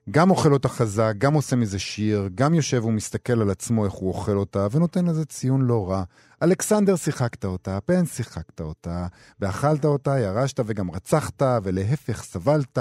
גם 0.10 0.30
אוכל 0.30 0.54
אותה 0.54 0.70
חזק, 0.70 1.14
גם 1.18 1.34
עושה 1.34 1.56
מזה 1.56 1.80
שיר, 1.80 2.30
גם 2.36 2.54
יושב 2.54 2.86
ומסתכל 2.86 3.42
על 3.42 3.50
עצמו 3.50 3.86
איך 3.86 3.94
הוא 3.94 4.10
אוכל 4.10 4.38
אותה, 4.38 4.68
ונותן 4.72 5.06
לזה 5.06 5.26
ציון 5.26 5.62
לא 5.62 5.90
רע. 5.90 6.04
אלכסנדר 6.44 6.96
שיחקת 6.96 7.46
אותה, 7.46 7.80
פן 7.86 8.06
שיחקת 8.06 8.62
אותה, 8.62 9.08
ואכלת 9.40 9.86
אותה, 9.86 10.20
ירשת 10.20 10.60
וגם 10.66 10.92
רצחת, 10.92 11.42
ולהפך 11.64 12.24
סבלת, 12.24 12.78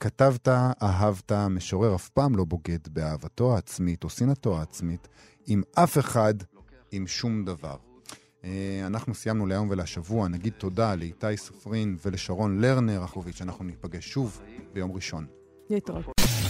כתבת, 0.00 0.48
אהבת, 0.82 1.32
משורר 1.32 1.94
אף 1.94 2.08
פעם 2.08 2.36
לא 2.36 2.44
בוגד 2.44 2.88
באהבתו 2.88 3.54
העצמית 3.54 4.04
או 4.04 4.08
שנאתו 4.08 4.58
העצמית, 4.58 5.08
עם 5.46 5.62
אף 5.74 5.98
אחד, 5.98 6.34
עם 6.92 7.06
שום 7.06 7.44
דבר. 7.44 7.76
אה, 8.44 8.82
אנחנו 8.86 9.14
סיימנו 9.14 9.46
להיום 9.46 9.70
ולשבוע, 9.70 10.28
נגיד 10.28 10.52
תודה 10.52 10.94
לאיתי 10.94 11.36
סופרין 11.36 11.96
ולשרון 12.04 12.60
לרנר 12.60 13.04
אחוביץ', 13.04 13.42
אנחנו 13.42 13.64
ניפגש 13.64 14.08
שוב 14.08 14.40
ביום 14.72 14.92
ראשון. 14.92 15.26
להתראות. 15.70 16.49